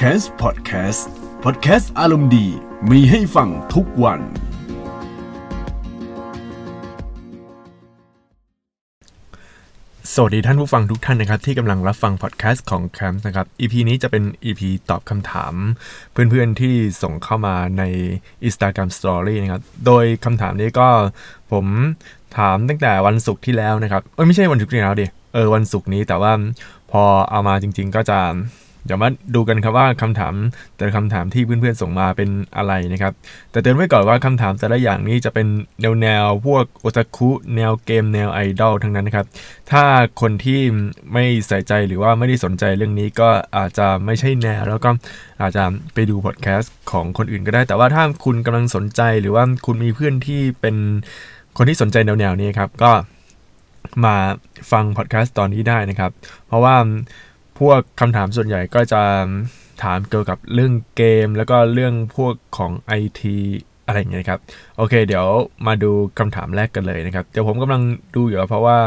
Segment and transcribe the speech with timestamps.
[0.00, 1.02] c a s Podcast
[1.44, 2.46] Podcast อารมณ์ดี
[2.90, 4.20] มีให้ฟังทุกวัน
[10.14, 14.60] สวัสดีท่านผู้ฟังทุกท่านนะครับ ที่กำลังรับฟังพอดแคสต์ของแคมป์นะครับ EP นี้จะเป็น EP
[14.90, 15.54] ตอบคำถาม
[16.12, 17.82] เพื่อนๆที่ส่งเข้ามาใน
[18.48, 20.88] Instagram Story นะครับ โดยคำถามนี้ก็
[21.52, 21.66] ผม
[22.36, 26.32] ถามตั้งแต่วันศุกร์ที่แล้วนะครับเอ้ยไม่ใช่วันศุกร์ที่แล้วดิเออวันศุกร์นี้แต่ว่า
[26.92, 28.18] พอเอามาจริง ๆ ก็จะ
[28.86, 30.34] เดี๋ยวมาดูกันครับว่าคำถาม
[30.76, 33.12] แต่ละคำถามที่เพื่อนๆส่งมาเป็นอะไรนะครับ
[33.50, 35.46] แต่เตือนไว้ก่อนว่าคำถามแต่ละอย่างนี้จะเป็น
[35.80, 39.26] แนวแนวพวกโอตาคุแนวเกมแนวไอดอลทั้งนั้นนะครับ
[39.72, 39.84] ถ้า
[40.20, 40.60] คนที่
[41.12, 44.90] ไม่ใส่ใจหรือว่าไม่ได้สนใจเรื่องนี้ก็อาจจะไม่ใช่แนว แล้วก็
[45.40, 50.76] อาจจะไปดูพอดแคสต์ของคนอื่นก็ได้ แต่ว่าถ้าคุณกำลังสนใจหรือว่าคุณมีเพื่อนที่เป็น
[51.56, 52.92] คนที่สนใจแนวๆนี้ครับก็
[54.04, 54.16] มา
[54.72, 56.10] ฟังพอดแคสต์ตอนนี้ได้นะครับ
[56.46, 56.76] เพราะว่า
[57.58, 59.02] พวกคำถามส่วนใหญ่ก็จะ
[59.82, 63.22] ถามเกี่ยวกับเรื่องเกม แล้วก็เรื่องพวกของ IT
[63.86, 64.40] อะไรอย่างเงี้ยครับ
[64.76, 65.26] โอเค เดี๋ยว
[65.66, 67.82] มาดูคำถามแรกกันเลยนะครับ เดี๋ยวผมกำลัง
[68.16, 68.78] ดูอยู่เพราะว่า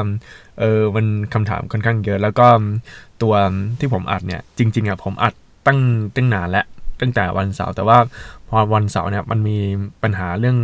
[0.60, 2.48] เออมันคำถามค่อนข้างเยอะ แล้วก็
[3.22, 3.34] ตัว
[3.80, 5.34] ที่ผมอัดเนี่ยจริงๆอะผมอัด
[5.68, 5.80] ตั้ง
[6.16, 6.66] ตั้งนานแล้ว
[7.02, 7.98] ตั้งแต่วันเสาร์แต่ว่า
[8.50, 9.58] พอวันเสาร์เนี่ยมันมี
[10.04, 10.58] ปัญหาเรื่อง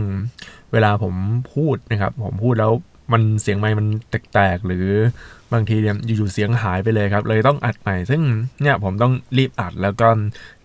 [0.72, 1.14] เวลาผม
[1.54, 2.72] พูดนะครับ ผมพูดแล้ว
[3.14, 3.88] มันเสียงไมค์มัน
[4.34, 4.88] แตกๆหรือ
[5.54, 8.22] บางทีเนี่ยอยู่ๆเสียงหายไปเลยครับ เลยต้องอัดใหม่ ซึ่ง
[8.62, 10.08] เนี่ยผมต้องรีบอัดแล้วก็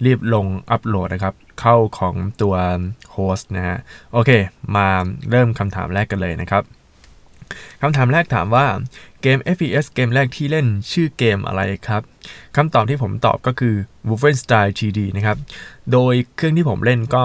[0.04, 2.54] รีบลงอัปโหลดนะครับ เข้าของตัว
[3.12, 3.78] โฮสต์นะฮะ
[4.12, 4.30] โอเค
[4.76, 4.88] มา
[5.30, 6.62] เริ่มคำถามแรกกันเลยนะครับ
[7.82, 8.66] คำถามแรกถามว่า
[9.22, 12.02] เกม FPS เกมแรกที่เล่นชื่อเกมอะไรครับ
[12.56, 13.74] คำตอบที่ผมตอบก็คือ
[14.08, 15.36] Wolfenstein 3D นะครับ
[15.92, 17.24] โดยเครื่องที่ผมเล่นก็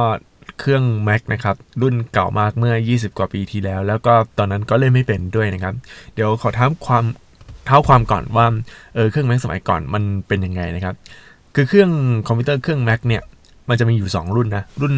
[0.59, 5.73] เครื่อง Mac นะครับ รุ่นเก่ามากเมื่อ 20 กว่าปีที่แล้ว แล้วก็ตอนนั้นก็เล่นไม่เป็นด้วยนะครับ
[6.13, 7.05] เดี๋ยวขอท้าความ
[7.65, 8.45] เท้าความก่อนว่า
[8.95, 10.95] เออเครื่อง Mac สมัยก่อนมันเป็นยังไงนะครับ
[11.55, 11.91] คือเครื่อง
[12.27, 13.23] คอมพิวเตอร์เครื่อง Mac เนี่ย
[13.69, 14.93] มันจะมีอยู่ 2 รุ่นนะ รุ่น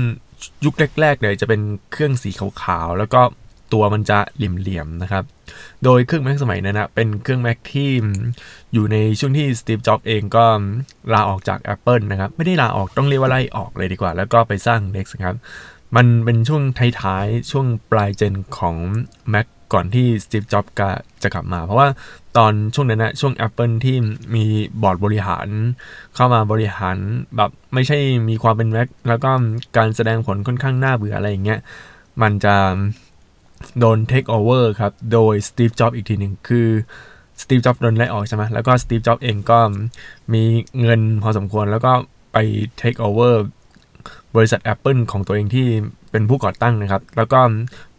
[0.65, 2.29] ยุคแรกๆเลยจะเป็นเครื่องสี
[2.61, 3.21] ขาวๆแล้วก็
[3.73, 5.23] ตัวมันจะเหลี่ยมๆนะครับ
[5.83, 7.89] โดยเครื่อง Mac สมัยนั้นนะเป็นเครื่อง Mac ที่
[8.73, 10.45] อยู่ในช่วงที่สตีฟจ็อบเองก็
[11.13, 15.35] ลาออกจาก Apple นะครับ ไม่ได้ลาออกต้องเรียกว่าไล่ออกเลยดีกว่า แล้วก็ไปสร้าง Next ครับ
[15.95, 16.63] มันเป็นช่วง
[17.01, 18.75] ท้ายๆ ช่วงปลายเจนของ
[19.33, 20.89] Mac ก่อนที่สตีฟจ็อบก็
[21.23, 21.87] จะกลับมา เพราะว่า
[22.37, 23.95] ตอนช่วงนั้นนะช่วง Apple ที่
[24.35, 24.45] มี
[24.81, 25.47] บอร์ดบริหาร
[26.15, 26.97] เข้ามาบริหาร
[27.37, 27.97] แบบไม่ใช่
[28.29, 29.31] มีความเป็น Mac แล้วก็
[29.77, 31.59] การแสดงผลค่อนข้างน่าเบื่ออะไรอย่างเงี้ย
[32.21, 32.55] มันจะ
[33.79, 36.67] โดน take over ครับ โดย Steve Jobs อีกทีหนึ่งคือ
[37.41, 39.59] สตีฟจ็อบโดนไล่ออกใช่ไหมแล้วก็สตีฟจ็อบเองก็
[40.33, 40.43] มี
[40.81, 41.91] เงินพอสมควรแล้วก็
[42.33, 42.37] ไป
[42.81, 43.33] take over
[44.35, 45.67] บริษัท Apple ของตัวเองที่
[46.11, 47.39] เป็นผู้ก่อตั้งนะครับ แล้วก็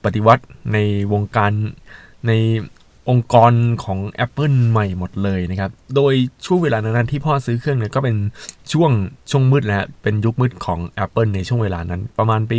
[0.04, 0.78] ปฏิวัติใน
[1.12, 1.52] วงการ
[2.26, 2.32] ใน
[3.12, 3.52] องค์กร
[3.84, 6.14] ของ Apple ใหม่หมดเลยนะครับ โดย
[6.46, 8.16] ช่วงเวลานั้นที่พ่อซื้อเครื่องเนี่ยก็เป็น
[8.72, 8.90] ช่วง
[9.30, 12.58] ช่วงมืดนะฮะเป็นยุคมืดของ Apple ในช่วงเวลานั้น ประมาณปี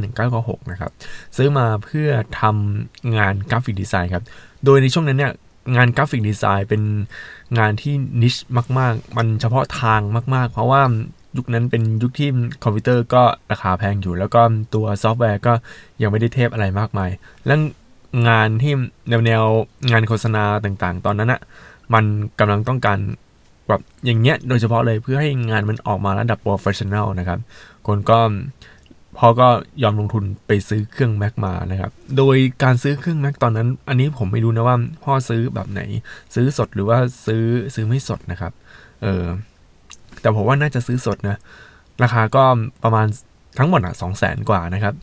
[0.00, 0.92] 1995-1996 นะครับ
[1.36, 2.08] ซื้อมาเพื่อ
[2.40, 4.24] ทำงาน graphic design ครับ
[4.64, 5.32] โดยในช่วงนั้นเนี่ย
[5.76, 6.82] งาน graphic design เป็น
[7.58, 8.34] งานที่ niche
[8.78, 10.00] มาก ๆ มันเฉพาะทาง
[10.34, 10.82] มาก ๆ เพราะว่า
[11.36, 12.28] ยุคนั้นเป็นยุคที่
[12.62, 13.22] คอมพิวเตอร์ก็
[13.52, 14.40] ราคาแพงอยู่ แล้วก็
[14.74, 15.52] ตัวซอฟต์แวร์ก็
[16.02, 17.10] ยังไม่ได้เทพอะไรมากมาย
[17.46, 17.54] และ
[18.28, 18.72] งานที่
[19.08, 19.44] แนวแนว
[19.90, 21.40] งานโฆษณาต่างๆ ตอนนั้นอะ
[21.94, 22.04] มัน
[22.38, 22.98] กำลังต้องการ
[23.68, 27.38] แบบอย่างเงี้ยโดยเฉพาะเลยเพื่อให้งานมันออกมาระดับ professional นะครับ
[27.86, 28.18] คนก็
[29.18, 29.48] พ่อก็
[29.82, 35.80] ยอมลงทุนไปซื้อเครื่อง Mac มานะครับ โดยการซื้อเครื่อง Mac ตอนนั้น อันนี้ผมไม่รู้นะว่าพ่อซื้อแบบไหน
[36.34, 37.42] ซื้อสดหรือว่าซื้อ
[37.74, 38.52] ซื้อไม่สดนะครับ
[39.02, 39.24] เออ
[40.20, 41.38] แต่ผมว่าน่าจะซื้อสดนะ
[42.02, 42.44] ราคาก็
[42.84, 43.06] ประมาณ
[43.58, 44.94] ทั้งหมดอะสองแสนกว่านะครับ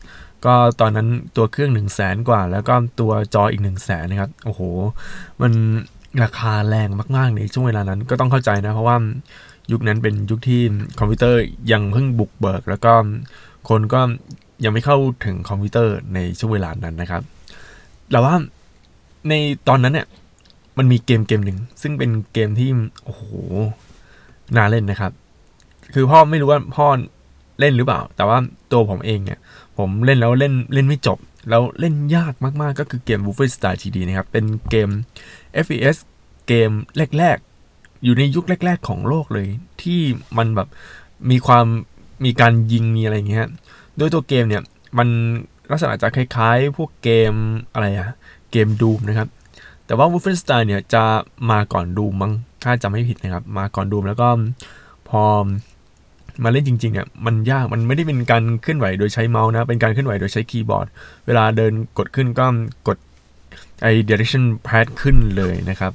[0.46, 4.62] ก็ตอนนั้นตัวเครื่อง1นึ่งแสนกว่า แล้วก็ตัวจออีก1นึ่งแสนนะครับ โอ้โห
[5.42, 5.54] มัน
[6.24, 8.98] ราคาแรงมากๆในช่วงเวลานั้นก็ต้องเข้าใจนะ เพราะว่า
[9.72, 10.62] ยุคนั้นเป็นยุคที่
[11.00, 11.40] คอมพิวเตอร์
[11.72, 12.94] ยังเพิ่งบุกเบิก แล้วก็
[13.70, 14.02] คนก็
[14.64, 17.22] ยังไม่เข้าถึงคอมพิวเตอร์ในช่วงเวลานั้นนะครับ
[18.12, 18.34] แต่ว่า
[19.30, 19.34] ใน
[19.68, 20.08] ตอนนั้นเนี่ย
[20.78, 22.70] มันมีเกมเกมหนึ่งซึ่งเป็นเกมที่
[23.04, 23.24] โอ้โห
[24.56, 25.12] น่าเล่นนะครับ
[25.94, 26.88] คือพ่อไม่รู้ว่าพ่อ
[27.60, 28.38] เล่นหรือเปล่า แต่ว่า
[28.72, 29.40] ตัวผมเองเนี่ย
[29.78, 31.18] ผมเล่นแล้วเล่นเล่นไม่จบ
[31.50, 34.90] แล้วเล่นยากมาก ๆ ก็คือเกม Wolfenstein 3D นะครับ เป็นเกม
[35.66, 35.98] FPS
[36.48, 36.70] เกม
[37.18, 37.38] แรก
[37.70, 39.48] ๆ อยู่ในยุคแรก ๆ ของโลกเลย
[39.82, 40.02] ที่
[40.38, 40.68] มันแบบ
[41.30, 41.66] มีความ
[42.26, 43.48] มีการยิงมีอะไรอย่างเงี้ย
[43.98, 44.64] โดยตัวเกมเนี่ย
[44.98, 45.08] มัน
[45.72, 47.34] ลักษณะจะคล้าย ๆ พวกเกม
[47.74, 48.16] อะไรอะ
[48.52, 49.30] เกมดูมนะครับ
[49.86, 51.04] แต่ว่า Wolfenstein เนี่ยจะ
[51.52, 52.32] มาก่อนดูมั้ง
[52.64, 54.28] ถ้าจำไม่ผิดนะครับ มาก่อนดูแล้วก็
[55.10, 55.24] พอ
[56.44, 60.88] มาเล่นจริงๆเนี่ยมันยากมันไม่ได้เป็นการเคลื่อนไหวโดยใช้เมาส์นะ เป็นการเคลื่อนไหวโดยใช้คีย์บอร์ด
[61.26, 62.46] เวลาเดินกดขึ้นก็
[62.88, 62.98] กด
[63.82, 65.92] ไอ direction pad ขึ้นเลยนะครับ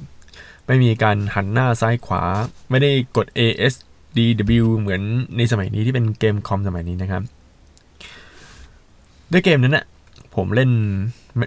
[0.67, 2.23] ไม่มีการหันหน้าซ้ายขวา
[2.69, 3.73] ไม่ได้กด AS
[4.17, 5.01] DW เหมือน
[5.37, 7.21] ในสมัยนี้ที่เป็นเกมคอมสมัยนี้นะครับ
[9.31, 9.85] ด้วยเกมนั้นนะ่ะ
[10.35, 10.71] ผมเล่น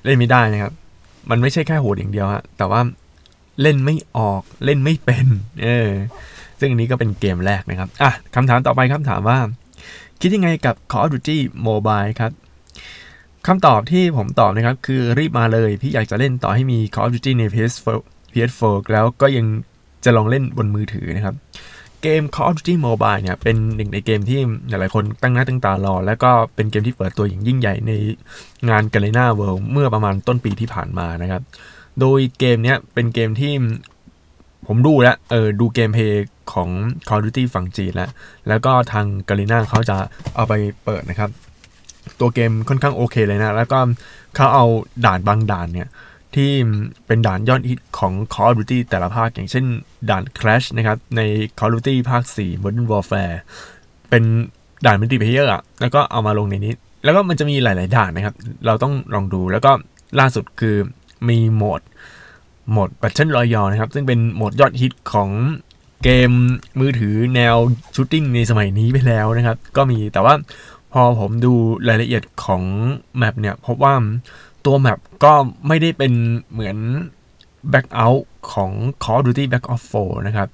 [0.07, 0.73] เล่นไม่ได้นะครับ
[1.31, 2.81] มันไม่ใช่แค่โหดอย่างเดียวฮะแต่ว่า
[3.63, 5.27] เล่นไม่ออกเล่นไม่เป็น
[5.63, 5.91] เออ
[6.61, 9.39] ซึ่งอันนี้ก็เป็นเกมแรกนะครับ อะคำถามต่อไปคำถามว่า
[10.21, 12.33] คิดยังไงกับ Call of Duty Mobile ครับ
[13.47, 17.87] คำตอบที่ผมตอบนะครับ คือรีบมาเลย พี่อยากจะเล่นต่อให้มี Call of Duty ใน PS4
[18.33, 19.47] PS4 แล้วก็ยัง
[20.05, 21.35] จะลองเล่นบนมือถือนะครับ
[22.05, 27.93] เกม Call of Duty Mobile เนี่ยเป็นหนึ่งในเกมที่หลายๆคนตั้งหน้าตั้งตารอ แล้วก็เป็นเกมที่เปิดตัวอย่างยิ่งใหญ่ใน
[28.69, 31.43] งาน g a l e n a World เมื่อประมาณต้นปีที่ผ่านมานะครับ
[32.01, 33.53] โดยเกมเนี้ยเป็นเกมที่
[34.67, 36.69] ผมดูแล้วเออดูเกมเพย์ของ
[37.09, 38.11] Call of Duty ฝั่งจีนแล้ว
[38.49, 39.97] แล้วก็ทาง g a l e n a เขาจะ
[40.35, 40.55] เอาไป
[40.85, 41.31] เปิดนะครับ
[42.21, 43.79] ตัวเกมค่อนข้างโอเคเลยนะ แล้วก็
[44.35, 44.65] เขาเอา
[45.05, 45.89] ด่านบางด่านเนี่ย
[46.37, 46.53] ที่
[47.07, 49.65] เป็นด่านยอดฮิตของ Call of Duty แต่ละภาค อย่างเช่น
[50.11, 51.21] ด่าน Crash นะครับ ใน
[51.59, 53.37] Call of Duty ภาค 4 Modern Warfare
[54.11, 54.23] เป็น
[54.87, 58.35] ด่าน multiplayer อะแล้วก็เอามาลงในนี้ แล้วก็มันจะมีหลาย ๆ ด่านนะครับ
[58.67, 59.73] เราต้องลองดูแล้วก็
[60.21, 60.77] ล่าสุดคือ
[61.29, 61.81] มีโหมด
[62.71, 65.31] โหมด Battle Royale นะครับ ซึ่งเป็นโหมดยอดฮิตของ
[66.05, 66.31] เกม
[66.81, 67.57] มือถือแนว
[67.95, 70.35] shooting ในสมัยนี้ไปแล้วนะครับ ก็มีแต่ว่า
[70.93, 71.53] พอผมดู
[71.89, 72.63] รายละเอียดของ
[73.19, 73.95] map เนี่ยพบว่า
[74.67, 75.33] ตัว map ก็
[75.69, 76.13] ไม่ได้เป็น
[76.53, 76.77] เหมือน
[77.73, 78.23] Blackout
[78.53, 78.71] ของ
[79.03, 80.49] Call of Duty Back Off 4นะครับ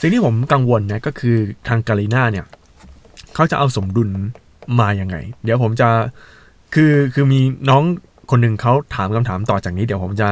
[0.00, 1.36] สิ่งที่ผมกังวลนะก็คือ
[1.68, 2.46] ทางกาลีน่าเนี่ย
[3.34, 4.10] เขาจะเอาสมดุล
[4.80, 5.88] มาอย่างไง เดี๋ยวผมจะ
[6.74, 7.40] คือคือมี
[7.70, 7.82] น้อง
[8.30, 10.28] คนหนึ่งเขาถามคำถามต่อจากนี้ เดี๋ยวผมจะ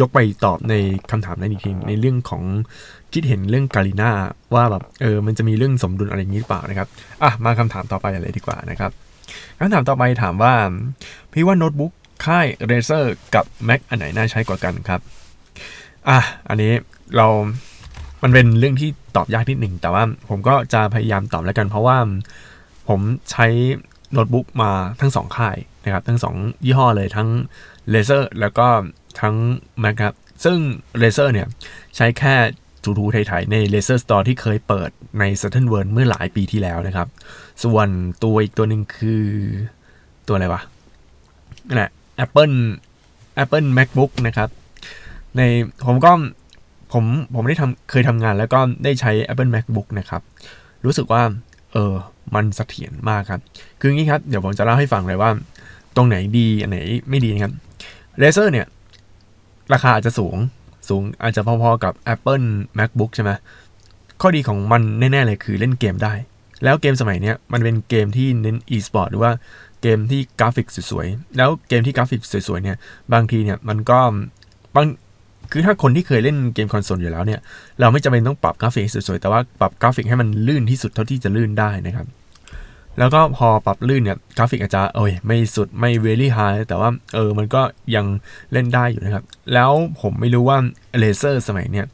[0.00, 0.74] ยกไปตอบใน
[1.10, 2.42] คำถามนั้นอีกทีในเรื่องของ
[3.12, 4.10] คิดเห็นเรื่องกาลีน่า
[4.54, 6.88] ว่าแบบเออมันจะมีเรื่องสมดุลอะไรอย่างนี้หรือเปล่านะครับ
[7.22, 8.90] อะมาคำถามต่อไปเลยดีกว่านะครับ
[9.58, 10.54] คำถามต่อไปถามว่า
[11.32, 11.92] พี่ว่าโน้ตบุ๊ก
[12.26, 15.00] ค่าย Razer กับ Mac อันไหนน่าใช้กว่ากันครับ
[16.08, 16.18] อะ
[16.48, 16.72] อันนี้
[17.16, 17.26] เรา
[18.22, 21.98] มันเป็นเรื่องที่ตอบยากนิดหนึ่ง แต่ว่าผมก็จะพยายามตอบแล้วกัน เพราะว่า
[22.88, 23.00] ผม
[23.30, 23.46] ใช้
[24.12, 24.70] โน้ตบุ๊กมา
[25.00, 26.34] ทั้งสองค่ายนะครับ ทั้งสอง
[26.64, 27.28] ยี่ห้อเลยทั้ง
[27.92, 28.66] Razer แล้วก็
[29.20, 29.34] ทั้ง
[29.82, 30.14] Mac ครับ
[30.44, 30.58] ซึ่ง
[31.02, 31.46] Razer เนี่ย
[31.96, 32.34] ใช้แค่
[32.82, 37.08] ทูทูไทยๆใน Razer Store ที่เคยเปิดใน Saturn World เมื่อหลายปีที่แล้วนะครับ
[37.64, 37.88] ส่วน
[38.24, 39.24] ตัวอีกตัวหนึ่งคือ
[40.26, 40.62] ตัวอะไรวะ
[41.68, 41.90] นั่นแหละ
[42.24, 42.56] Apple
[43.42, 44.48] Apple MacBook นะครับ
[45.36, 45.42] ใน
[45.86, 46.12] ผมก็
[46.92, 50.22] ผมผมได้ทำเคยทำงานแล้วก็ได้ใช้ Apple MacBook นะครับ
[50.84, 51.22] รู้สึกว่า
[51.72, 51.94] เออ
[52.34, 53.40] มันเสถียรมากครับ
[53.80, 55.30] คืองี้ครับ เดี๋ยวผมจะเล่าให้ฟังเลยว่า
[55.96, 56.78] ตรงไหนดี อันไหน
[57.08, 57.52] ไม่ดีนะครับ
[58.20, 58.66] Razer เนี่ย
[59.72, 60.36] ราคาอาจจะสูง
[60.88, 62.46] สูงอาจจะพอๆกับ Apple
[62.78, 63.30] MacBook ใช่ไหม
[64.20, 66.12] ข้อดีของมันแน่ ๆ เลยคือเล่นเกมได้
[66.64, 69.32] แล้วเกมสมัยนี้มันเป็นเกมที่เน้น e-sport หรือว่า
[69.82, 72.76] เกมที่กราฟิกสวยๆ แล้วเกมที่กราฟิกสวยๆเนี่ย
[73.12, 73.98] บางทีเนี่ยมันก็
[74.76, 74.86] บาง
[75.52, 77.40] คือถ้าคนที่เคยเล่นเกมคอนโซลอยู่แล้วเนี่ย
[77.80, 82.06] เราไม่จำเป็นต้องปรับกราฟิกสวยๆ แต่ว่าปรับกราฟิกให้มันลื่นที่สุดเท่าที่จะลื่นได้นะครับ
[82.98, 87.62] แล้วก็พอปรับลื่นเนี่ยกราฟิกอาจจะเอ้ยไม่สุดไม่ very high แต่ว่าเออมันก็
[87.94, 88.06] ยัง
[88.52, 89.24] เล่นได้อยู่นะครับ
[89.54, 90.58] แล้วผมไม่รู้ว่า
[90.98, 91.86] Razer สมัยเนี่ย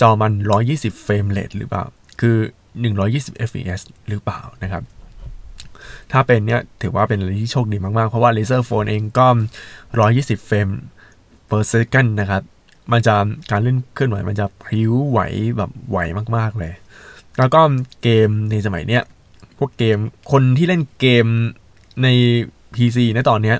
[0.00, 0.32] จอมัน
[0.68, 1.84] 120 frame rate หรือเปล่า
[2.20, 2.36] คือ
[2.92, 4.82] 120 fps หรือเปล่านะครับ
[6.12, 9.26] ถ้าเป็นเนี่ยถือว่าเป็นอะไรที่โชคดีมากๆ เพราะว่า Laser Phone เองก็
[9.86, 10.68] 120 เฟรม
[11.48, 12.42] per second นะครับ
[12.92, 13.14] มันจะ
[13.50, 15.20] การเล่นเคลื่อนไหวมันจะพริ้วไหว
[15.56, 15.98] แบบไหว
[16.36, 16.72] มากๆเลย
[17.38, 17.60] แล้วก็
[18.02, 19.02] เกมในสมัยเนี้ย
[19.58, 19.98] พวกเกม
[20.32, 21.26] คนที่เล่นเกม
[22.02, 22.08] ใน
[22.74, 23.56] PC ในตอนเนี้ย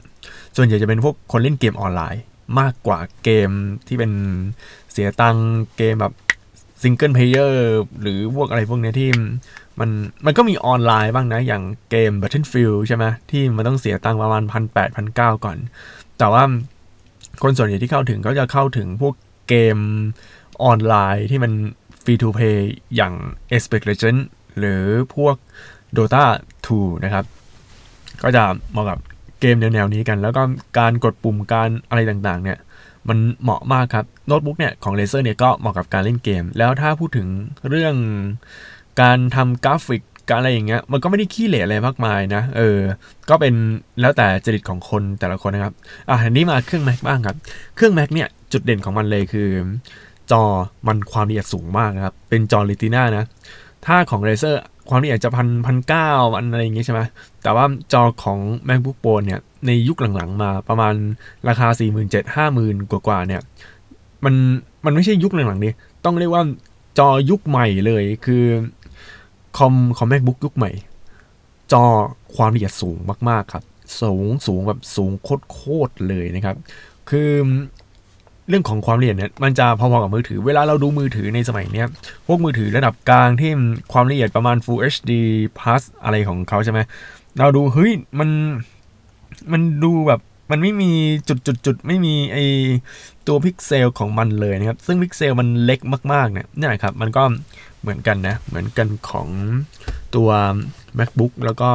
[0.57, 2.23] ส่วนใหญ่จะเป็นพวกคนเล่นเกมออนไลน์
[2.61, 3.51] มากกว่าเกม
[3.87, 4.13] ที่เป็น
[4.93, 5.37] เสียตัง
[5.77, 6.13] เกมแบบ
[6.83, 9.11] single player หรือพวกอะไรพวกนี้ที่
[9.81, 9.91] มัน
[10.27, 15.57] มันก็มีออนไลน์บ้างนะ อย่างเกม Battlefield ใช่ไหมที่มันต้องเสียตังค์ประมาณพันแปดพันเก้าก่อน
[16.19, 16.43] แต่ว่า
[17.43, 19.15] คนส่วนใหญ่ที่เข้าถึงก็จะเข้าถึงพวก
[19.49, 19.79] เกม
[20.65, 21.53] ออนไลน์ที่มัน
[22.05, 23.13] free-to-play อย่าง
[23.53, 24.25] Apex Legends
[24.59, 24.83] หรือ
[25.15, 25.35] พวก
[25.97, 26.25] Dota
[26.67, 27.25] 2 นะครับ
[28.23, 28.99] ก็จะเหมาะกับ
[29.41, 30.43] เกมแนวๆนี้กัน แล้วก็
[30.79, 32.59] การกดปุ่มการอะไรต่างๆ เนี่ย
[33.09, 37.29] มันเหมาะมากครับ โน้ตบุ๊กเนี่ยของ Razer เนี่ยก็เหมาะกับการเล่นเกม แล้วถ้าพูดถึง
[37.69, 37.95] เรื่อง
[39.01, 42.79] การทำกราฟิกการอะไรอย่างเงี้ยมันก็ไม่ได้ขี้เหร่อะไรมากมายนะ เออ
[43.29, 43.55] ก็เป็น
[44.01, 45.75] แล้วแต่จริตของคนแต่ละคนนะครับ
[46.09, 47.37] อะอันนี้มาเครื่อง Mac บ้างครับ
[47.77, 49.49] เครื่อง Mac เนี่ยจุดเด่นของมันเลยคือ
[50.31, 50.43] จอ
[50.87, 53.25] มันความละเอียดสูงมากนะครับ เป็นจอ Retina นะ
[53.87, 54.57] ถ้าของ Razer
[54.89, 57.01] ความละเอียดจะพันพันเก้าอันอะไรอย่างเงี้ยใช่ไหม
[57.43, 58.39] แต่ว่าจอของ
[58.69, 60.95] MacBook Pro เนี่ยในยุคหลังๆมาประมาณ
[61.49, 63.41] ราคา 4 7 0 0 0 5 0,000กว่าๆเนี่ย
[64.25, 64.35] มัน
[64.85, 65.73] มันไม่ใช่ยุคหลังๆนี้
[66.05, 66.43] ต้องเรียกว่า
[66.99, 68.45] จอยุคใหม่เลยคือ
[69.59, 70.71] คอมคอม MacBook ยุคใหม่
[71.73, 71.85] จอ
[72.37, 72.99] ความละเอียดสูง
[73.29, 73.65] มาก ๆ ครับ
[74.01, 75.11] สูงสูงแบบสูง
[75.53, 76.57] โคตรๆเลยนะครับ
[77.11, 77.31] คือ
[78.49, 81.87] เรื่องของความละเอียดเนี่ยมันจะพอๆกับมือถือ เวลาเราดูมือถือในสมัยเนี้ย
[82.27, 83.51] พวกมือถือระดับกลางที่
[83.93, 85.13] ความละเอียดประมาณ Full HD
[85.59, 86.81] Plus อะไรของเขาใช่ไหม
[87.39, 88.31] เราดูเฮ้ยมัน
[89.53, 90.91] มันดูแบบมันไม่มี
[91.29, 92.39] จุดจุดจุดไม่มีไอ
[93.27, 95.81] ตัวพิกเซลของมันเลยนะครับ ซึ่งพิกเซลมันเล็ก
[96.13, 97.23] มากๆเนี่ยนี่แหละครับ มันก็
[97.81, 99.29] เหมือนกันนะ เหมือนกันของ
[100.17, 100.31] ตัว
[100.99, 101.69] macbook แล้วก็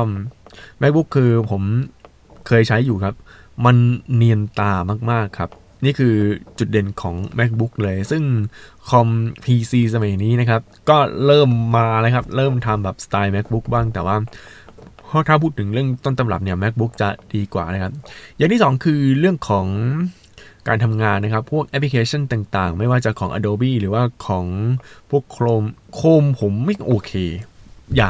[0.81, 1.62] macbook คือผม
[2.48, 3.15] เคยใช้อยู่ครับ
[3.65, 3.75] มัน
[4.15, 4.74] เนียนตา
[5.12, 5.50] มากๆครับ
[5.86, 6.15] นี่คือ
[6.60, 8.24] จุดเด่นของ macbook เลย ซึ่ง
[8.89, 9.07] คอม
[9.43, 14.15] PC สมัยนี้นะครับ ก็เริ่มมาแล้วครับ เริ่มทำแบบสไตล์ macbook บ้างแต่ว่า
[15.15, 17.93] พราะถ้าพูดถึงเรื่องต้นตำรับเนี่ย macbook จะดีกว่านะครับ
[18.38, 19.67] อย่างที่ 2 คือเรื่องของ
[20.67, 24.46] การทำงานนะครับ พวกแอปพลิเคชันต่างๆ ไม่ว่าจะของ Adobe หรือว่าของ
[25.10, 25.67] พวก Chrome
[25.98, 27.12] Chrome ผมไม่โอเค
[27.96, 28.10] อย่า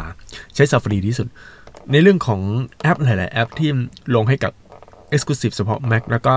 [0.55, 1.27] ใช้ Safari ที่สุด
[1.91, 2.41] ในเรื่องของ
[2.81, 3.69] แอปหลาย ๆ แอปที่
[4.15, 4.51] ลงให้กับ
[5.13, 6.33] Exclusive เฉพาะ Mac แล้วก็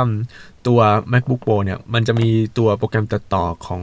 [0.67, 0.81] ตัว
[1.13, 3.83] MacBook Pro เนี่ย มันจะมีตัวโปรแกรมตัดต่อของ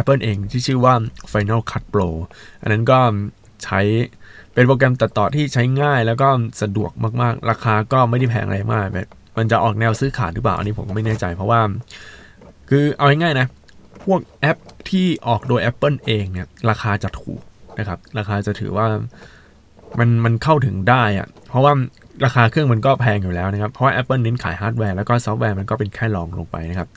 [0.00, 0.94] Apple เองที่ชื่อว่า
[1.32, 2.08] Final Cut Pro
[2.62, 3.00] อันนั้นก็
[3.64, 3.80] ใช้
[4.54, 6.28] เป็นโปรแกรมตัดต่อที่ใช้ง่ายแล้วก็
[6.62, 6.90] สะดวก
[7.22, 9.08] มาก ๆ ราคาก็ไม่ได้แพงอะไรมากแบบ
[9.40, 11.60] มันจะออกแนวซื้อขาดหรือเปล่า อันนี้ผมก็ไม่แน่ใจ เพราะว่า
[12.68, 13.46] คือเอาง่ายๆนะ
[14.04, 14.58] พวกแอป
[14.90, 17.40] ที่ออกโดย Apple เองเนี่ย ราคาจะถูก
[17.78, 18.86] นะครับ ราคาจะถือว่า
[19.98, 21.72] มันมันเข้าถึงได้อะเพราะว่า
[22.24, 26.88] ราคาเครื่องมันก็แพงอยู่แล้วนะครับ เพราะว่า Apple เน้นขายฮาร์ดแวร์แล้วก็ซอฟต์แวร์มันก็เป็นแค่รองลงไปนะครับ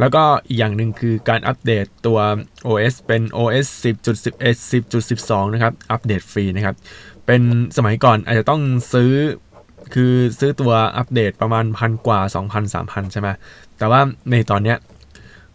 [0.00, 2.18] แล้วก็อีกอย่างหนึ่งคือการอัปเดตตัว
[2.66, 6.76] OS เป็น OS 10.11 10.12 นะครับ อัปเดตฟรีนะครับ
[7.26, 7.42] เป็น
[7.76, 8.62] สมัยก่อนอาจจะต้อง
[8.92, 9.10] ซื้อ
[9.94, 13.28] คือซื้อตัวอัปเดตประมาณพันกว่า 2,000 3,000 ใช่ไหม
[13.78, 14.00] แต่ว่า
[14.30, 14.78] ในตอนเนี้ย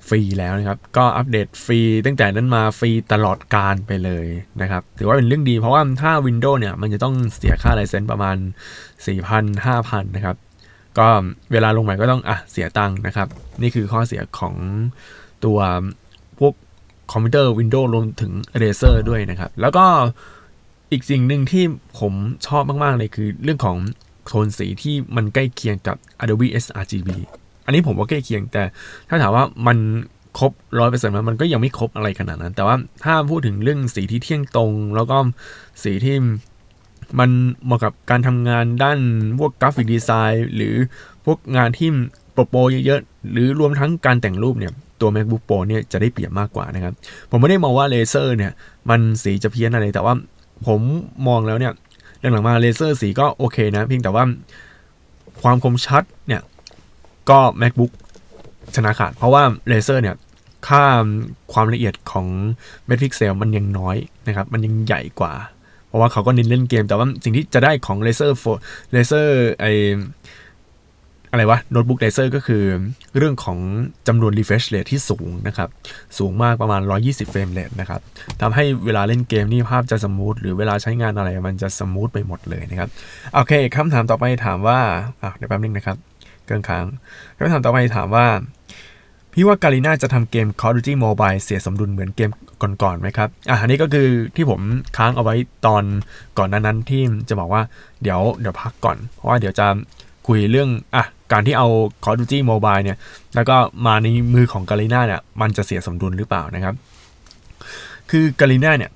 [0.08, 4.26] ฟรีแล้วนะครับ ก็อัปเดตฟรีตั้งแต่นั้นมาฟรีตลอดการไปเลย
[4.62, 8.38] นะครับ ถือว่าเป็นเรื่องดีเพราะว่าถ้า Windows เนี่ย มันจะต้องเสียค่าไลเซนส์ประมาณ
[9.06, 10.36] 4,000 5,000 นะครับ
[10.98, 11.08] ก็
[11.52, 13.28] เวลาลงใหม่ก็ต้องอะเสียตังค์นะครับ
[13.62, 14.56] นี่คือข้อเสียของ
[15.46, 15.60] ตัว
[16.40, 16.54] พวก
[17.12, 18.32] คอมพิวเตอร์ Windows รวมถึง
[18.62, 19.86] Razer ด้วยนะครับ แล้วก็
[20.92, 21.64] อีกสิ่งหนึ่งที่
[22.00, 22.14] ผม
[22.48, 23.78] ชอบมาก ๆ เลยคือเรื่องของ
[24.26, 27.10] โทนสีที่มันใกล้เคียงกับ Adobe sRGB
[27.66, 28.64] อันนี้ผมว่าใกล้เคียงแต่
[29.10, 29.78] ถ้าถามว่ามัน
[30.40, 35.18] ครบร้อยเปอร์เซ็นต์มันก็ยังไม่ครบอะไรขนาดนั้น แต่ว่าถ้าพูดถึงเรื่องสีที่เที่ยงตรง แล้วก็
[35.84, 36.18] สีที่
[37.20, 37.30] มัน
[37.66, 39.00] เหมาะกับการทำงานด้าน
[39.40, 40.76] พวกกราฟิกดีไซน์ หรือ
[41.26, 41.90] พวกงานที่
[42.34, 46.94] โปรโปรเยอะๆ หรือรวมทั้งการแต่งรูปเนี่ยตัว MacBook Pro เนี่ยจะได้เปรียบมากกว่านะครับ
[47.30, 48.52] ผมไม่ได้มองว่า Razer เนี่ย
[48.90, 50.14] มันสีจะเพี้ยนอะไรแต่ว่า
[50.68, 50.82] ผม
[51.28, 51.74] มองแล้วเนี่ย
[52.20, 54.24] หลังๆมา Razer สีก็โอเคนะเพียงแต่ว่า
[55.42, 56.42] ความคมชัดเนี่ย
[57.30, 57.92] ก็ MacBook
[58.76, 60.16] ชนะขาด เพราะว่า Razer เนี่ย
[60.68, 60.84] ค่า
[61.54, 62.28] ความละเอียดของ
[62.86, 63.98] เม็ดพิกเซลมันยังน้อย
[64.28, 65.34] นะครับ มันยังใหญ่กว่า
[65.88, 68.44] เพราะว่าเขาก็เน้นเล่นเกม แต่ว่าสิ่งที่จะได้ของ Razer โฟ
[68.92, 69.66] Razer ไอ
[71.32, 72.64] อะไรวะโน้ตบุ๊ก Razer ก็คือ
[73.18, 73.58] เรื่องของ
[74.08, 75.70] จำนวน refresh rate ที่สูงนะครับ
[76.18, 78.02] สูงมากประมาณ 120 frame rate นะครับ
[78.42, 82.90] ทำให้เวลาเล่นเกมนี่ภาพจะ smooth หรือเวลาใช้งานอะไรมันจะ smooth ไปหมดเลยนะครับ
[83.34, 84.80] โอเคคำถามต่อไปถามว่า
[85.22, 85.98] อะเดี๋ยวแป๊บนึงนะครับ
[86.46, 86.86] เกินค้าง
[87.36, 88.26] คำถามต่อไปถามว่า
[89.34, 92.30] พี่ว่าการีนาจะทำเกม Call of Duty Mobile เสียสมดุลเหมือนเกม
[92.84, 94.60] ก่อนๆไหมครับ อะอันนี้ก็คือที่ผม
[94.98, 95.84] ค้างเอาไว้ตอน
[96.38, 97.62] ก่อนนั้นๆที่จะบอกว่า
[98.02, 99.68] เดี๋ยวเดี๋ยวพักก่อน เพราะว่าเดี๋ยวจะ
[100.28, 101.68] คุยเรื่องอะ การที่เอา
[102.04, 102.98] Call of Duty Mobile เนี่ย
[103.36, 106.76] แล้วก็มาในมือของการีนาเนี่ย มันจะเสียสมดุลหรือเปล่านะครับ
[108.10, 108.92] คือการีนาเนี่ย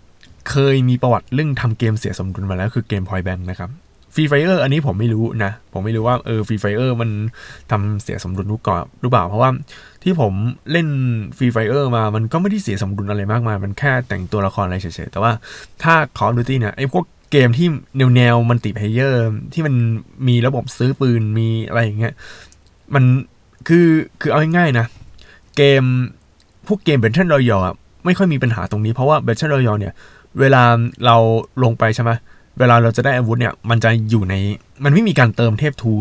[0.50, 3.72] เคยมีประวัติเรื่องทำเกมเสียสมดุลมาแล้วคือเกม Point Blank นะครับ
[4.15, 7.10] Free Fire อันนี้ผมไม่รู้นะ ผมไม่รู้ว่าเออ Free Fire มัน
[7.72, 9.50] ทำเสียสมดุลรู้ก่อนรู้เปล่า เพราะว่า
[10.04, 10.34] ที่ผม
[10.72, 10.88] เล่น
[11.38, 15.32] Free Fire มามันก็ไม่ได้เสียสมดุลอะไรมากมาย มันแค่แต่งตัวละครอะไรเฉยๆ แต่ว่า
[15.84, 19.24] ถ้า Call of Duty เนี่ยไอ้พวก เกมที่แนวแนว multiplayer
[19.54, 19.75] ที่มัน
[20.28, 22.13] มีระบบซื้อปืนมีอะไรอย่างเงี้ย
[22.94, 23.04] มัน
[23.68, 23.88] คือ
[24.22, 24.86] คือเอาง่ายๆนะ
[25.58, 25.84] เกม
[26.68, 27.75] พวกเกมเบนเทนรอยอะ
[28.06, 29.94] ไม่ค่อยมีปัญหาตรงนี้เพราะว่าเบนเทนรอยเนี่ย
[30.40, 30.63] เวลา
[31.06, 31.18] เรา
[31.63, 32.12] ลงไปใช่ไหม
[32.60, 34.36] เวลาเราจะได้อาวุธเนี่ย มันจะอยู่ใน
[34.84, 35.94] มันไม่มีการเติมเทพทู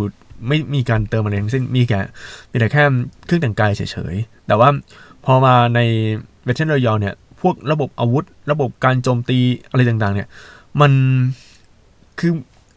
[0.48, 2.00] ไม่มีการเติมอะไรทั้งสิ้นมีแค่
[2.50, 2.84] มีแต่แค่
[3.26, 4.68] เครื่องแต่งกายเฉยๆ แต่ว่า
[5.24, 5.80] พอมาใน
[6.44, 9.38] เวทเทนรอยเนี่ย พวกระบบอาวุธ ระบบการโจมตี
[9.70, 10.28] อะไรต่างๆ เนี่ย
[10.80, 10.92] มัน
[12.18, 12.32] คือ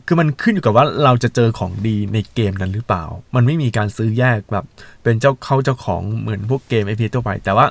[0.07, 3.03] คือมันขึ้นอยู่กับว่าเราจะเจอของดีในเกมนั้นหรือเปล่า
[3.35, 4.65] มันไม่มีการซื้อแยกแบบ
[5.03, 7.65] เป็นเจ้าเข้าเจ้าของเหมือนพวกเกมไอพีทั่วไป แต่ว่า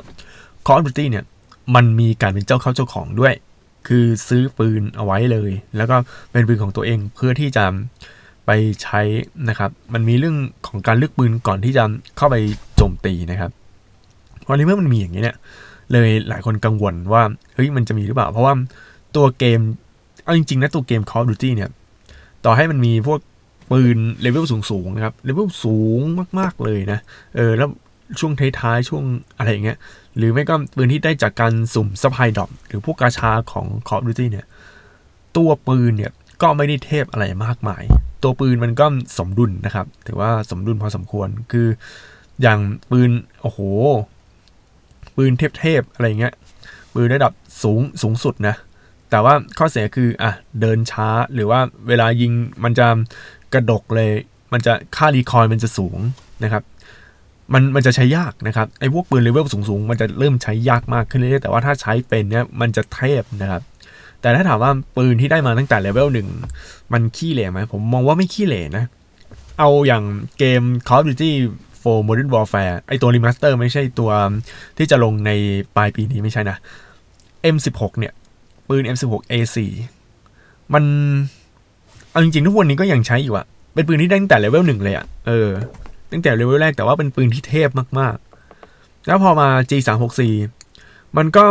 [0.66, 1.24] Call of Duty เนี่ย
[1.74, 3.34] มันมีการเป็นเจ้าเข้าเจ้าของด้วย
[3.88, 5.96] คือซื้อปืนเอาไว้เลย แล้วก็
[6.32, 7.64] เป็นปืนของตัวเองเพื่อที่จะ
[8.46, 8.50] ไป
[8.82, 9.00] ใช้
[9.48, 11.84] นะครับ มันมีเรื่องของการเลือกปืนก่อนที่จะ
[12.16, 12.36] เข้าไป
[12.76, 13.50] โจมตีนะครับ
[14.46, 15.36] พอในเมื่อมันมีอย่างนี้เนี่ย
[15.92, 17.22] เลยหลายคนกังวลว่า
[17.54, 18.54] เฮ้ยมันจะมีหรือเปล่า เพราะว่า
[19.16, 19.60] ตัวเกม
[20.24, 21.70] เอาจริงๆนะตัวเกม Call of Duty เนี่ย
[22.44, 23.20] ต่อให้มันมีพวก
[23.70, 26.00] ปืนเลเวลสูงๆนะครับเลเวลสูง
[26.38, 26.98] มากๆเลยนะ
[27.36, 27.68] เออแล้ว
[28.18, 29.04] ช่วงท้ายๆ ช่วง
[29.38, 29.78] อะไรอย่างเงี้ย
[30.16, 34.46] หรือไม่ก็ปืนที่ได้จากการสุ่ม supply drop หรือพวกกาชาของ Call of Duty เนี่ย
[35.36, 36.12] ตัวปืนเนี่ย
[36.42, 37.82] ก็ไม่ได้เทพอะไรมากมาย
[38.22, 38.86] ตัวปืนมันก็
[39.18, 41.68] สมดุลนะครับ ถือว่าสมดุลพอสมควรคือ
[42.42, 42.58] อย่าง
[42.90, 43.10] ปืน
[43.42, 43.58] โอ้โห
[45.16, 46.34] ปืนเทพๆอะไรเงี้ย
[46.94, 48.54] ปืนระดับสูงสูงสุดนะ
[49.14, 52.32] แต่ว่าข้อเสียคืออะเดินช้าหรือว่าเวลายิง
[52.64, 52.86] มันจะ
[53.54, 54.10] กระดกเลย
[54.52, 55.98] มันจะค่า recoil มันจะสูง
[56.44, 56.62] นะครับ
[57.52, 63.62] มันมันจะใช้ยากนะครับไอ้พวกปืนเลเวลสูงๆมันจะเริ่มใช้ยากมากขึ้นเรื่อยๆแต่ว่าถ้าใช้เป็นเนี่ยมันจะเทพนะครับ
[64.20, 66.28] แต่ถ้าถามว่าปืนที่ได้มาตั้งแต่เลเวลหนึ่ง
[66.92, 68.84] มันขี้เหร่ไหมผมมองว่าไม่ขี้เหร่นะ
[69.58, 70.04] เอาอย่าง
[70.38, 71.32] เกม Call of Duty
[71.82, 74.10] for Modern Warfare ไอตัวรีมาสเตอร์ไม่ใช่ตัว
[74.78, 75.30] ที่จะลงใน
[75.76, 76.56] ปลายปีนี้ไม่ใช่นะ
[77.56, 78.14] M16 เนี่ย
[78.68, 79.56] ปืน M16 A4
[80.74, 80.84] มัน
[82.10, 85.48] เอาจริงๆทุกวันนี้ก็ยังใช้อยู่อะเป็นปืนที่ได้ตั้งแต่เลเวลหนึ่งเลยอะเออ
[86.12, 90.20] ตั้งแต่เลเวลแรกแต่ว่าเป็นปืนที่เทพมากๆ แล้วพอมา G36C
[91.16, 91.44] มันก็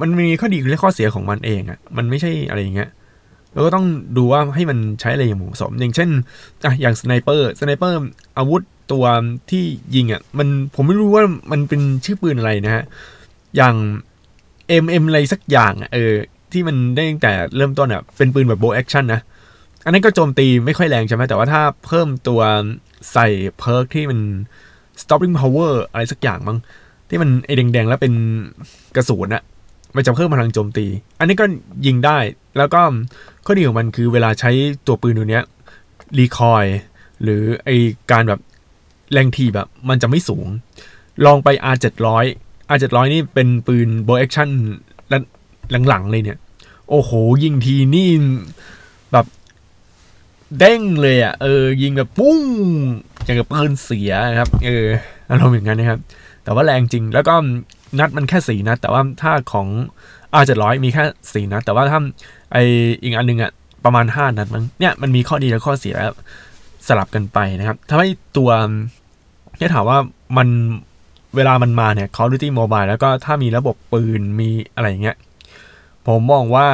[0.00, 2.90] มันมีข้อดีและข้อเสียของมันเองอะมันไม่ใช่อะไรอย่างเงี้ย
[3.52, 3.86] เราก็ต้อง
[4.16, 6.08] ดูว่าให้มันใช้อะไรอย่างเหมาะสม อย่างเช่น
[6.64, 7.98] อะอย่าง sniper sniper
[8.38, 9.04] อาวุธตัว
[9.50, 12.84] ที่ยิงอะ่ะมันผมไม่รู้ว่ามันเป็นชื่อปืนอะไรนะฮะ
[13.56, 13.74] อย่าง
[14.84, 16.14] MM อะไรสักอย่างเออ
[16.52, 19.20] ที่มันได้ตั้งแต่เริ่มต้นอะเป็นปืนแบบ bolt action นะ
[19.84, 22.40] อันนั้นก็โจมตีไม่ค่อยแรงใช่ไหมแต่ว่าถ้าเพิ่มตัว
[23.12, 24.20] ใส่ perk ที่มัน
[25.02, 26.58] stopping power อะไรสักอย่างมั้ง
[27.08, 28.14] ที่มันไอแดงๆแล้วเป็น
[28.96, 29.42] กระสุนอะ
[29.96, 30.86] มันจะเพิ่มพลังโจมตี
[31.18, 31.44] อันนี้ก็
[31.86, 32.18] ยิงได้
[32.58, 32.80] แล้วก็
[33.46, 34.50] ข้อดีของมันคือเวลาใช้
[34.86, 35.44] ตัวปืนตัวเนี้ย
[36.18, 36.64] recoil
[37.22, 37.70] หรือไอ
[38.10, 38.40] การแบบ
[39.12, 40.46] แรงทีแบบมันจะไม่สูง
[41.24, 41.76] ลองไป R
[42.68, 44.48] 700 R 700นี่เป็นปืน bolt action
[45.88, 46.38] หลังๆเลยเนี่ย
[46.90, 47.10] โอ้โห
[47.44, 48.10] ยิงทีนี่
[49.12, 49.26] แบบ
[50.58, 52.40] เด้งเลยอะเออ ยิงแบบปุ้ง
[53.24, 54.86] อย่างกับปืนเสียครับ เออ
[55.30, 56.00] อารมณ์อย่างนั้นนะครับ
[56.44, 57.34] แต่ว่าแรงจริงแล้วก็
[57.98, 59.68] นัดมันแค่สี่นัด แต่ว่าถ้าของ
[60.40, 62.00] R 700มีแค่สี่นัด แต่ว่าถ้า
[62.52, 62.56] ไอ
[63.02, 63.52] อีกอันนึงอะ
[63.84, 65.96] ประมาณห้านัดมั้งเนี่ยมันมีข้อดีและข้อเสีย
[66.86, 68.50] สลับกันไปนะครับทำให้ตัว
[69.58, 69.98] ที่ถามว่า
[70.36, 70.48] มัน
[71.36, 75.16] เวลามันมาเนี่ย Call of Duty Mobile แล้วก็ถ้ามีระบบปืนมีอะไรอย่างเงี้ย
[76.06, 76.66] ผมมองว่า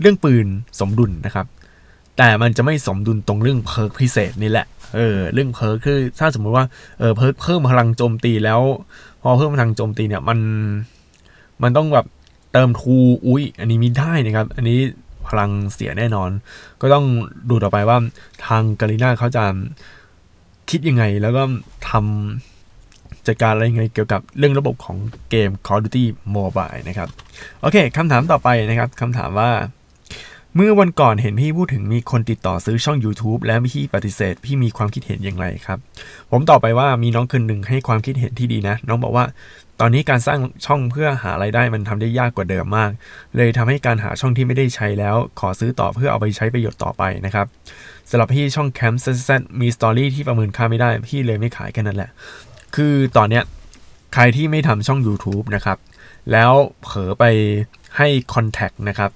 [0.00, 0.46] เรื่องปืน
[0.80, 1.46] สมดุลนะครับ
[2.18, 6.64] แต่มันจะไม่สมดุลตรงเรื่อง perk พิเศษนี่แหละ เออ เรื่อง perk คือถ้าสมมติว่า
[6.98, 8.60] เออ perk เพิ่มพลังโจมตีแล้ว
[9.22, 10.38] พอเพิ่มพลังโจมตีเนี่ย มัน
[11.62, 12.06] มันต้องแบบ
[12.52, 14.78] เติมทูอุ้ย อันนี้มีได้นะครับ อันนี้
[15.28, 16.30] พลังเสียแน่นอน
[16.80, 17.04] ก็ต้อง
[17.50, 17.98] ดูต่อไปว่า
[18.46, 19.44] ทางกาลิน่าเขาจะ
[20.70, 21.42] คิดยังไงแล้วก็
[21.88, 22.51] ทำ
[23.26, 24.96] จัดการอะไรยังไงเกี่ยวกับเรื่องระบบของ
[25.30, 26.04] เกม Call of Duty
[26.34, 27.08] Mobile นะครับ
[27.60, 29.50] โอเคคำถามต่อไปนะครับคำถามว่า
[30.56, 35.78] เมื่อวันก่อนเห็นพี่พูดถึงมีคนติดต่อซื้อช่อง YouTube แล้วพี่ปฏิเสธ พี่มีความคิดเห็นอย่างไรครับ
[36.30, 39.24] ผมตอบไปว่ามีน้องคนหนึ่งให้ความคิดเห็นที่ดีนะ น้องบอกว่า
[39.80, 42.90] ตอนนี้การสร้างช่องเพื่อหาไรายได้มันทำได้ยากกว่าเดิมมาก
[43.36, 47.46] เลยทำให้การหาช่องที่ไม่ได้ใช้แล้ว ขอซื้อต่อเพื่อเอาไปใช้ประโยชน์ต่อไปนะครับ
[48.10, 49.30] สำหรับพี่ช่องแคมป์ซ
[49.60, 52.10] มีสตอรี่ที่ประเมินค่าไม่ได้พี่เลยไม่ขายแค่นั้นแหละ
[52.74, 53.44] คือตอนเนี้ย
[54.14, 55.78] ใครที่ไม่ทำช่อง YouTube นะครับ
[56.32, 57.24] แล้วเผลอไป
[57.96, 59.10] ให้คอนแทคนะครับ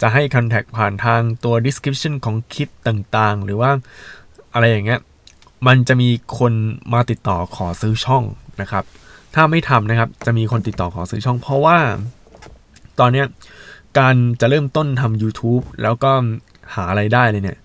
[0.00, 3.70] จะให้คอนแทคผ่านทางตัว description ของคลิปต่างๆ หรือว่า
[4.54, 5.00] อะไรอย่างเงี้ย
[5.66, 6.52] มันจะมีคน
[6.92, 8.24] มาติดต่อขอซื้อช่อง
[8.60, 8.84] นะครับ
[9.34, 11.78] ถ้าไม่ทำนะครับ จะมีคนติดต่อขอซื้อช่อง เพราะว่า
[13.00, 13.26] ตอนเนี้ย
[13.98, 16.12] การจะเริ่มต้นทำ YouTube แล้วก็
[16.74, 17.58] หาไรายได้เลยเนี่ย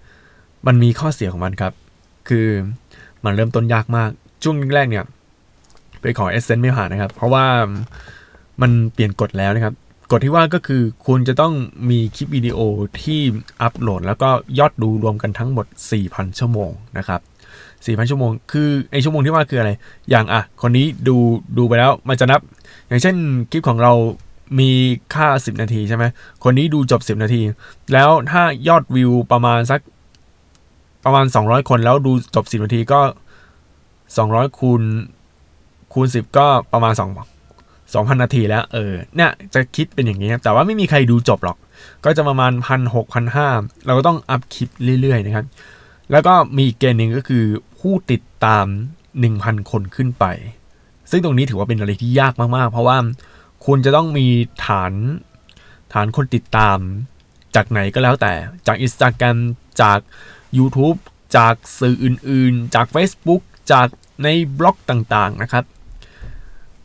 [0.67, 1.73] มันมีข้อเสียของมันครับ
[2.27, 2.47] คือ
[3.23, 4.09] มันเริ่มต้นยากมาก
[4.43, 5.05] ช่วงแรกเนี่ย
[6.07, 7.45] ไปขอเอเซนไม่ผ่านนะครับ เพราะว่า
[8.61, 9.73] มันเปลี่ยนกฎแล้วนะครับ
[10.11, 11.53] กฎที่ว่าก็คือคุณจะต้อง
[11.89, 12.59] มีคลิปวิดีโอ
[13.01, 13.21] ที่
[13.61, 15.65] อัปโหลด แล้วก็ยอดดูรวมกันทั้งหมด
[16.01, 17.21] 4,000 ชั่วโมงนะครับ
[17.65, 19.71] 4,000 ชั่วโมง คือไอชั่วโมงที่ว่าคืออะไร
[20.09, 21.15] อย่างอะ คนนี้ดู
[21.57, 22.41] ดูไปแล้วมันจะนับ
[22.87, 23.15] อย่างเช่น
[23.51, 23.93] คลิปของเรา
[24.59, 24.69] มี
[25.13, 26.03] ค่า 10 นาทีใช่ไหม
[26.43, 27.41] คนนี้ดูจบ 10 นาที
[27.93, 29.79] แล้วถ้ายอดวิวประมาณสัก
[31.05, 33.01] ประมาณ 200 คนแล้วดูจบ 10 นาทีก็
[33.79, 34.81] 200คูณ
[35.93, 37.03] คูณ 10 ก็ประมาณ 2
[37.93, 41.57] 2,000 นาทีแล้ว เออ เนี่ยจะคิดเป็นอย่างนี้ครับ แต่ว่าไม่มีใครดูจบหรอก
[42.05, 43.47] ก็จะประมาณพันหกพันห้า
[43.85, 44.69] เราก็ต้องอัพคลิป
[45.01, 45.45] เรื่อย ๆ นะครับ
[46.11, 47.43] แล้วก็มีอีกเกณฑ์หนึ่งก็คือ
[47.79, 48.65] ผู้ติดตาม
[49.17, 50.25] 1,000 คนขึ้นไป
[51.11, 52.97] ซึ่งตรงนี้ถือว่าเป็นอะไรที่ยากมากๆ เพราะว่า
[53.65, 54.27] คุณจะต้องมี
[54.65, 54.93] ฐาน
[55.93, 56.77] ฐานคนติดตาม
[57.55, 58.33] จากไหนก็แล้วแต่
[58.67, 59.37] จาก Instagram
[59.81, 59.99] จาก
[60.57, 60.97] YouTube
[61.37, 63.87] จากสื่ออื่นๆ จาก Facebook จาก
[64.23, 64.27] ใน
[64.59, 65.63] บล็อกต่างๆนะครับ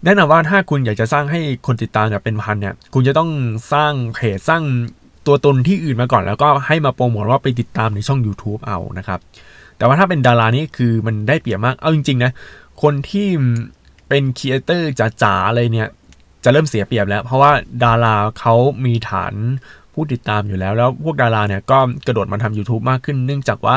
[0.04, 3.30] แน่นอนว่าถ้าคุณอยากจะสร้างให้คนติดตามแบบเป็นพันเนี่ย คุณจะต้อง
[3.72, 4.62] สร้างเพจสร้าง
[5.26, 9.20] ตัวตนที่อื่นมาก่อนแล้วก็ให้มาโปรโมทว่าไปติดตามในช่อง YouTube เอานะครับ
[9.76, 12.32] แต่ว่าถ้าเป็นดารานี่คือมันได้เปรียบมาก เอาจริงๆนะ
[12.82, 13.28] คนที่
[14.08, 15.88] เป็นครีเอเตอร์จ๋าๆเลยเนี่ย
[16.44, 17.52] จะเริ่มเสียเปรียบแล้ว เพราะว่า
[17.84, 19.34] ดาราเขามีฐาน
[19.92, 23.76] ผู้ติดตามอยู่แล้ว แล้วพวกดาราเนี่ยก็กระโดดมาทำ YouTube มากขึ้น เนื่องจากว่า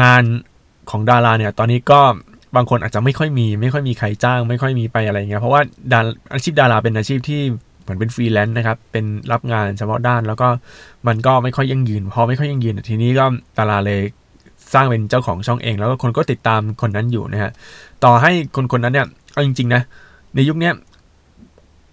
[0.00, 0.22] งาน
[0.90, 2.00] ของดาราเนี่ย ตอนนี้ก็
[2.56, 5.60] บางคนอาจจะไม่ค่อยมีไม่ค่อยมีใครจ้าง ไม่ค่อยมีไปอะไรเงี้ยเพราะว่า
[5.92, 6.00] ดา
[6.34, 7.40] อาชีพดาราเป็นอาชีพที่
[7.82, 10.48] เหมือนเป็นฟรีแลนซ์นะครับเป็นรับงานเฉพาะด้านแล้วก็
[11.06, 13.24] มันก็ไม่ค่อยยั่งยืน พอไม่ค่อยยั่งยืน ทีนี้ก็
[13.58, 14.00] ดาราเลย
[14.74, 17.50] สร้างเป็นเจ้าของช่องเอง แล้วก็คนก็ติดตามคนนั้นอยู่นะฮะ
[18.04, 19.82] ต่อให้คนคนนั้นเนี่ยเอาจริงๆนะ
[20.34, 20.70] ในยุคนี้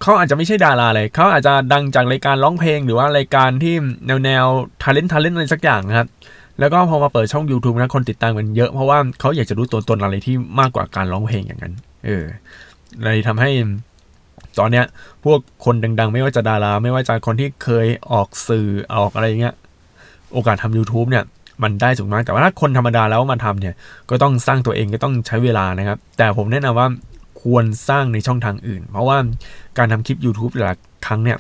[0.02, 3.76] เขาอาจจะไม่ใช่ดาราเลยเขาอาจจะดังจากรายการร้องเพลงหรือว่ารายการที่
[4.08, 4.46] แนวแนว
[4.82, 6.08] ทาเลนต์ทาเลนต์อะไรสักอย่างนะครับ
[6.60, 11.74] แล้วก็พอมาเปิดช่อง YouTube นะคนติดตามกันเยอะ เพราะว่าเขาอยากจะรู้ตัวตนอะไรที่มากกว่าการร้องเพลงอย่างนั้น
[12.06, 12.26] เออ
[13.04, 13.52] เลยทำให้
[14.60, 14.86] ตอนเนี้ย
[15.24, 19.56] พวกคนดัง ๆ ไม่ว่าจะดารา ไม่ว่าจะคนที่เคยออกสื่อออกอะไรเงี้ย
[20.34, 21.24] โอกาสทำ YouTube เนี่ย
[21.64, 23.76] มันได้สูงมาก แต่ว่าถ้าคนธรรมดาแล้วมาทำเนี่ย
[24.10, 26.88] ก็ต้องสร้างตัวเองก็ต้องใช้เวลานะครับ แต่ผมแนะนำว่า
[27.42, 29.18] ควรสร้างในช่องทางอื่น เพราะว่า
[29.78, 31.38] การทำคลิป YouTube แต่ละครั้งเนี่ย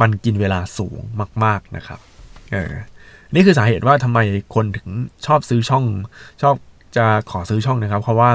[0.00, 0.98] มันกินเวลาสูง
[1.44, 1.98] มาก ๆนะครับ
[2.52, 2.72] เออ
[3.34, 4.18] นี่คือสาเหตุว่าทำไม
[4.54, 4.88] คนถึง
[5.26, 5.84] ชอบซื้อช่อง
[6.42, 6.54] ชอบ
[6.96, 8.30] จะขอซื้อช่องนะครับ เพราะว่า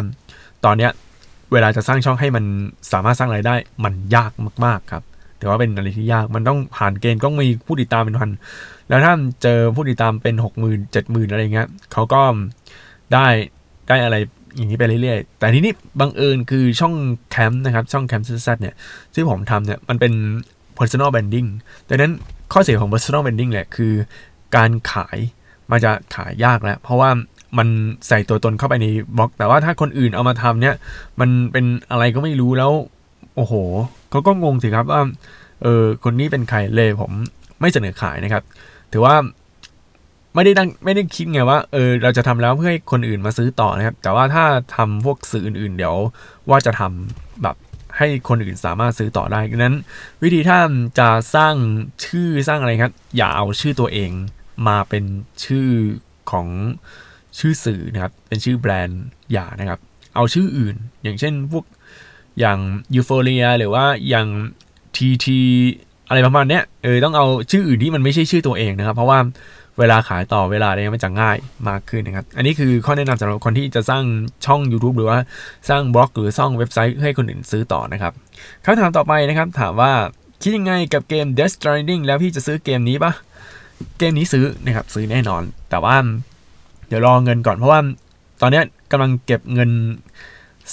[0.66, 0.92] ตอนเนี้ย
[1.54, 2.46] เวลาจะสร้างช่องให้มัน
[2.92, 4.32] สามารถสร้างรายได้มันยาก
[4.66, 5.04] มากๆครับ
[5.40, 8.30] ถือว่าเป็นอะไรที่ยากมันต้องผ่านเกณฑ์ต้องมีผู้ติดตามเป็นพัน
[8.90, 12.22] แล้วถ้าเจอผู้ติดตามเป็นหกหมื่นเจ็ดหมื่นอะไรเงี้ยเขาก็
[13.14, 13.28] ได้
[13.88, 14.16] ได้อะไร
[14.56, 16.94] อย่างนี้ไปเรื่อยๆ แต่ทีนี้บังเอิญคือช่อง
[17.30, 18.76] แคมป์นะครับ ช่องแคมป์ซัดเนี่ย
[19.14, 20.14] ที่ผมทำเนี่ยมันเป็น
[20.78, 21.48] personal branding
[21.90, 22.12] ดังนั้น
[22.54, 23.94] ข้อเสียของ personal branding แหละคือ
[24.56, 25.18] การขาย
[25.72, 27.10] มันจะขายยากแล้ว เพราะว่า
[27.58, 27.68] มัน
[28.08, 30.76] ใส่ตัวตนเข้าไปในบล็อก แต่ว่าถ้าคนอื่นเอามาทำเนี่ย
[31.20, 32.72] มันเป็นอะไรก็ไม่รู้แล้ว
[33.36, 33.54] โอ้โห
[34.10, 35.02] เขาก็งงสิครับว่า
[35.64, 37.12] เออคนนี้เป็นใครเลยผม
[37.62, 38.44] ไม่เสนอขายนะครับ
[38.94, 39.16] ถือว่า
[40.36, 45.96] ไม่ได้ดังไม่ได้คิดไงว่าเออเราจะทำแล้วเพื่อให้คนอื่นมาซื้อต่อนะครับ แต่ว่าถ้าทำพวกสื่ออื่น ๆ เดี๋ยว
[46.50, 47.56] ว่าจะทำแบบ
[47.98, 49.76] ให้คนอื่นสามารถซื้อต่อได้ดังนั้น
[50.24, 50.60] วิธีถ้า
[51.00, 51.56] จะสร้าง
[52.06, 54.12] ชื่อสร้างอะไรครับ อย่าเอาชื่อตัวเอง
[54.68, 55.04] มาเป็น
[55.46, 55.70] ชื่อ
[56.32, 56.48] ของ
[57.40, 59.80] ชื่อสื่อนะครับ เป็นชื่อแบรนด์อย่านะครับ
[60.16, 61.66] เอาชื่ออื่น อย่างเช่นพวก
[62.40, 62.60] อย่าง
[62.96, 64.28] ยูโฟเรียหรือว่าอย่าง
[64.96, 65.40] ทีที
[66.08, 69.20] อะไรประมาณเนี้ยเออต้องเอาชื่ออื่นที่มันไม่ใช่ชื่อตัวเองนะครับ เพราะว่า
[69.80, 71.38] เวลาขายต่อเวลาอะไรมันจะง่าย
[71.70, 74.04] มากขึ้นนะครับ อันนี้คือข้อแนะนำสำหรับคนที่จะสร้าง
[74.46, 75.20] ช่อง YouTube หรือว่า
[75.70, 78.14] สร้างบล็อกหรือสร้างเว็บไซต์ให้คนอื่นซื้อต่อนะครับ
[78.64, 79.92] คำถามต่อไปนะครับ ถามว่า
[80.42, 83.12] คิดยังไงกับเกม Death Stranding แล้วพี่จะซื้อเกมนี้ปะ
[83.98, 85.96] เกมนี้ซื้อนะครับซื้อแน่นอน แต่ว่า
[86.88, 87.80] เดี๋ยวรอเงินก่อนเพราะว่า
[88.42, 88.62] ตอนนี้
[88.92, 89.70] กำลังเก็บเงิน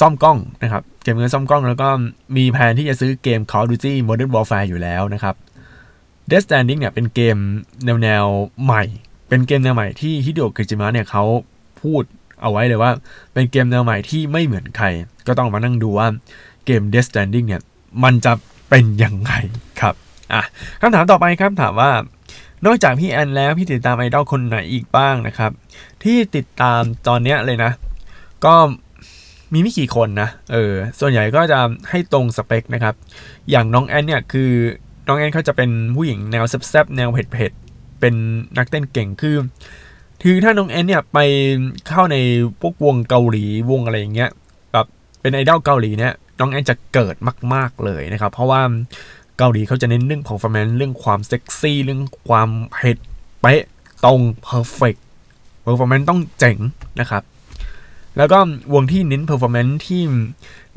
[0.00, 1.88] ซ่อมกล้องนะครับ เก็บเงินซ่อมกล้องแล้วก็
[2.36, 5.34] มีแผนที่จะซื้อเกม Call of Duty Modern Warfare อยู่แล้วนะครับ
[6.30, 7.36] Death Stranding เนี่ยเป็นเกม
[7.84, 8.24] แนวแนว
[8.64, 8.82] ใหม่
[9.28, 11.24] เป็นเกมแนวใหม่ที่ฮิโดะเกจิมะเนี่ยเขา
[11.82, 12.02] พูด
[12.42, 12.90] เอาไว้เลยว่า
[13.32, 14.86] เป็นเกมแนวใหม่ที่ไม่เหมือนใคร
[15.26, 16.06] ก็ต้องมานั่งดูว่า
[16.66, 17.62] เกม Death Stranding เนี่ย
[18.04, 18.32] มันจะ
[18.68, 19.32] เป็นยังไง
[19.80, 19.94] ครับ
[20.32, 20.42] อะ
[20.80, 21.90] คำถามต่อไปครับถามว่า
[22.66, 25.50] นอกจากพี่แอนแล้วพี่ติดตามไอดอลคนไหนอีกบ้างนะครับ
[26.02, 27.72] ที่ติดตามตอนเนี้ยเลยนะ
[28.44, 28.54] ก็
[29.52, 31.58] มีไม่กี่คนนะ เออ ส่วนใหญ่ก็จะ
[31.90, 32.94] ให้ตรงสเปคนะครับ
[33.50, 34.50] อย่างน้องแอนเนี่ยคือ
[35.08, 38.14] น้องแอนเขาจะเป็นผู้หญิงแนวแซ่บๆแนวเผ็ดๆ เป็น
[38.58, 39.36] นักเต้นเก่ง คือ
[40.22, 41.18] คือถ้าน้องแอนเนี่ยไป
[41.88, 42.16] เข้าใน
[42.60, 44.30] พวกวงเกาหลีวงอะไรอย่างเงี้ย
[44.72, 44.86] แบบ
[45.20, 47.16] เป็นไอดอลเกาหลีเนี่ย น้องแอนจะเกิด
[47.54, 48.60] มาก ๆเลยนะครับ เพราะว่า
[49.38, 52.98] เกาหลีเขาจะเน้นเรื่องของฟอร์แมนเรื่องความเซ็กซี่เรื่องความเผ็ด
[53.40, 53.62] เป๊ะ
[54.04, 55.04] ตรง perfect
[55.62, 56.56] performance ต้องเจ๋ง
[57.00, 57.22] นะครับ
[58.16, 58.38] แล้วก็
[58.74, 60.02] วงที่เน้น performance ที่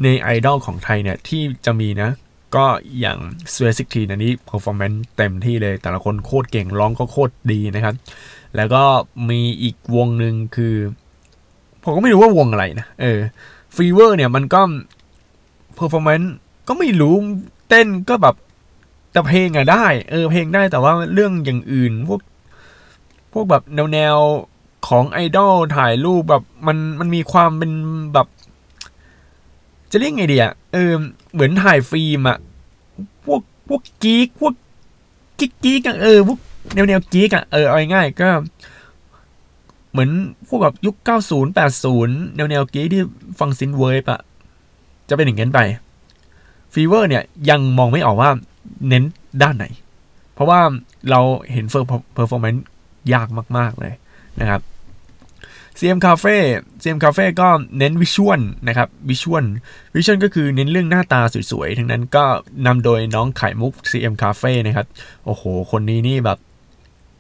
[0.03, 2.09] ในไอดอลของไทยเนี่ยที่จะมีนะ
[2.55, 2.65] ก็
[2.99, 3.17] อย่าง
[3.53, 7.95] Sweat16 อันนี้ performance เต็มที่เลย แต่ละคนโคตรเก่งร้องก็โคตรดีนะครับ
[8.55, 8.83] แล้วก็
[9.29, 10.75] มีอีกวงหนึ่งคือ
[11.83, 13.19] ผมก็ไม่รู้ว่าวงอะไรนะ เออ
[13.75, 14.61] FEVER เนี่ยมันก็
[15.75, 16.21] performance
[16.67, 17.15] ก็ไม่รู้
[17.69, 18.35] เต้นก็แบบ
[19.17, 22.21] แต่เพลงอะได้ เออเพลงได้แต่ว่าเรื่องอย่างอื่น พวก
[23.33, 24.17] พวกแบบแนวแนว
[24.87, 27.71] ของไอดอลถ่ายรูปแบบมันมันมีความเป็น
[28.13, 28.27] แบบ
[29.91, 30.91] จะเรียกไงดีอะเออ
[31.33, 32.37] เหมือนถ่ายฟิล์มอะ
[33.25, 34.53] พวกพวกกีกพวก
[35.39, 36.39] กิ๊กกิ๊กอะเออพวก
[36.73, 38.27] แนวแนวกิ๊กอะเออเอาง่ายก็
[39.91, 40.09] เหมือน
[40.47, 40.95] พวกแบบยุค
[41.27, 43.01] 90 80แนวแนว geek ที่
[43.39, 44.21] ฟัง synthwave อะ
[45.09, 45.59] จะเป็นอย่างนั้นไป
[46.73, 48.31] ฟีเวอร์เนี่ยยังมองไม่ออกว่า
[48.87, 49.03] เน้น
[49.41, 49.65] ด้านไหน
[50.33, 50.59] เพราะว่า
[51.09, 52.65] เราเห็น per- performance
[53.13, 53.27] ยาก
[53.57, 53.93] มาก ๆ เลย
[54.41, 54.61] นะครับ
[55.79, 56.37] CM Cafe
[56.81, 59.43] CM Cafe ก็เน้น visual นะครับ visual
[59.95, 62.25] visual ก็คือเน้นเรื่องหน้าตาสวยๆ ทั้งนั้นก็
[62.65, 64.87] นำโดยน้องไข่มุก CM Cafe นะครับ
[65.25, 66.37] โอ้โห คนนี้นี่แบบ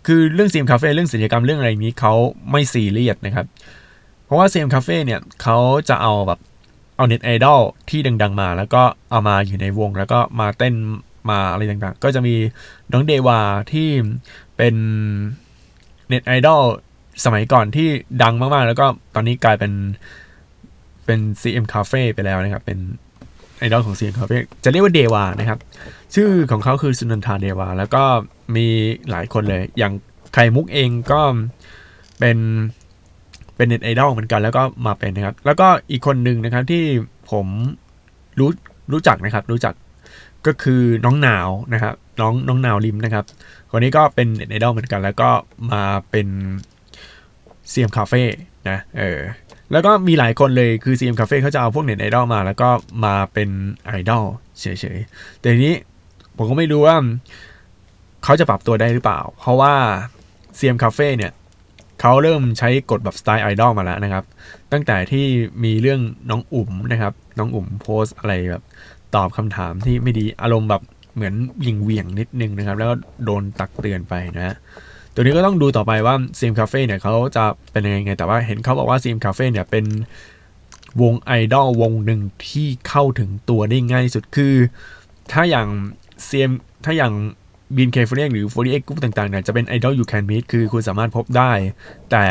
[0.07, 2.13] คือเรื่อง CM Cafe เรื่องศิลปกรรมเรื่องอะไรนี้เขา
[2.51, 3.45] ไม่ซีเรียสนะครับ
[4.25, 5.57] เพราะว่า CM Cafe เนี่ยเขา
[5.89, 6.39] จะเอาแบบ
[6.97, 10.73] เอาเน็ตไอดอลที่ดัง ๆ มา แล้วก็เอามาอยู่ในวงแล้วก็มาเต้น
[11.31, 12.35] มาอะไรต่างๆ ก็จะมี
[12.91, 13.39] น้องเดวา
[13.71, 13.89] ที่
[14.57, 14.75] เป็น
[16.07, 16.63] เน็ตไอดอล
[17.25, 17.87] สมัยก่อนที่
[18.23, 18.85] ดังมากๆ แล้วก็
[19.15, 19.73] ตอนนี้กลายเป็น
[21.05, 22.79] เป็น CM Cafe ไปแล้วนะครับ เป็น
[23.57, 25.59] ไอดอลของ CM Cafe จะเรียกว่าเดวานะครับ
[26.15, 28.03] ชื่อของเขาคือสุนันทาเดวา แล้วก็
[28.55, 28.67] มี
[29.09, 29.93] หลายคนเลย อย่าง
[30.33, 31.21] ไข่มุกเองก็
[32.19, 32.37] เป็น
[33.55, 36.83] เป็นเน็ตไอดอลเหมือนกันแล้วก็มาเป็นนะครับ แล้วก็อีกคนหนึ่งนะครับที่
[37.31, 37.47] ผม
[38.39, 38.49] รู้
[38.91, 39.73] รู้จักนะครับ รู้จัก
[40.45, 43.25] ก็คือน้องหนาวนะครับน้องน้องหนาวลิมนะครับ
[43.71, 45.29] คนนี้ก็เป็นเน็ตไอดอลเหมือนกัน แล้วก็
[45.71, 46.27] มาเป็น
[47.69, 48.23] CM Cafe
[48.69, 49.19] นะเออ
[49.71, 52.69] แล้วก็มีหลายคนเลยคือ CM Cafe เขาจะเอาพวกเน็ตไอดอลมา แล้วก็
[53.05, 53.49] มาเป็น
[53.85, 54.23] ไอดอล
[54.59, 55.75] เฉยๆ แต่ทีนี้
[56.37, 56.95] ผมก็ไม่รู้ว่า
[58.23, 59.73] เขาจะปรับตัวได้หรือเปล่า เพราะว่า
[60.57, 61.31] CM Cafe เนี่ย
[62.01, 64.23] เขาเริ่มใช้กฎแบบสไตล์ไอดอลมาแล้วนะครับ
[64.71, 65.25] ตั้งแต่ที่
[65.63, 68.63] มีเรื่องน้องอุ๋มนะครับ น้องอุ๋มโพสอะไรแบบ
[69.15, 70.81] ตอบคำถามที่ไม่ดีอารมณ์แบบ
[71.15, 71.33] เหมือน
[71.65, 74.55] ยิงเวียงนิดนึงนะครับ แล้วก็โดนตักเตือนไปนะ
[75.13, 79.85] ตัวนี้ก็ต้องดูต่อไปว่า CM Cafe เนี่ยเขาจะเป็นยังไง แต่ว่าเห็นเขาบอกว่า CM Cafe เนี่ยเป็น
[81.01, 84.55] วงไอดอลวงหนึ่งที่เข้าถึงตัวได้ง่ายที่สุดคือ
[85.31, 85.67] ถ้าอย่าง
[86.25, 86.51] CM
[86.85, 87.13] ถ้าอย่าง
[87.77, 91.51] BNK ฟีเวอร์หรือ forty-eight group ต่างๆเนี่ยจะเป็นไอดอลยูแคนมิ t คือคุณสามารถพบได้
[92.11, 92.25] แต่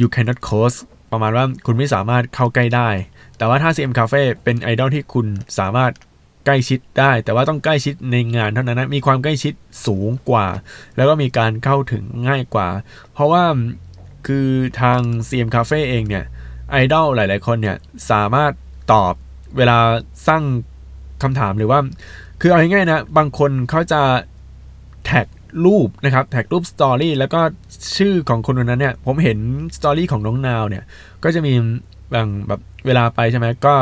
[0.00, 0.76] you cannot close
[1.14, 2.88] ประมาณว่าคุณไม่สามารถเข้าใกล้ได้
[3.36, 5.26] แต่ว่าถ้า CM Cafe เป็นไอดอลที่คุณ
[5.58, 5.92] สามารถ
[6.44, 9.54] ใกล้ชิดได้ แต่ว่าต้องใกล้ชิดในงานเท่านั้นนะมีความใกล้ชิด
[9.86, 10.46] สูงกว่า
[10.96, 12.68] แล้วก็มีการเข้าถึงง่ายกว่า
[13.12, 13.44] เพราะว่า
[14.26, 14.48] คือ
[14.80, 16.24] ทาง CM Cafe เองเนี่ย
[16.70, 17.76] ไอดอลหลาย ๆ คนเนี่ย
[18.10, 18.52] สามารถ
[18.92, 19.14] ตอบ
[19.56, 19.78] เวลา
[20.28, 20.42] สร้าง
[21.22, 21.78] คำถามหรือว่า
[22.40, 24.00] คือเอาง่ายๆนะ บางคนเขาจะ
[25.04, 25.26] แท็ก
[25.64, 27.40] รูปนะครับแท็กรูป story แล้วก็
[27.96, 29.38] ชื่อของคนคนนั้นเนี่ยผมเห็น
[29.76, 30.84] story ของน้องหนาวเนี่ย
[31.24, 31.52] ก็จะมี
[32.14, 33.74] บางแบบเวลาไปใช่ไหมก็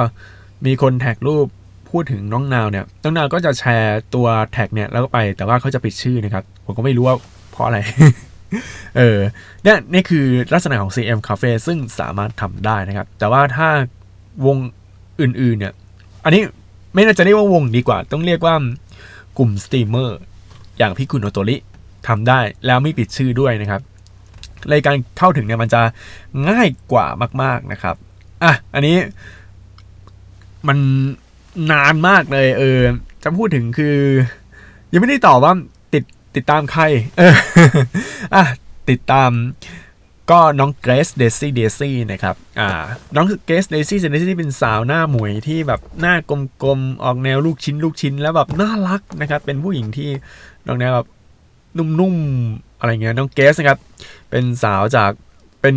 [0.66, 1.46] มีคนแท็กรูป
[1.90, 7.16] พูดถึงน้องหนาวเนี่ยน้องหนาวก็จะแชร์ตัวแท็กเนี่ยแล้วก็ไปแต่ว่าเขาจะปิดชื่อนะครับ ผมก็ไม่รู้ว่า
[7.50, 7.78] เพราะอะไร
[8.96, 9.18] เออ
[9.64, 13.68] เนี่ยนี่คือลักษณะของ CM Cafe ซึ่งสามารถทำได้นะครับ แต่ว่าถ้า
[14.46, 14.56] วง
[15.20, 15.72] อื่นๆเนี่ย
[16.24, 16.42] อันนี้
[16.94, 18.54] ไม่น่าจะเรียกว่าวงดีกว่า ต้องเรียกว่า
[19.38, 20.18] กลุ่มสตรีมเมอร์
[20.78, 21.56] อย่างพี่คุณโอโตริ
[22.08, 23.80] ทำได้แล้วไม่ปิดชื่อด้วยนะครับ
[24.72, 25.82] รายการเข้าถึงเนี่ยมันจะ
[26.48, 27.06] ง่ายกว่า
[27.42, 27.96] มาก ๆนะครับ
[28.42, 28.96] อะอันนี้
[30.68, 30.78] มัน
[31.72, 32.80] นานมากเลยเออ
[33.22, 33.96] จะพูดถึงคือ
[34.92, 35.52] ยังไม่ได้ตอบว่า
[35.94, 36.04] ติด
[36.36, 36.82] ติดตามใคร
[37.18, 37.34] เออ
[38.34, 38.44] อะ
[38.90, 39.30] ติดตาม
[40.30, 42.70] ก็น้องเกรซเดซี่เดซี่นะครับอ่า
[43.16, 46.14] น้องเกรซเดซี่เดซี่เป็นสาวหน้าหมวยที่แบบหน้า
[46.62, 50.10] กลมๆออกแนวลูกชิ้นลูกชิ้นแล้วแบบน่ารักนะครับ เป็นผู้หญิงที่
[50.66, 51.06] น้องแนวแบบ
[51.78, 53.78] นุ่มๆอะไรเงี้ยน้องเกสนะครับ
[54.30, 55.12] เป็นสาวจาก
[55.60, 55.76] เป็น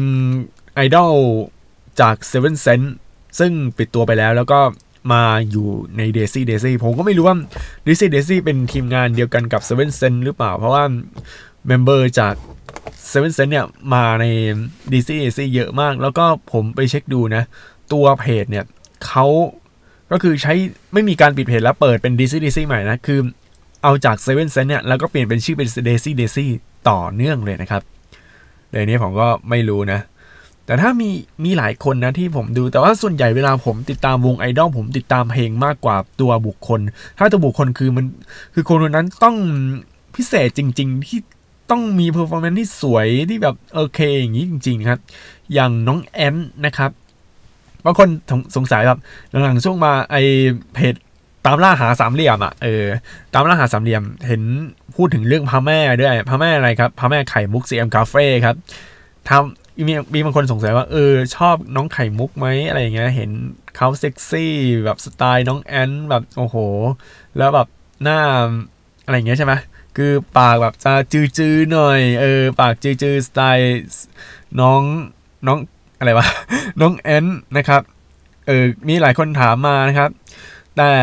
[0.73, 1.13] ไอดอล
[2.01, 2.85] จาก Seven s e n s
[3.39, 4.59] ซึ่งปิดตัวไปแล้วแล้วก็
[5.11, 5.67] มาอยู่
[5.97, 7.37] ใน Daisy Daisy ผมก็ไม่รู้ว่า
[7.85, 10.83] Daisy Daisy เป็นทีมงานเดียวกันกับ Seven s e n s หรือเปล่า เพราะว่า
[11.67, 12.33] member จาก
[13.11, 14.25] Seven s e n s เนี่ย มาใน
[14.91, 17.43] Daisy Daisy เยอะมาก แล้วก็ผมไปเช็คดูนะ
[17.93, 18.65] ตัวเพจเนี่ย
[19.05, 19.25] เขา
[20.11, 20.53] ก็คือใช้
[20.93, 23.19] ไม่มีการปิดเพจแล้วเปิดเป็น Daisy Daisy ใหม่นะ คือ
[23.85, 26.49] เอาจาก Seventh Sense เนี่ยแล้วก็เปลี่ยนเป็นชื่อเป็น Daisy Daisy
[26.89, 27.81] ต่อเนื่องเลยนะครับ
[28.69, 29.99] เรื่องนี้ผมก็ไม่รู้นะ
[30.65, 31.09] แต่ถ้ามี
[31.43, 36.79] มีหลายคนนะที่ผมดู แต่ว่าส่วนใหญ่เวลาผมติดตามวงไอดอลผมติดตามเพลงมากกว่าตัวบุคคล
[37.17, 38.05] ถ้าตัวบุคคลคือมัน
[38.53, 39.35] คือคนคนนั้นต้อง
[40.15, 41.19] พิเศษจริง ๆ ที่
[41.71, 44.99] ต้องมี performance ที่สวยที่แบบโอเคอย่างนี้จริง ๆ ครับ
[45.53, 46.91] อย่างน้องแอนนะครับ
[47.85, 48.09] บางคน
[48.55, 50.15] สงสัยแบบหลังๆช่วงมาไลค์
[50.73, 50.95] เพจ
[51.45, 52.85] ตามล่าหาสามเหลี่ยมอะเออ
[53.33, 54.43] ตามล่าหาสามเหลี่ยมเห็น
[54.95, 58.55] พูดถึงเรื่องพระแม่ด้วยพระแม่อะไรครับพระแม่ไข่มุก CM Cafe ครับ
[59.29, 63.31] ทำมีมีบางคนสงสัยว่าเออชอบน้องไข่มุกไหมอะไรอย่างเงี้ยเห็น
[63.75, 64.53] เขาเซ็กซี่
[64.85, 66.55] แบบสไตล์น้องแอนแบบโอ้โห
[67.37, 67.67] แล้วแบบ
[68.03, 68.19] หน้า
[69.05, 69.53] อะไรอย่างเงี้ยใช่ไหม
[69.97, 70.93] คือปากแบบจะ
[71.37, 73.81] จืดๆหน่อยเออปากจืดๆสไตล์
[74.59, 74.81] น้อง
[75.47, 75.57] น้อง
[75.97, 76.27] อะไรวะ
[76.81, 77.25] น้องแอน
[77.57, 77.81] นะครับ
[78.47, 80.09] เออมีหลายคนถามมานะครับ
[80.77, 80.93] แต่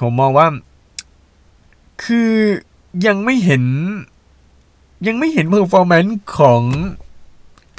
[0.00, 0.46] ผมมองว่า
[2.04, 2.32] คือ
[3.06, 3.64] ยังไม่เห็น
[5.06, 6.62] ยังไม่เห็น performance ของ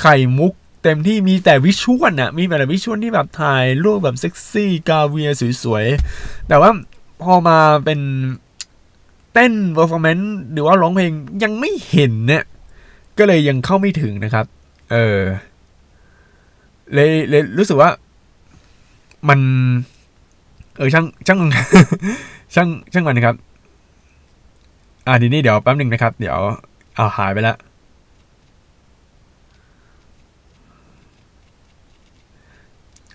[0.02, 0.54] ไข่มุก
[0.84, 5.30] เต็มที่มีแต่ visual อะมีแต่ visual ที่แบบถ่ายรูปแบบเซ็กซี่กาเวีย
[5.64, 6.70] สวยๆ แต่ว่า
[7.24, 8.00] พอมาเป็น
[9.34, 11.12] เต้น performance หรือว่าร้องเพลง
[11.44, 12.44] ยังไม่เห็นเนี่ย
[13.18, 14.46] ก็เลยยังเข้าไม่ถึงนะครับ
[14.92, 15.22] เออ
[16.94, 17.90] เลยเลยรู้สึกว่า
[19.30, 19.40] มัน
[20.78, 21.40] เออช่างช่าง
[22.56, 23.36] ช่างช่างมันนะครับ
[25.08, 26.38] อ่าทีนี้เดี๋ยวแป๊บหนึ่งนะครับ เดี๋ยว
[26.96, 27.58] เอาหายไปแล้ว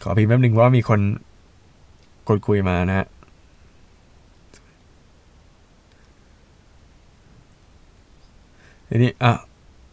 [0.02, 1.00] ขอพิมพ์แป๊บหนึ่งว่ามีคน
[2.28, 3.06] กดคุยมานะฮะ
[8.88, 9.32] ทีนี้อะ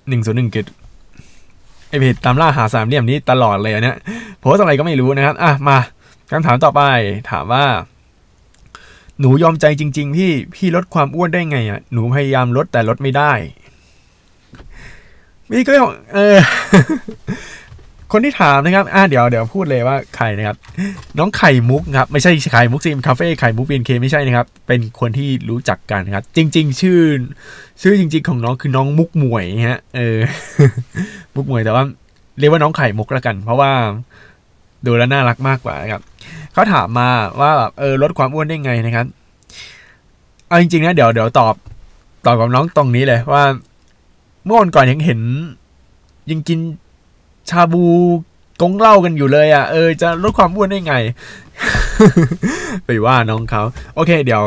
[0.09, 0.65] หนึ่งศูนย์หนึ่งกิจ
[1.89, 3.97] ไอเพจตามล่าหาสามเหลี่ยมนี้ตลอดเลยอันเนี้ย
[4.39, 5.77] โพสอะไรก็ไม่รู้นะครับ อะ มา
[6.31, 6.81] คำถามต่อไป
[7.31, 7.65] ถามว่า
[9.19, 13.31] หนูยอมใจจริง ๆ พี่พี่ลดความอ้วนได้ไงอะหนูพยายามลดแต่ลดไม่ได้
[15.51, 15.73] พี่ก็
[16.13, 16.37] เออ
[18.11, 20.57] คนที่ถามนะครับ อ่าเดี๋ยวเดี๋ยวพูดเลยว่าใครนะครับ
[21.17, 26.99] น้องไข่มุกครับ ไม่ใช่ไข่มุกซีมคาเฟ่ไข่มุกเบียนเคไม่ใช่นะครับ เป็นคนที่รู้จักกันครับ จริง ๆ ชื่อ
[27.81, 30.17] ชื่อจริง ๆ ของน้องคือน้องมุกหมวยฮะ เออ
[31.35, 31.83] มุกหมวยแต่ว่า
[32.39, 33.71] เรียกว่าน้องไข่มุกแล้วกัน เพราะว่า
[34.85, 36.01] ดูแล้วน่ารักมากกว่านะครับ
[36.53, 37.09] เขาถามมา
[37.39, 39.05] ว่าแบบเออลดความอ้วนได้ไงนะครับ
[40.47, 41.55] เอาจริงๆนะเดี๋ยวเดี๋ยวตอบ
[42.25, 43.43] ตอบกับน้องตรงนี้เลยว่า
[44.45, 45.21] เมื่อวันก่อนยังเห็น
[46.31, 46.59] ยังกิน
[47.49, 47.85] ชาบู
[48.61, 50.95] กงเล้ากันอยู่เลยอะเออจะลดความอ้วนได้ไง
[52.85, 53.61] ไปว่าน้องเขา
[53.95, 54.43] โอเค เดี๋ยว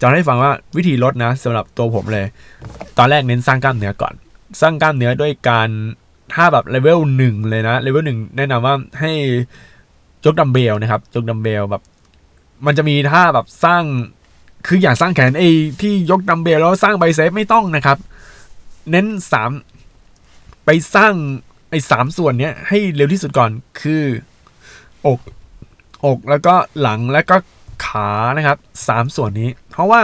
[0.00, 2.26] จะให้ฟังว่าวิธีลดนะสำหรับตัวผมเลย
[2.98, 4.14] ตอนแรกเน้นสร้างกล้ามเนื้อก่อน
[4.60, 5.68] สร้างกล้ามเนื้อด้วยการ
[6.34, 9.12] ถ้าแบบเลเวลหนึ่งเลยนะเลเวลหนึ่งแนะนำว่าให้
[10.24, 11.82] ยกดัมเบลนะครับยกดัมเบลแบบ
[12.66, 13.82] มันจะมีท่าแบบสร้าง
[14.66, 15.48] คืออย่างสร้างแขนไอ้
[15.80, 17.98] ที่ยกดัมเบลแล้วสร้าง biceps ไม่ต้องนะครับ
[18.90, 19.50] เน้นสาม
[20.64, 21.12] ไปสร้าง
[21.70, 24.02] ไอ้สามส่วนเนี้ยให้เร็วที่สุดก่อนคือ
[25.06, 25.20] อก
[26.04, 27.36] อกแล้วก็หลังแล้วก็
[27.86, 28.58] ขานะครับ
[28.88, 30.00] สามส่วนนี้ เพราะว่า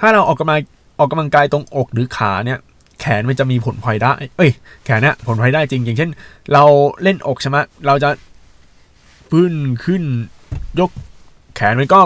[0.00, 0.60] ถ้าเราออกกำลัง
[0.98, 2.58] ออกกำลังกายตรงอกหรือขาเนี่ย
[3.00, 4.50] แขนมันจะมีผลพลอยได้ เอ้ย
[4.84, 6.10] แขนเนี่ยผลพลอยได้จริง อย่างเช่น
[6.52, 6.64] เรา
[7.02, 8.08] เล่นอกใช่ไหมเราจะ
[9.30, 9.52] พื้น
[9.84, 10.02] ขึ้น
[10.80, 10.90] ยก
[11.56, 12.00] แขนมันก็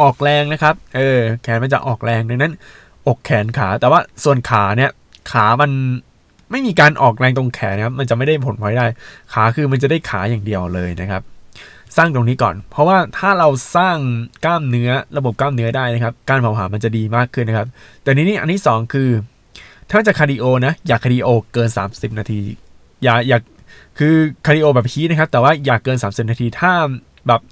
[0.00, 2.52] ออกแรงนะครับ เออ แขนมันจะออกแรงดังนั้น
[3.08, 4.90] อกแขนขา แต่ว่าส่วนขาเนี่ย
[5.32, 5.70] ขามัน
[6.50, 8.86] ไม่มีการออกแรงตรงแขนนะครับ มันจะไม่ได้ผลพลอยได้
[9.32, 11.22] ขาคือมันจะได้ขาอย่างเดียวเลยนะครับ
[11.96, 13.96] สร้างตรงนี้ก่อน เพราะว่าถ้าเราสร้าง
[14.44, 17.68] กล้ามเนื้อระบบกล้ามเนื้อได้นะครับ การเผาผลาญมันจะดีมากขึ้นนะครับ
[18.02, 19.08] แต่นี้นี่อันที่ 2 คือ
[19.90, 22.40] ถ้าจะคาร์ดิโอนะ อย่าคาร์ดิโอเกิน 30 นาที
[23.02, 23.42] อย่าอยาก
[23.98, 24.14] คือ
[24.46, 26.72] คาร์ดิโอแบบพีนะครับ แต่ว่าอย่าเกิน 30 นาที ถ้า
[27.28, 27.42] แบบ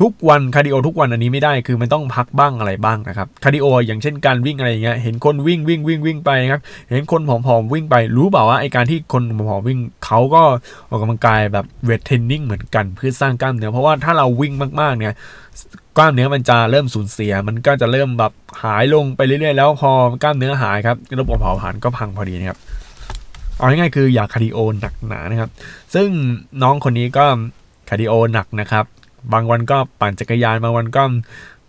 [0.00, 10.42] ทุกวันคาร์ดิโอทุกวันอันนี้ไม่ได้คือมันต้องพักบ้างอะไรบ้างนะครับคาร์ดิโออย่างเช่นการวิ่งอะไรอย่างเงี้ยเห็นคนวิ่งวิ่งวิ่งวิ่งไปครับเห็นคนผอมๆวิ่งไปรู้เปล่าว่าไอ้การที่คนผอมๆวิ่งเขาก็
[10.88, 15.14] ออกกำลังกายแบบ weight training เหมือนกันเพื่อสร้างกล้ามเนื้อเพราะว่าถ้าเราวิ่งมากๆเนี่ย
[15.96, 19.90] กล้ามเนื้อมันจะเริ่มสูญเสีย มันก็จะเริ่มแบบหายลงไปเรื่อยๆแล้วพอ
[20.22, 22.58] กล้ามเนื้อหายครับระบบเผาผลาญก็พังพอดีนะครับ
[23.58, 25.50] เอาง่ายๆคืออย่า cardio หนักหนานะครับ
[25.94, 26.08] ซึ่ง
[26.62, 27.26] น้องคนนี้ก็
[27.88, 28.84] cardio หนักนะครับ
[29.32, 31.02] บางวันก็ปั่นจักรยานบางวันก็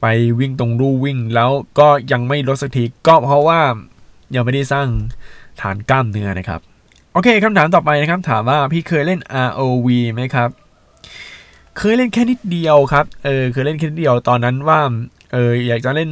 [0.01, 0.05] ไป
[0.39, 3.59] วิ่งตรงลู่วิ่ง แล้วก็ยังไม่ลดสักทีก็เพราะว่า
[4.35, 4.87] ยังไม่ได้สร้าง
[5.61, 6.61] ฐานกล้ามเนื้อนะครับ
[7.13, 10.49] โอเคคำถามต่อไปนะครับ ถามว่าพี่เคยเล่น ROV ไหมครับ
[11.77, 14.79] เคยเล่นแค่นิดเดียวครับเออเคยเล่นแค่นิดเดียวตอนนั้นว่า
[15.33, 16.11] เอออยากจะเล่น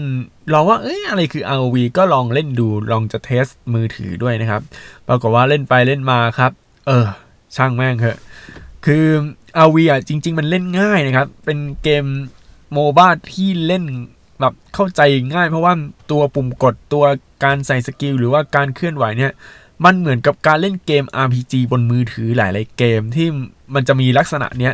[0.54, 4.62] ลองว่าเอ้ยอะไรคือ ROV ก็ลองเล่นดูลองจะเทสมือถือด้วยนะครับ
[5.08, 6.52] ปรากฏว่าเล่นไปเล่นมาครับ
[6.88, 7.06] เออ
[7.56, 8.18] ช่างแม่งเถอะ
[8.86, 9.06] คือ
[9.64, 12.06] ROV อะจริง ๆ มันเล่นง่ายนะครับ เป็นเกม
[12.72, 13.84] MOBA ที่เล่น
[14.40, 15.02] แบบเข้าใจ
[15.34, 15.74] ง่าย เพราะว่า
[16.12, 17.04] ตัวปุ่มกดตัว
[17.44, 19.32] การใส่สกิลหรือว่าการเคลื่อนไหวเนี่ย
[19.86, 23.28] มันเหมือนกับการเล่นเกม RPG บนมือถือหลาย ๆ เกมที่
[23.76, 24.74] มันจะมีลักษณะเนี้ย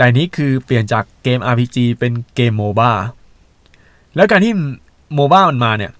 [0.00, 2.90] แต่นี่คือเปลี่ยนจากเกม RPG เป็นเกม MOBA
[4.16, 4.52] แล้วการที่
[5.14, 5.92] MOBA มันมาเนี่ย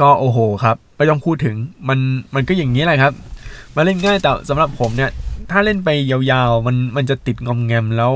[0.00, 1.56] ก็โอ้โหครับไม่ต้องพูดถึง
[1.88, 1.98] มัน
[2.34, 3.12] มันก็อย่างนี้แหละครับ
[3.76, 5.10] มาเล่นง่ายแต่สำหรับผมเนี่ย
[5.50, 8.12] ถ้าเล่นไปยาวๆ มันมันจะติดงอมแงมแล้ว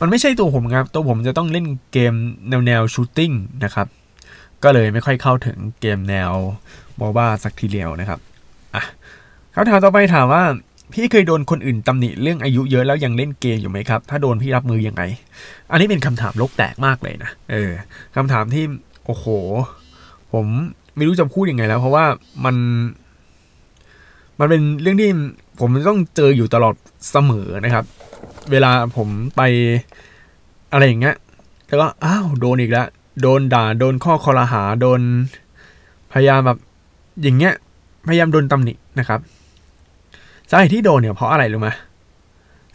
[0.00, 2.14] มันไม่ใช่ตัวผมครับ ตัวผมจะต้องเล่นเกม
[2.48, 3.32] แนวแนวชูตติ้ง
[3.64, 3.86] นะครับ
[4.62, 6.32] ก็เลยไม่ค่อยเข้าถึงเกมแนว
[6.96, 8.20] โมบ้าสักทีเดียวนะครับ
[8.74, 8.82] อะ
[9.54, 10.42] คำถามต่อไปถามว่า
[10.92, 15.02] พี่เคยโดนคนอื่นตำหนิเรื่องอายุเยอะแล้วยังเล่นเกมอยู่ไหมครับ ถ้าโดนพี่รับมือยังไง
[15.70, 17.70] อันนี้เป็นคำถามลกแตกมากเลยนะ เออ
[18.16, 18.64] คำถามที่
[19.06, 19.26] โอ้โห
[20.32, 20.46] ผม
[20.96, 22.04] ไม่รู้จะพูดยังไงแล้ว เพราะว่า
[22.44, 22.56] มัน
[24.38, 25.10] มันเป็นเรื่องที่
[25.60, 26.74] ผมต้องเจออยู่ตลอด
[27.10, 27.84] เสมอนะครับ
[28.50, 29.42] เวลาผมไป
[30.72, 31.16] อะไรอย่างเงี้ย
[31.68, 32.86] แล้วก็ อ้าว โดนอีกแล้ว
[33.22, 35.00] โดนด่า โดนข้อคอรหา โดน
[36.12, 36.58] พยายามแบบ
[37.22, 37.54] อย่างเงี้ย
[38.06, 39.20] พยายามโดนตำหนินะครับ
[40.54, 41.68] สาเหตุที่โดนเนี่ยเพราะอะไรรู้ไหม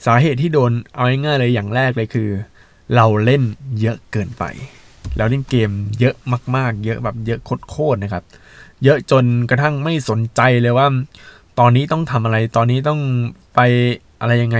[0.06, 2.30] สาเหตุที่โดนเอาง่ายๆเลยอย่างแรกเลยคือ
[2.96, 3.44] เราเล่น
[3.82, 4.44] เยอะเกินไป
[5.18, 6.16] เราเล่นเกมเยอะ
[6.56, 8.24] มาก ๆ เยอะแบบเยอะโคตรๆนะครับ
[8.84, 10.88] เยอะจนกระทั่งไม่สนใจเลยว่า
[11.60, 13.00] ตอนนี้ต้องทำอะไรตอนนี้ต้อง
[13.56, 13.60] ไป
[14.22, 14.58] อะไรยังไง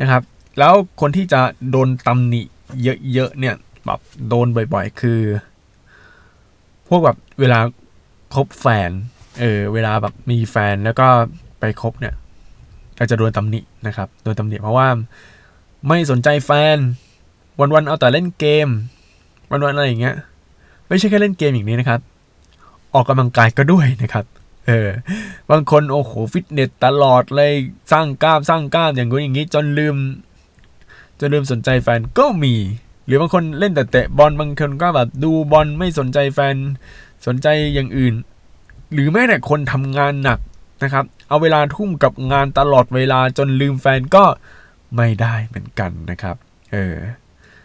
[0.00, 0.22] นะครับ
[0.58, 2.42] แล้วคนที่จะโดนตำหนิ
[3.12, 3.54] เยอะๆเนี่ย
[3.86, 5.20] แบบโดนบ่อยๆ คือ
[6.88, 7.60] พวกแบบเวลา
[8.34, 8.90] คบแฟน
[9.40, 11.08] เออเวลาแบบมีแฟนแล้วก็
[11.60, 12.14] ไปคบเนี่ย
[12.98, 14.88] ก็จะโดนตำหนินะครับโดนตำหนิเพราะว่า
[15.88, 16.76] ไม่สนใจแฟน
[17.74, 18.68] วันๆเอาแต่เล่นเกม
[19.50, 20.16] วันๆอะไรอย่างเงี้ย
[20.88, 22.00] ไม่ใช่แค่เล่นเกมอย่างนี้นะครับ
[22.94, 24.24] ออกกำลังกายก็ด้วยนะครับ
[24.66, 24.88] เออ
[25.50, 27.52] บางคนโอ้โหฟิตเนสตลอดเลย
[27.92, 29.96] สร้างกล้ามสร้างกล้ามอย่างงี้อย่างนี้จนลืม
[31.20, 32.54] จนลืมสนใจแฟนก็มี
[33.06, 36.56] หรือบางคนเล่นแต่เตะบอลบางคนก็แบบดูบอลไม่สนใจแฟน
[37.26, 38.14] สนใจอย่างอื่น
[38.92, 40.38] หรือแม้แต่คนทำงานหนัก
[40.82, 44.24] นะครับ เอาเวลาทุ่มกับงานตลอดเวลาจนลืมแฟนก็
[44.96, 46.36] ไม่ได้เหมือนกันนะครับ
[46.72, 46.96] เออ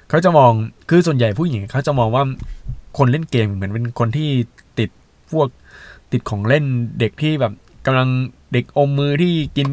[0.10, 0.52] เขาจะมอง
[0.90, 2.24] คือส่วนใหญ่ผู้หญิงเขาจะมองว่า
[2.98, 4.30] คนเล่นเกมเหมือนเป็นคนที่
[4.80, 4.90] ติด
[5.32, 5.48] พวก
[6.12, 6.66] ติดของเล่น
[7.00, 7.54] เด็กที่แบบ
[7.86, 8.10] กำลัง
[8.54, 9.68] เด็กอมมือที่กิน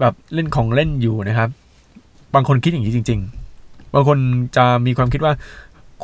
[0.00, 1.50] แบบเล่นของเล่นอยู่นะครับ
[2.34, 3.20] บางคนคิดอย่างนี้จริง
[3.56, 4.18] ๆ บางคน
[4.56, 5.32] จะมีความคิดว่า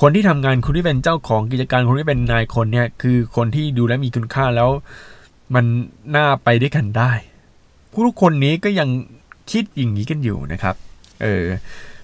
[0.01, 4.71] คนที่ทำงานคนที่เป็นเจ้าของกิจการคนที่เป็นนายคนเนี่ยคือคนที่ดูแลมีคุณค่าแล้ว
[5.55, 5.65] มัน
[6.17, 7.13] น่าไปด้วยกันได้
[7.93, 8.89] ผู้ทุกคนนี้ก็ยัง
[9.51, 10.75] คิดอย่างนี้กันอยู่นะครับ
[11.23, 11.45] เออ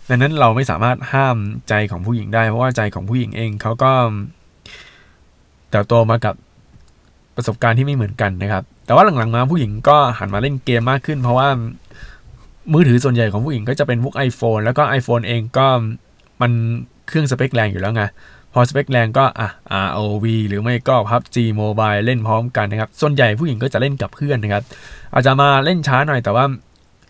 [0.08, 1.36] ดังนั้นเราไม่สามารถห้าม
[1.68, 3.92] ใจของผู้หญิงได้ เพราะว่าใจของผู้หญิงเองเขาก็
[5.70, 6.34] เติบโตมากับ
[7.36, 11.48] ประสบการณ์ที่ไม่เหมือนกันนะครับ แต่ว่าหลังๆมาผู้หญิงก็หันมาเล่นเกมมากขึ้น เพราะว่า
[12.72, 15.66] มือถือส่วนใหญ่ของผู้หญิงก็จะเป็นพวก iPhone แล้วก็ iPhone เองก็
[16.42, 16.52] มัน
[17.08, 18.02] เครื่องสเปคแรงอยู่แล้วไง
[18.52, 19.48] พอสเปคแรงก็อะ
[19.86, 24.64] ROV หรือไม่ก็ PUBG Mobile เล่นพร้อมกันนะครับ ส่วนใหญ่ผู้หญิงก็จะเล่นกับเพื่อนนะครับ
[25.12, 26.44] อาจจะมาเล่นช้าหน่อยแต่ว่า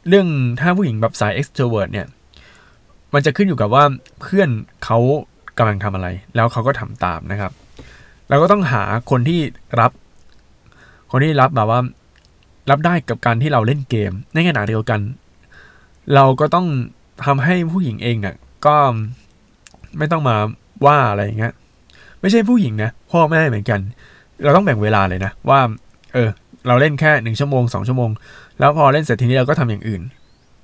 [0.09, 0.27] เรื่อง
[0.61, 2.07] ถ้าผู้หญิงแบบสาย extrovert เนี่ย
[3.15, 3.85] มันจะขึ้นอยู่กับว่า
[4.21, 4.49] เพื่อน
[4.85, 4.99] เขา
[5.59, 7.53] กำลังทำอะไร แล้วเขาก็ทำตามนะครับ
[8.29, 9.41] เราก็ต้องหาคนที่
[9.81, 9.93] รับ
[11.11, 11.81] คนที่รับแบบว่า
[12.71, 15.01] รับได้กับการที่เราเล่นเกม ในขณะเดียวกัน
[16.15, 16.67] เราก็ต้อง
[17.25, 18.37] ทำให้ผู้หญิงเองเนี่ย
[18.67, 18.77] ก็
[19.99, 20.37] ไม่ต้องมา
[20.87, 21.53] ว่าอะไรอย่างเงี้ย
[22.21, 23.81] ไม่ใช่ผู้หญิงนะพ่อแม่เหมือนกัน
[24.45, 25.61] เราต้องแบ่งเวลาเลยนะว่า
[26.15, 26.29] เออ
[26.67, 28.11] เราเล่นแค่หนึ่งชั่วโมงสองชั่วโมง
[28.59, 30.03] แล้วพอเล่นเสร็จทีนี้เราก็ทำอย่างอื่น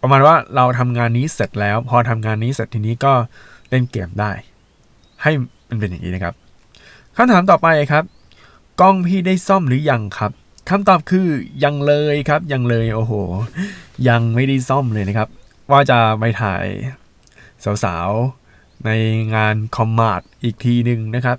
[0.02, 3.12] ประมาณว่าเราทำงานนี้เสร็จแล้ว พอทำงานนี้เสร็จทีนี้ก็
[3.70, 4.32] เล่นเกมได้
[5.22, 5.32] ให้
[5.68, 6.34] มันเป็นอย่างนี้นะครับ
[7.16, 8.04] คำถามต่อไปครับ
[8.80, 10.32] กล้องพี่ได้ซ่อมหรือยังครับ
[10.68, 11.28] คำตอบคือ
[11.64, 13.12] ยังเลยครับ ยังเลยโอ้โห
[14.08, 15.28] ยังไม่ได้ซ่อมเลยนะครับ
[15.70, 16.64] ว่าจะไปถ่าย
[17.84, 18.43] สาวๆ
[18.86, 18.90] ใน
[19.34, 21.38] งาน Commart อีกทีหนึ่งนะครับ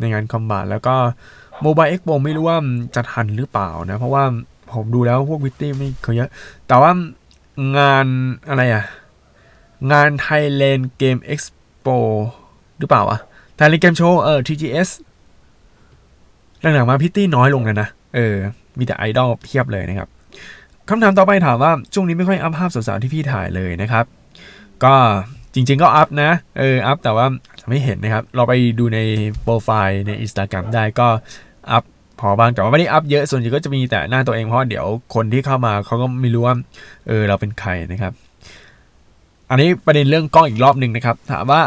[0.00, 0.94] ในงาน Commart แล้วก็
[1.62, 2.58] Mobile Expo ไม่รู้ว่า
[2.94, 4.24] จะทันหรือเปล่านะ เพราะว่า
[4.72, 6.30] ผมดูแล้วพวกพริตตี้ไม่เคยเยอะ
[6.68, 6.90] แต่ว่า
[7.78, 8.06] งาน
[8.48, 8.84] อะไรอะ
[9.92, 11.98] งาน Thailand Game Expo
[12.78, 13.18] หรือเปล่าอะ
[13.58, 14.88] Thailand Game Show เออ TGS
[16.60, 18.36] หลังๆมาพริตตี้น้อยลงกันนะ เออ
[18.78, 20.08] มีแต่ไอดอลเพียบเลยนะครับ
[20.88, 24.04] คำถามต่อไปถามว่าช่วงนี้ไม่ค่อยอัพภาพสาวๆที่พี่ถ่ายเลยนะครับ
[24.84, 24.94] ก็
[25.54, 27.26] จริงๆก็อัพนะ เอออัพแต่ว่า
[27.60, 28.98] จะไม่เห็นนะครับ เราไปดูใน
[29.42, 31.08] โปรไฟล์ใน Instagram ได้ก็
[31.70, 31.84] อัพ
[32.20, 36.54] พอบ้างแต่ว่าไม่ได้อัพเยอะส่วนใหญ่ก็จะมีแต่หน้าตัวเองเพราะเดี๋ยวคนที่เข้ามาเขาก็ไม่รู้ว่า
[37.08, 38.12] เออเราเป็นใครนะครับ
[39.50, 41.62] อันนี้ประเด็นเรื่องกล้องอีกรอบหนึ่งนะครับ ถามว่า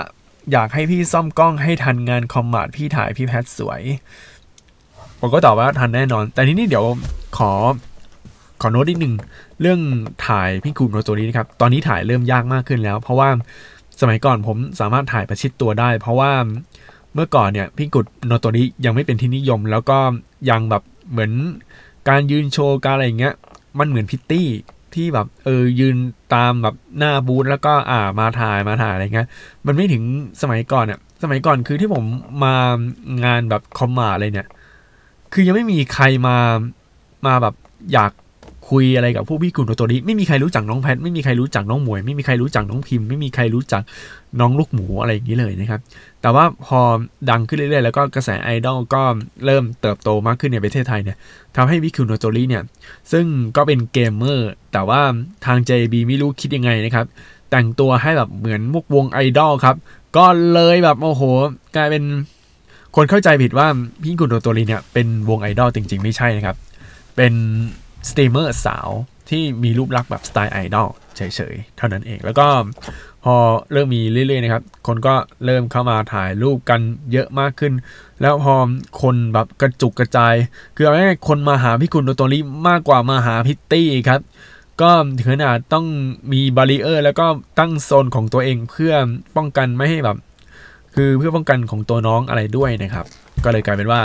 [0.52, 3.82] อยากให้พี่ซ่อมกล้องให้ทันงานคอมมาดพี่ถ่ายพี่แพทสวย
[5.20, 6.86] ผมก็ตอบว่าทันแน่นอน แต่ทีนี้เดี๋ยว
[7.38, 7.52] ขอ
[8.62, 9.16] ขอโน้ตอีกหนึ่ง
[9.62, 9.80] เรื่อง
[10.28, 13.30] ถ่ายพี่คูโนตัวนี้นะครับ ตอนนี้ถ่ายเริ่มยากมากขึ้นแล้ว เพราะว่า
[14.02, 16.32] สมัยก่อนผมสามารถถ่ายประชิดตัวได้ เพราะว่า
[17.14, 19.98] เมื่อก่อนเนี่ยพี่กุดโนโตริยังไม่เป็นที่นิยม แล้วก็
[20.50, 21.32] ยังแบบเหมือน
[22.10, 23.36] การยืนโชว์การอะไรอย่างเงี้ย
[23.80, 24.48] มันเหมือนพิตตี้
[24.94, 25.96] ที่แบบเออยืน
[26.34, 29.28] ตามแบบหน้าบูธแล้วก็อ่ามาถ่ายมาถ่ายอะไรเงี้ย
[29.66, 30.04] มันไม่ถึง
[30.41, 32.04] สมัยก่อนเนี่ยสมัยก่อนคือที่ผม
[32.44, 32.56] มา
[33.26, 34.48] งานแบบคอมมาอะไรเนี่ย
[35.34, 36.38] คือยังไม่มีใครมา
[37.28, 37.56] มาแบบ
[37.94, 38.12] อยาก
[38.74, 43.82] คุยอะไรกับผู้พี่กุ่นตัวนี้ ไม่มีใครรู้จักน้องแพทไม่มีใครรู้จักน้องหมวย ไม่มีใครรู้จักน้องพิมพ์ ไม่มีใครรู้จัก
[44.39, 45.82] น้องลูกหมูอะไรอย่างนี้เลยนะครับ
[46.21, 46.80] แต่ว่าพอ
[47.30, 49.03] ดังขึ้นเรื่อยๆ แล้วก็กระแสไอดอลก็
[49.45, 51.17] เริ่มเติบโตมากขึ้นในประเทศไทยเนี่ย
[51.55, 52.63] ทำให้พิงคุโนโตริเนี่ย
[53.11, 53.26] ซึ่ง
[53.57, 55.01] ก็เป็นเกมเมอร์แต่ว่า
[55.45, 57.05] ทาง JB ไม่รู้คิดยังไงนะครับ
[57.51, 59.76] แต่งตัวให้แบบเหมือนพวกวงไอดอลครับ
[60.17, 61.21] ก็เลยแบบโอ้โห
[61.76, 62.03] กลายเป็น
[62.95, 63.67] คนเข้าใจผิดว่า
[64.03, 66.55] พิงคุโนโตริเนี่ยเป็นวงไอดอลจริงๆ ไม่ใช่นะครับ
[67.15, 67.34] เป็น
[68.10, 68.89] สตรีมเมอร์สาว
[69.30, 71.22] ที่มีรูปลักษณ์แบบสไตล์ไอดอลเฉ
[71.54, 72.47] ยๆ เท่านั้นเอง แล้วก็
[73.24, 73.36] พอ
[73.72, 76.82] เริ่มมีเรื่อยๆนะครับ คนก็เริ่มเข้ามาถ่ายรูปกัน
[77.12, 77.74] เยอะมากขึ้น
[78.22, 78.56] แล้วพอ
[79.01, 80.34] คนแบบกระจุกกระจาย
[80.76, 84.22] คือเอาง่ายๆคนมาหาพี่คุณโดโตริมากกว่ามาหาพิตตี้ครับ
[84.82, 85.86] ก็ถึงขนาดต้อง
[86.32, 87.26] มีบารีเออร์ แล้วก็
[87.60, 88.93] ตั้งโซนของตัวเองเพื่อ
[89.36, 90.18] ป้องกันไม่ให้แบบ
[90.95, 93.06] คือเพื่อป้องกันของตัวน้องอะไรด้วยนะครับ
[93.43, 94.01] ก็เลยกลายเป็นว่า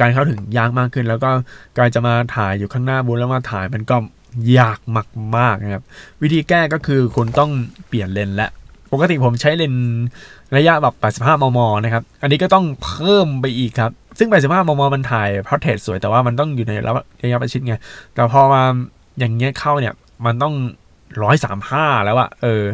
[0.00, 1.30] การเข้าถึงยากมากขึ้น แล้วก็
[1.78, 3.96] การจะมาถ่ายอยู่ข้างหน้าบูธแล้วมาถ่ายมันก็
[4.58, 4.78] ยาก
[5.36, 5.84] มากๆนะครับ
[6.22, 7.50] วิธีแก้ก็คือคุณต้อง
[7.88, 8.48] เปลี่ยนเลนส์และ
[8.92, 9.74] ปกติผมใช้เลนส์
[10.56, 10.94] ระยะแบบ
[11.26, 16.72] 85 มม นะครับ อันนี้ก็ต้องเพิ่มไปอีกครับ ซึ่ง 85 มม มันถ่าย portrait สวย แต่ว่ามันต้องอยู่ใน
[17.22, 17.74] ระยะประชิดไง
[18.14, 18.62] แต่พอมา
[19.18, 19.94] อย่างเงี้ยเข้าเนี่ย
[20.26, 20.54] มันต้อง
[21.34, 22.64] 135 แล้วอะเออ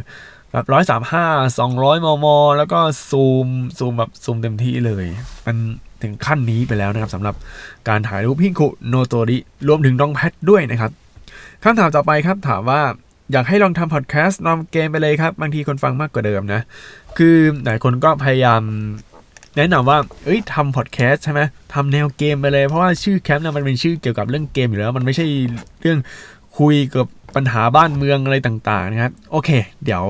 [0.52, 1.26] แบบร้อยสามห้า
[1.58, 2.26] สองร้อยมม
[2.58, 2.78] แล้วก็
[3.10, 3.46] ซูม
[3.78, 5.06] ซูมแบบซูมเต็มที่เลย
[5.46, 5.56] มัน
[6.02, 7.34] ถึงขั้นนี้ไปแล้วนะครับสำหรับ
[7.88, 9.38] การถ่ายรูปพิงคุโนโตริ
[9.68, 10.90] รวมถึงน้องแพทด้วยนะครับ
[11.62, 12.80] คำถามต่อไปครับถามว่า
[13.32, 16.60] อยากให้ลองทำพอดแคสต์นำเกมไปเลยครับ บางทีคนฟังมากกว่าเดิมนะ
[17.18, 18.62] คือหลายคนก็พยายาม
[19.56, 21.40] แนะนำว่า เอ้ยทำพอดแคสต์ใช่ไหม
[21.74, 25.26] ทำแนวเกมไปเลย เพราะว่าชื่อแคมป์เนี่ยมันเป็นชื่อเกี่ยวกับเรื่องเกมอยู่แล้ว มันไม่ใช่
[25.80, 25.98] เรื่อง
[26.58, 29.50] คุยกับปัญหาบ้านเมืองอะไรต่างๆนะครับ โอเค
[29.84, 30.04] เดี๋ยว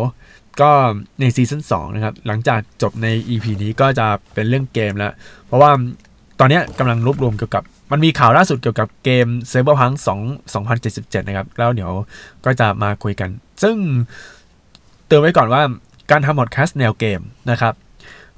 [0.60, 0.70] ก็
[1.20, 5.12] ในซีซั่น2นะครับ หลังจากจบใน EP นี้ก็จะเป็นเรื่องเกมแล้ว
[5.46, 5.70] เพราะว่า
[6.40, 11.92] ตอนนี้กำลังรวบรวมเกี่ยวกับ มันมีข่าวล่าสุดเกี่ยวกับเกม Cyberpunk 2 2077 นะครับ แล้วเดี๋ยว
[12.44, 13.30] ก็จะมาคุยกัน
[13.62, 13.76] ซึ่ง
[15.06, 15.62] เตือนไว้ก่อนว่า
[16.10, 17.74] การทำพอดแคสต์แนวเกมนะครับ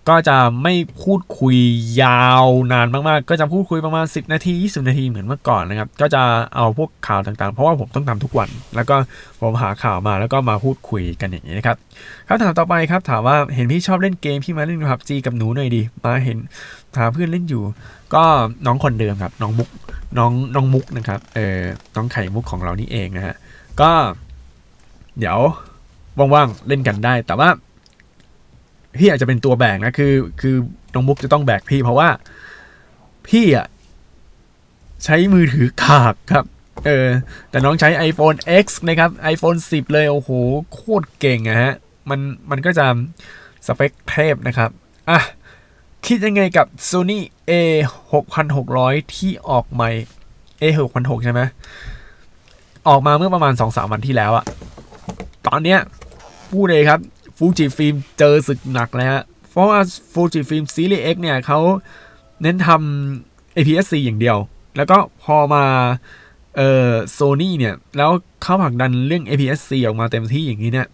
[0.09, 1.57] ก็จะไม่พูดคุย
[2.03, 6.23] ยาวนานมากๆ ก็จะพูดคุยประมาณ 10 นาที 20 นาทีเหมือนเมื่อก่อนนะครับ ก็จะ
[6.57, 8.97] เอาพวกข่าวต่างๆ เพราะว่าผมต้องทำทุกวัน แล้วก็
[9.41, 11.77] ผมหาข่าวมาแล้วก็มาพูดคุยกันอย่างนี้นะครับ
[12.29, 16.39] คำถามต่อไปครับ ถามว่าเห็นพี่ชอบเล่นเกมพี่มาเล่นพับจีกับหนูหน่อยดี มาเห็น
[16.97, 17.63] ถามเพื่อนเล่นอยู่
[18.15, 18.25] ก็
[18.67, 19.69] น้องคนเดิมครับ น้องมุก
[20.19, 21.61] น้องน้องมุกนะครับ เออ
[21.97, 23.35] น้องไข่มุกของเรานี่เองนะฮะ
[23.81, 23.91] ก็
[25.19, 25.39] เดี๋ยว
[26.19, 27.49] ว่างๆเล่นกันได้ แต่ว่า
[28.99, 30.57] พี่อาจจะเป็นตัวแบกนะคือ คือ
[30.95, 32.09] น้องมุกจะต้องแบกพี่ เพราะว่า
[33.29, 33.67] พี่อะ
[35.05, 36.45] ใช้มือถือกากครับ
[36.87, 37.09] เออ
[37.51, 40.31] แต่น้องใช้ iPhone X นะครับ iPhone 10 เลย โอ้โห
[40.73, 41.73] โคตรเก่งอะฮะ
[42.11, 42.21] มัน
[42.51, 42.87] มันก็จะ
[43.67, 44.71] สเปคเทพนะครับ
[45.11, 45.21] อะ
[46.07, 47.19] คิดยังไงกับ Sony
[47.51, 47.53] A
[48.33, 49.91] 6600 ที่ออกใหม่
[50.61, 50.65] A
[50.97, 51.41] 6600ใช่ไหม
[52.89, 54.45] ออกมาเมื่อประมาณ 2-3 วันที่แล้วอะ
[55.47, 55.79] ตอนเนี้ย
[56.53, 57.01] พูดเลยครับ
[57.39, 59.81] Fujifilm เจอศึกหนักแล้วฮะ เพราะว่า
[60.13, 61.59] Fujifilm ซีรีส์ X เนี่ยเขา
[62.43, 64.39] เน้นทำ APS-C อย่างเดียว
[64.77, 65.65] แล้วก็พอมา
[66.57, 68.11] เอ่อโซนี่เนี่ย แล้ว
[68.43, 70.89] เขาผลักดันเรื่อง APS-C ออกมาเต็มที่อย่างนี้เนี่ย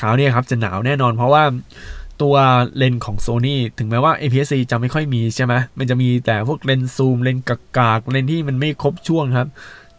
[0.00, 1.44] คราวเนี้ยครับ จะหนาวแน่นอนเพราะว่า
[2.22, 2.36] ตัว
[2.76, 9.48] เลนส์ของ Sony ถึงแม้ว่า APS-C จะไม่ค่อยมีใช่ไหมมันจะมีแต่พวกเลนส์ซูม เลนส์กากเลนส์ที่มันไม่ครบช่วงครับ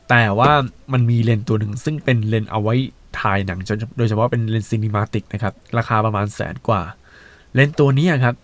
[0.10, 0.52] แต่ว่า
[0.94, 2.76] มันมีเลนส์ตัวหนึ่งซึ่งเป็นเลนส์เอาไว้
[3.20, 3.60] ถ่ายหนัง
[3.98, 6.82] โดยเฉพาะเป็นเลนส์ cinematic นะครับ ราคาประมาณแสนกว่า
[7.54, 8.36] เลนส์ตัวนี้ครับ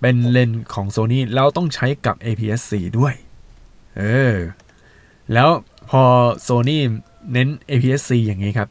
[0.00, 3.14] เป็นเลนส์ของ Sony แล้วต้องใช้กับ APS-C ด้วย
[3.96, 4.02] เอ
[4.32, 4.34] อ
[5.32, 5.48] แล้ว
[5.90, 6.02] พอ
[6.46, 6.78] Sony
[7.32, 8.68] เน้น APS-C อย่างนี้ครับ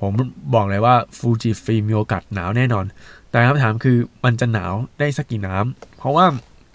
[0.00, 0.12] ผม
[0.54, 2.84] บอกเลยว่า Fujifilm มีโอกาสหนาวแน่นอน
[3.30, 6.26] แต่คำถามคือมันจะหนาวได้สักกี่น้ำเพราะว่า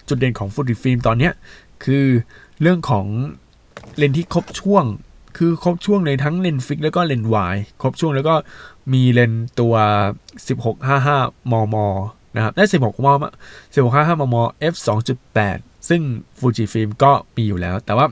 [0.08, 1.30] จุดเด่นของ Fujifilm ตอนนี้
[1.84, 2.06] คือ
[2.60, 3.06] เรื่องของ
[3.96, 4.84] เลนส์ที่ครบช่วง
[5.36, 8.34] คือครบช่วงในทั้งเลนส์ fix แล้วก็เลนส์ wide ครบช่วงแล้วก็
[8.92, 9.74] มีเลนส์ตัว
[10.64, 11.76] 1655 มม
[12.36, 13.24] นะครับได้ 16 มม
[13.74, 14.36] 1655 มม
[14.72, 14.74] f
[15.32, 16.02] 2.8 ซึ่ง
[16.38, 18.06] Fujifilm ก็มีอยู่แล้ว แต่ว่า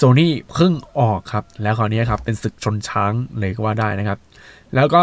[0.00, 4.18] Sony เพิ่งออกครับ แล้วคราวนี้ครับเป็นศึกชนช้างเลยก็ว่าได้นะครับ
[4.74, 5.02] แล้วก็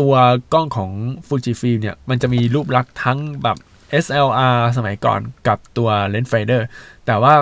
[0.00, 0.14] ตัว
[0.52, 0.90] กล้องของ
[1.26, 3.56] Fujifilm เนี่ย มันจะมีรูปลักษณ์ทั้งแบบ
[4.04, 6.66] SLR สมัยก่อนกับตัว rangefinder
[7.06, 7.34] แต่ว่า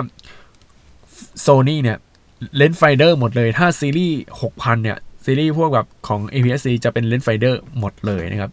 [1.45, 1.97] Sony เนี่ย
[2.57, 8.51] rangefinder หมดเลย ถ้าซีรีส์6,000 เนี่ย ซีรีส์พวกแบบของ APS-C จะเป็น rangefinder หมดเลยนะครับ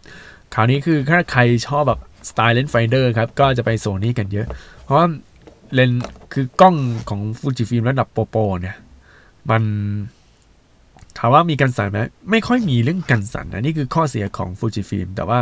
[0.53, 4.47] คราวนี้คือถ้าใครชอบแบบสไตล์ rangefinder ครับ ก็จะไปโซนี่กันเยอะ
[4.83, 5.07] เพราะว่า
[5.73, 5.91] เลนส์
[6.33, 6.75] คือกล้อง
[7.09, 8.75] ของ Fujifilm ระดับโปรๆเนี่ย
[9.49, 9.63] มัน
[11.17, 11.99] ถามว่ามีกันสั่นไหม
[12.31, 15.39] ไม่ค่อยมีเรื่องกันสั่นนะนี่คือข้อเสียของ Fujifilm แต่ว่า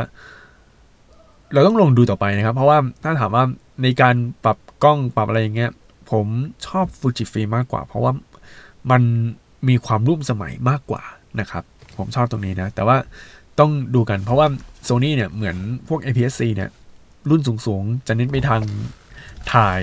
[1.54, 3.43] เราต้องลองดูต่อไปนะครับ เพราะว่าถ้าถามว่า
[3.84, 5.72] ในการปรับกล้องปรับอะไรอย่างเงี้ย
[6.12, 6.28] ผม
[6.68, 8.12] ชอบ Fujifilm มากกว่า เพราะว่า
[8.92, 9.02] มัน
[9.68, 11.04] มีความร่วมสมัยมากกว่า
[11.40, 11.64] นะครับ
[11.98, 12.98] ผมชอบตรงนี้นะ แต่ว่า
[13.60, 14.48] ต้องดูกันเพราะว่า
[14.88, 15.58] Sony เนี่ยเหมือน
[15.88, 16.70] พวก APS-C เนี่ย
[17.30, 18.62] รุ่นสูงๆ จะเน้นไปทาง
[19.54, 19.82] ถ่าย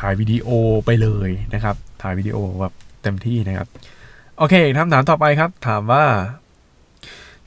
[0.00, 0.48] ถ่ายวิดีโอ
[0.84, 3.68] ไปเลยนะครับ ถ่ายวิดีโอแบบเต็มที่นะครับ
[4.38, 6.04] โอเคคำถามต่อไปครับ ถามว่า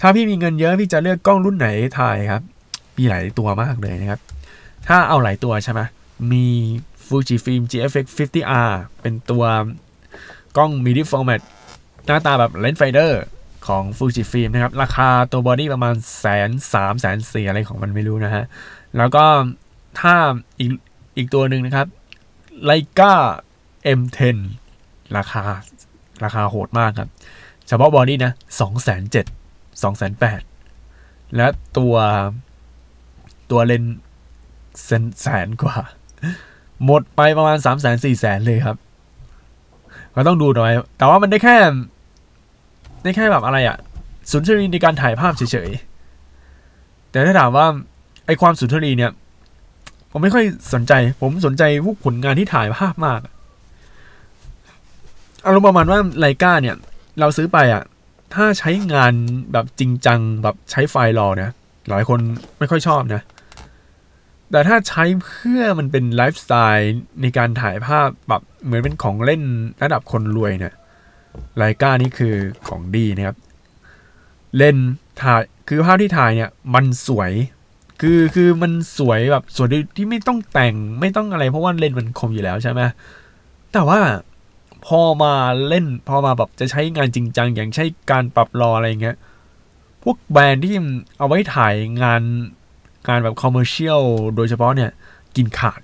[0.02, 1.68] ถ้าพี่มีเงินเยอะพี่จะเลือกกล้องรุ่นไหน
[2.00, 2.42] ถ่ายครับ
[2.98, 4.20] มีหลายตัวมากเลยนะครับ
[4.88, 5.82] ถ้าเอาหลายตัวใช่ไหม
[6.32, 6.46] มี
[7.08, 8.70] Fujifilm GFX 50R
[9.02, 9.44] เป็นตัว
[10.58, 11.42] กล้อง medium format
[12.06, 13.22] หน้าตาแบบ rangefinder
[13.68, 18.44] ของ Fujifilm นะครับ ราคาตัว body ประมาณแสนสามแสนสี่อะไรของมันไม่รู้นะฮะ
[18.98, 19.26] แล้วก็
[20.00, 20.16] ถ้า
[20.60, 20.72] อีก
[21.18, 21.88] อีกตัวหนึ่งนะครับ
[22.70, 23.14] Leica
[24.00, 24.38] M10
[25.18, 25.44] ราคา
[26.24, 27.10] ราคาโหดมากครับ
[27.68, 28.32] เฉพาะ body นะ
[28.62, 29.26] สองแสนเจ็ด
[29.84, 30.42] สองแสนแปด
[31.36, 31.48] และ
[31.78, 31.96] ตัว
[33.52, 33.84] ตัวเลนส์
[34.86, 35.78] เซนแสนกว่า
[36.86, 38.78] หมดไปประมาณสามแสนสี่แสนเลยครับ
[40.16, 41.56] ก็ต้องดูหน่อย แต่ว่ามันได้แค่
[43.04, 43.78] ได้แค่แบบอะไรอะ
[44.32, 47.66] สุนทรีในการถ่ายภาพเฉยๆ แต่ถ้าถามว่า
[48.26, 49.12] ไอความสุนทรีเนี่ย
[50.12, 53.20] ผมไม่ค่อยสนใจ ผมสนใจพวกผลงานที่ถ่ายภาพมาก
[55.46, 56.76] อารมณ์ประมาณว่าไลกาเนี่ย
[57.20, 57.84] เราซื้อไปอะ
[58.34, 59.14] ถ้าใช้งาน
[59.52, 61.52] แบบจริงจังแบบใช้ไฟล์รอเนี่ย
[61.90, 62.20] หลายคน
[62.60, 63.22] ไม่ค่อยชอบนะ
[64.52, 69.42] แต่ถ้าใช้เพื่อมันเป็นไลฟ์สไตล์ในการถ่ายภาพแบบ เหมือนเป็นของเล่น
[69.84, 70.74] ระดับคนรวยเนี่ย
[71.58, 72.36] ไลกานี่คือ
[72.68, 73.38] ของดีนะครับ
[74.58, 74.76] เล่น
[75.22, 77.32] ถ่ายคือภาพที่ถ่ายเนี่ย มันสวย
[78.02, 82.82] คือคือมันสวยแบบสวยที่ไม่ต้องแต่งไม่ต้องอะไร เพราะว่าเลนส์มันคมอยู่แล้วใช่ไหม
[83.74, 84.00] แต่ว่า
[84.86, 85.34] พอมา
[85.68, 89.18] เล่น พอมาแบบจะใช้งานจริงจังอย่างใช่การปรับรออะไรเงี้ย
[90.04, 90.76] พวกแบรนด์ที่
[91.18, 92.22] เอาไว้ถ่ายงาน
[93.08, 94.02] งานแบบคอมเมอร์เชียล
[94.36, 94.90] โดยเฉพาะเนี่ย
[95.36, 95.82] กินขาด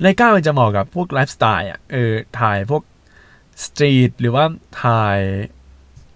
[0.00, 2.82] ไลกามันจะเหมาะกับพวกไลฟ์สไตล์อะเออถ่ายพวก
[3.64, 4.44] สตรีทหรือว่า
[4.84, 5.18] ถ่าย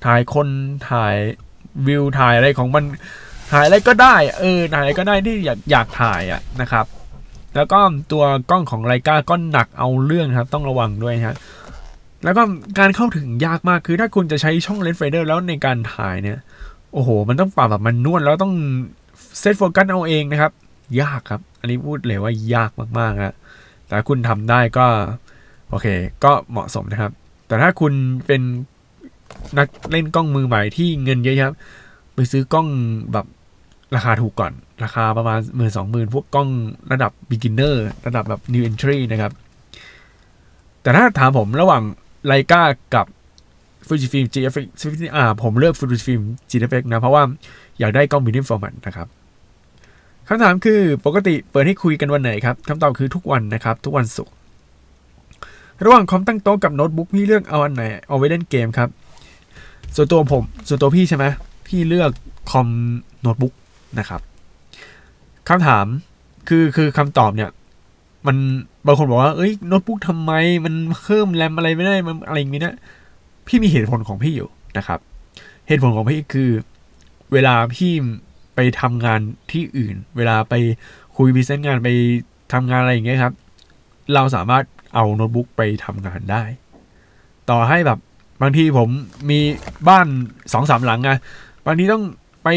[0.04, 0.48] ถ่ายคน
[0.90, 1.14] ถ่าย
[1.86, 2.84] วิวถ่ายอะไรของมัน
[3.52, 6.86] ถ่ายอะไรก็ได้ เออถ่ายอะไรก็ได้ที่อยากอยากถ่ายอะนะครับ
[7.56, 7.78] แล้วก็
[8.12, 11.36] ตัวกล้องของไลกาก็หนักเอาเรื่องครับ ต้องระวังด้วยฮะ
[12.24, 12.42] แล้วก็
[12.78, 16.38] การเข้าถึงยากมากคือถ้าคุณจะใช้ช่องเรนจ์ไฟน์เดอร์แล้วในการถ่ายเนี่ย
[16.92, 18.54] โอ้โห มันต้องปรับแบบ manual แล้วต้อง
[19.38, 20.52] เซตโฟกัสเอาเองนะครับ
[21.00, 23.34] ยากครับ อันนี้พูดเลยว่ายากมากๆนะ
[23.92, 24.86] แต่คุณทำได้ก็
[25.70, 25.86] โอเค
[26.24, 27.12] ก็เหมาะสมนะครับ
[27.46, 27.92] แต่ถ้าคุณ
[28.26, 28.42] เป็น
[29.58, 31.54] นักเล่นกล้องมือใหม่ที่เงินเยอะครับ
[32.14, 32.68] ไปซื้อกล้อง
[33.12, 33.26] แบบ
[33.96, 34.52] ราคาถูกก่อน
[34.84, 36.48] ราคาประมาณหมื่นสองหมื่นพวกกล้อง
[36.92, 37.74] ระดับ beginner
[38.06, 39.32] ระดับแบบ new entry นะครับ
[40.82, 41.82] แต่ถ้าถามผมระหว่าง
[42.26, 42.62] ไลกา
[42.94, 43.06] กับ
[43.88, 44.66] Fujifilm GFX
[45.16, 47.22] อ่าผมเลือก Fujifilm GFX นะ เพราะว่า
[47.78, 49.08] อยากได้กล้อง medium format นะครับ
[50.28, 54.34] คำถามคือปกติเปิดให้คุยกันวันไหนครับคำตอบคือทุกวันนะครับ ทุกวันศุกร์
[55.84, 58.88] ระหว่างคอมตั้งโต๊ะกับโน้ตบุ๊กพี่เลือกเอาอันไหนเอาไว้เล่นเกมครับ
[59.94, 61.24] ส่วนตัวผม ส่วนตัวพี่ใช่ไหม
[61.66, 62.10] พี่เลือก
[62.50, 62.68] คอม
[63.20, 63.54] โน้ตบุ๊ก
[63.98, 64.20] นะครับ
[65.48, 65.86] คำถาม
[66.48, 67.50] คือคือคำตอบเนี่ย
[68.26, 68.36] มัน
[68.86, 70.32] บางคนบอกว่าเอ้ยโน้ตบุ๊กทำไม
[70.64, 72.74] มันเพิ่มแรมอะไรไม่ได้มันอะไรอย่างนี้นะ
[73.46, 74.48] พี่มีเหตุผลของพี่อยู่
[74.78, 74.98] นะครับ
[75.68, 76.50] เหตุผลของพี่คือ
[77.32, 77.92] เวลาพี่
[78.80, 79.20] ทำงาน
[79.52, 80.54] ที่อื่น เวลาไป
[81.16, 81.88] คุยพิเศษงานไป
[82.52, 83.34] ทำงานอะไรอย่างเงี้ยครับ
[84.14, 86.44] เราสามารถเอาโน้ตบุ๊กไปทำงานได้
[87.50, 87.98] ต่อให้แบบ
[88.42, 88.88] บางทีผม
[89.30, 89.40] มี
[89.88, 90.06] บ้าน
[90.52, 91.10] สองสามหลังไง
[91.66, 92.04] บางทีต้อง
[92.44, 92.48] ไป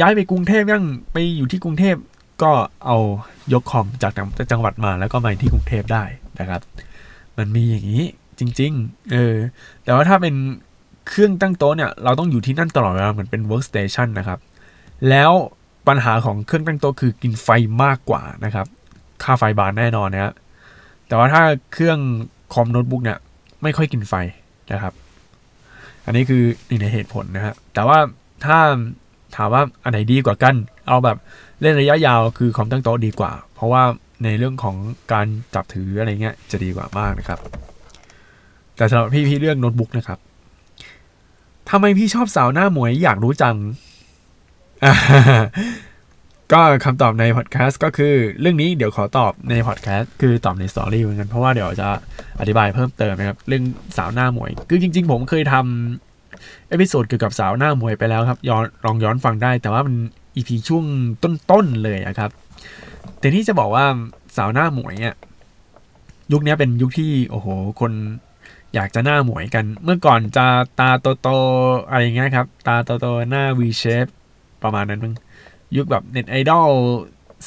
[0.00, 1.96] ย้ายไปกรุงเทพยังไปอยู่ที่กรุงเทพ
[2.42, 2.52] ก็
[2.86, 2.98] เอา
[3.52, 4.12] ยกคอมจาก
[4.52, 6.04] จังหวัดมาแล้วก็มาที่กรุงเทพได้
[6.40, 6.60] นะครับ
[7.38, 8.04] มันมีอย่างนี้
[8.38, 9.36] จริง ๆ เออ
[9.84, 10.34] แต่ว่าถ้าเป็น
[11.08, 14.38] เครื่องตั้งโต๊ะเนี่ย เราต้องอยู่ที่นั่นตลอดเวลาเหมือนเป็น workstation นะครับ
[15.10, 15.32] แล้ว
[15.88, 17.48] ปัญหาของเครื่องตั้งโต๊ะคือกินไฟ
[17.84, 18.66] มากกว่านะครับ
[19.22, 20.32] ค่าไฟบานแน่นอนนะ
[21.08, 21.42] แต่ว่าถ้า
[21.72, 21.98] เครื่อง
[22.54, 23.18] คอมโน้ตบุ๊กเนี่ย
[23.62, 24.14] ไม่ค่อยกินไฟ
[24.72, 24.94] นะครับ
[26.06, 27.98] อันนี้คือหนึ่งในเหตุผลนะฮะแต่ว่า
[28.44, 28.58] ถ้า
[29.36, 30.54] ถามว่าอันไหนดีกว่ากัน
[30.86, 31.16] เอาแบบ
[31.60, 33.82] เล่นระยะยาวคือคอมตั้งโต๊ะดีกว่า เพราะว่า
[34.24, 34.76] ในเรื่องของ
[35.12, 37.38] การจับถืออะไรเงี้ยจะดีกว่ามากนะครับ
[38.76, 40.18] แต่สำหรับพี่พี่เลือกโน้ตบุ๊กนะครับ
[41.70, 43.56] ทำไมพี่ชอบสาวหน้าหมวยอยากรู้จัง
[46.52, 51.88] ก็คำตอบในพอดแคสต์ก็คือเรื่องนี้เดี๋ยวขอตอบในพอดแคสต์คือตอบในสตอรี่เหมือนกันเพราะว่าเดี๋ยวจะ
[52.40, 53.64] อธิบายเพิ่มเติมนะครับ เรื่อง
[53.96, 59.94] สาวหน้าหมวย คือจริง ๆ ผมเคยทำเอพิโซดเกี่ยวกับสาวหน้าหมวยไปแล้วครับย้อนลองย้อนฟังได้ แต่ว่ามัน
[60.36, 60.84] อีพีช่วง
[61.50, 62.30] ต้นๆเลยนะครับ
[63.18, 63.84] แต่ที่จะบอกว่า
[64.36, 65.14] สาวหน้าหมวยเนี่ย
[66.32, 67.46] ยุคนี้เป็นยุคที่โอ้โห
[67.80, 67.92] คน
[68.74, 70.46] อยากจะหน้าหมวยกัน เมื่อก่อนจะ
[70.80, 74.10] ตาโตๆอะไรเงี้ยครับ ตาโตๆหน้า V shape
[74.64, 75.14] ประมาณนั้นมึง
[75.76, 76.68] ยุคแบบเน็ตไอดอล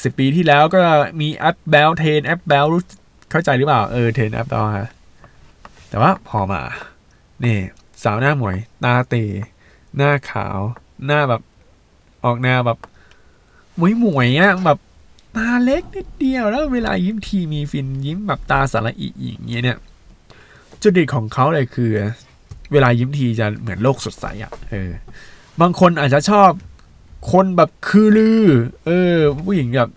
[0.02, 0.80] สิบปีที่แล้วก็
[1.20, 2.82] มีแอปแบลเทนแอปแบลรู้
[3.30, 4.90] เข้าใจหรือเปล่า เออเทนแอปแบลฮะ
[5.88, 6.60] แต่ว่าพอมา
[7.44, 7.58] นี่
[8.02, 9.14] สาวหน้าหมวย ตาเต
[9.96, 10.58] หน้าขาว
[11.06, 11.42] หน้าแบบ
[12.24, 12.78] ออกแนวแบบ
[13.76, 14.78] หมวยหมวยอะแบบ
[15.36, 19.78] ตาเล็กนิดเดียวแล้วเวลายิ้มทีมีฟินยิ้มแบบตาสาระอีอย่างเงี้ยเนี่ย
[20.82, 21.90] จุดเด่นของเขาเลยคือ
[22.72, 24.90] เวลายิ้มทีจะเหมือนโลกสดใสอะเออ
[25.60, 26.50] บางคนอาจจะชอบ
[27.32, 28.44] คนแบบคือลือ
[28.86, 29.16] เออ
[29.46, 29.90] ผู้หญิงแบบ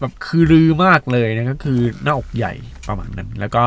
[0.00, 2.52] แบบคือลือมากเลยนะก็คือหน้าอกใหญ่
[2.88, 3.64] ประมาณนั้น แล้วก็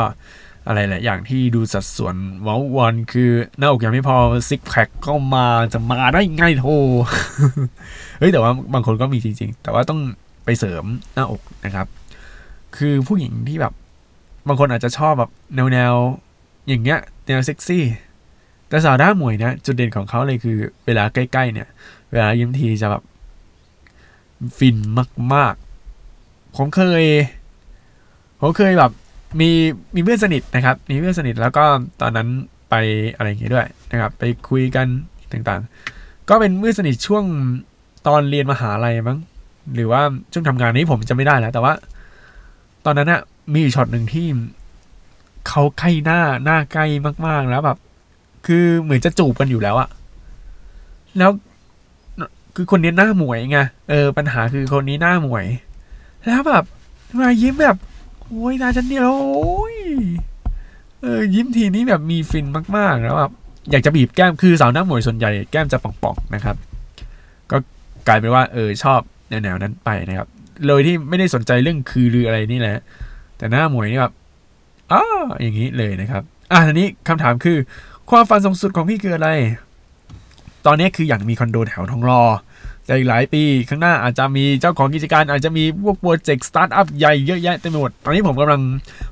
[0.67, 4.17] อะไรแหละอย่างที่ดูสัดส่วนวอลวันคือหน้าอกยังไม่พอ
[4.49, 6.65] ซิกแพคก็มาจะมาได้ไงโท
[8.19, 9.99] เฮ้ยแต่ว่าบางคนก็มีจริง ๆ แต่ว่าต้อง
[10.45, 10.83] ไปเสริม
[11.13, 11.87] หน้าอกนะครับ
[12.77, 13.73] คือผู้หญิงที่แบบ
[14.47, 15.93] บางคนอาจจะชอบแบบแนวแนว
[16.67, 17.83] อย่างเงี้ยแนวเซ็กซี่
[18.69, 21.67] แต่สาวด้าหมวยนะจุดเด่นของเขาเลยคือ เวลาใกล้ ๆ เนี่ย
[22.15, 23.03] เวลายิ้มทีจะแบบ
[24.57, 24.77] ฟิน
[25.33, 25.53] มาก
[26.01, 27.03] ๆ ผมเคย
[28.39, 28.91] ผมเคยแบบ
[29.39, 29.49] มี
[29.95, 31.65] มีเพื่อนสนิทนะครับ มีเพื่อนสนิทแล้วก็
[32.01, 32.27] ตอนนั้น
[32.69, 32.73] ไป
[33.15, 34.87] อะไรอย่างเงี้ยด้วยนะครับ ไปคุยกัน
[35.31, 37.23] ต่างๆ ก็เป็นเพื่อนสนิทช่วง
[38.07, 39.19] ตอนเรียนมหาลัยมั้ง
[39.73, 40.01] หรือว่า
[40.31, 41.73] ช่วงทำงานนี้ผมจะไม่ได้แล้วแต่ว่า
[42.85, 43.21] ตอนนั้นอะ
[43.53, 44.27] มีช็อตหนึ่งที่
[45.47, 46.85] เขาใกล้หน้าหน้าใกล้
[47.27, 47.77] มากๆแล้วแบบ
[48.45, 49.89] คือเหมือนจะจูบกันอยู่แล้วอะ
[51.17, 51.31] แล้ว
[52.55, 55.45] คือคนนี้หน้าหมวยไงเออปัญหาคือคนนี้หน้าหมวย
[56.25, 56.63] แล้วแบบ
[57.19, 57.77] มายิ้มแบบ
[58.21, 59.77] โอ้ยตาฉันเดียวโอ้ย
[61.01, 62.45] เออยิ้มทีนี้แบบมีฟิน
[62.77, 63.31] มากๆแล้วแบบ
[63.71, 66.55] อยากจะบีบแก้มคือสาวหน้าหมวยส่วนใหญ่แก้มจะป่องๆนะครับ
[67.51, 67.57] ก็
[68.07, 68.99] กลายเป็นว่าเออชอบ
[69.29, 70.27] แนวๆนั้นไปนะครับ
[70.65, 72.77] เลยที่ไม่ได้สนใจเรื่องคือหรืออะไรนี่แหละ
[73.37, 74.13] แต่หน้าหมวยนี่แบบ
[74.91, 75.03] อ้า
[75.41, 77.57] อย่างนี้เลยนะครับ อะทีนี้คำถามคือ
[78.09, 79.29] ความฝันสูงสุดของพี่คืออะไร
[80.65, 82.21] ตอนนี้คืออยากมีคอนโดแถวทองหล่อ
[82.93, 88.61] อีกหลายปีข้างหน้าอาจจะมีเจ้าของกิจการอาจจะมีพวกโปรเจกต์สตาร์ทอัพใหญ่เยอะแยะเต็มไปหมด ตอนนี้ผมกำลัง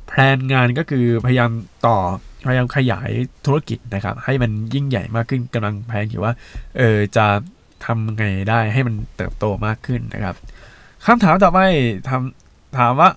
[0.08, 1.52] แพลนงานก็คือพยายาม
[1.86, 1.98] ต่อ
[2.46, 3.10] พยายามขยาย
[3.46, 6.34] ธุรกิจนะครับ ให้มันยิ่งใหญ่มากขึ้นกำลังแพลนอยู่ว่า
[6.78, 7.26] เออจะ
[7.86, 10.36] ทำไงได้ให้มันเติบโตมากขึ้นนะครับ
[11.06, 11.60] คำถามต่อไป
[12.10, 13.10] ทำถามว่า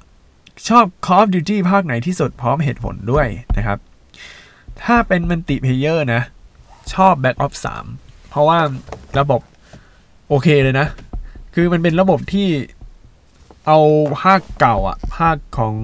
[0.68, 3.26] ชอบ Call of Duty ภาคไหนที่สุดพร้อมเหตุผลด้วย
[3.56, 3.78] นะครับ
[4.82, 6.22] ถ้าเป็น multiplayer นะ
[6.94, 7.58] ชอบ Black Ops
[7.94, 8.58] 3 เพราะว่า
[9.18, 9.40] ระบบ
[10.28, 10.86] โอเคเลยนะ
[11.54, 12.48] คือมันเป็นระบบที่
[13.66, 13.78] เอา
[14.22, 15.74] ภาคเก่าอะภาคของ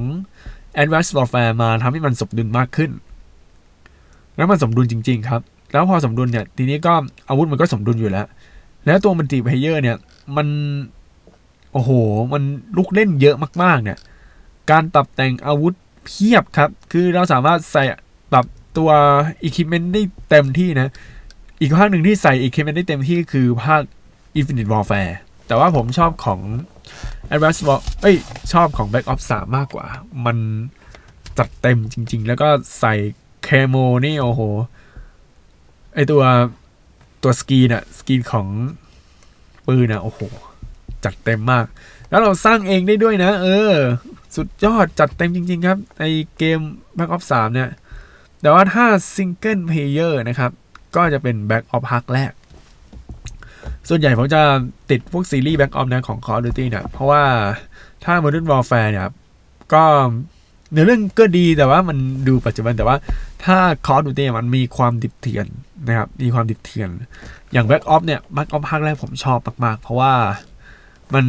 [0.83, 2.91] Advanced Warfare มาทำให้มันสมดุลมากขึ้น
[4.37, 5.41] แล้วมันสมดุลจริง ๆ ครับ
[5.73, 6.93] แล้วพอสมดุลเนี่ย ทีนี้ก็
[7.29, 8.27] อาวุธมันก็สมดุลอยู่แล้ว
[8.87, 9.97] แล้วตัวมันติเพเยอร์เนี่ย
[10.37, 10.47] มัน
[11.73, 11.91] โอ้โห
[12.33, 12.43] มัน
[12.77, 13.99] ลุกเล่นเยอะมาก ๆ เนี่ย
[14.71, 15.75] การปรับแต่งอาวุธ
[16.05, 17.85] เพียบครับ คือเราสามารถใส่
[18.33, 18.91] ปรับตัว
[19.47, 20.93] equipment ได้เต็มที่นะ
[21.61, 23.83] อีกภาคหนึ่งที่ใส่ equipment ได้เต็มที่คือภาค
[24.39, 25.15] Infinite Warfare
[25.47, 26.41] แต่ว่าผมชอบของ
[27.33, 28.17] Advanced War เอ้ย
[28.53, 29.87] ชอบของ Black Ops 3 มากกว่า
[30.27, 30.37] มัน
[31.39, 32.49] จัดเต็มจริง ๆ แล้วก็
[32.81, 32.95] ใส่
[33.45, 34.41] เคโมนี่ โอ้โห
[35.95, 36.23] ไอตัว
[37.23, 38.47] ตัวสกีนอะสกีนของ
[39.67, 40.21] ปืนอะโอ้โห
[41.05, 41.67] จัดเต็มมาก
[42.11, 43.75] แล้วเราสร้างเองได้ด้วยนะ เออ
[44.37, 46.05] สุดยอดจัดเต็มจริง ๆ ครับใน
[46.39, 46.59] เกม
[46.97, 47.71] Black Ops 3 เนี่ย
[48.41, 50.51] แต่ว่าถ้า Single Player นะครับ
[50.97, 52.33] ก็จะเป็น Back Ops ภาคแรก
[53.89, 54.41] ส่วนใหญ่ผมจะ
[54.91, 57.23] ติดพวกซีรีส์ Black Ops นะของ Call of Duty เนี่ยเพราะว่า
[58.05, 59.09] ถ้า Modern Warfare เนี่ย
[59.75, 59.85] ก็
[60.73, 62.97] เนื้อเรื่องก็ดีแต่ว่ามันดูปัจจุบันแต่ว่า
[63.45, 65.47] ถ้า Call of Duty มันมีความดิบเถื่อน
[65.87, 66.91] นะครับมีความดิบเถื่อน
[67.53, 70.13] อย่าง Back Ops เนี่ย Back Ops ภาคแรกผมชอบมาก ๆ เพราะว่า
[71.15, 71.27] มัน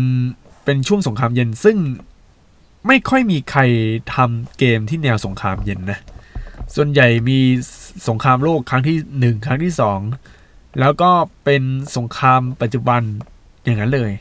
[0.64, 1.78] เป็นช่วงสงครามเย็นซึ่ง
[2.88, 3.62] ไม่ค่อยมีใคร
[4.16, 6.00] ทำเกมที่แนวสงครามเย็นนะ
[6.76, 7.40] ส่วนใหญ่มี
[8.08, 10.00] สงครามโลกครั้งที่หนึ่งครั้งที่สอง
[10.80, 11.12] แล้วก็
[11.44, 11.64] เป็น
[11.98, 13.02] สงครามปัจจุบัน
[13.64, 14.12] อย่างนั้นเลย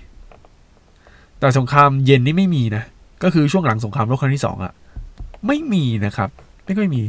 [1.38, 2.84] แต่สงครามเย็นนี่ไม่มีนะ
[3.22, 4.72] ก็คือช่วงหลังสงครามโลกครั้งที่สองอะ
[5.46, 6.28] ไม่มีนะครับ
[6.64, 7.02] ไม่ค่อยมี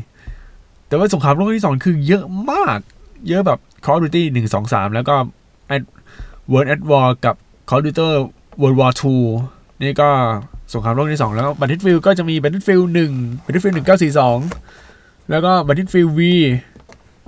[0.87, 2.79] แต่ว่าสงครามโลกครั้งที่สองคือเยอะมาก
[3.27, 5.15] เยอะแบบ Call of Duty หนึ่งสองสามแล้วก็
[6.51, 7.35] World at War กับ
[7.69, 8.07] Call of Duty
[8.61, 8.91] World War
[9.37, 10.09] 2นี่ก็
[10.73, 12.85] สงครามโลกที่สองแล้ว Battlefield ก็จะมี Battlefield
[13.15, 13.75] 1 Battlefield
[14.47, 16.19] 1942 แล้วก็ Battlefield V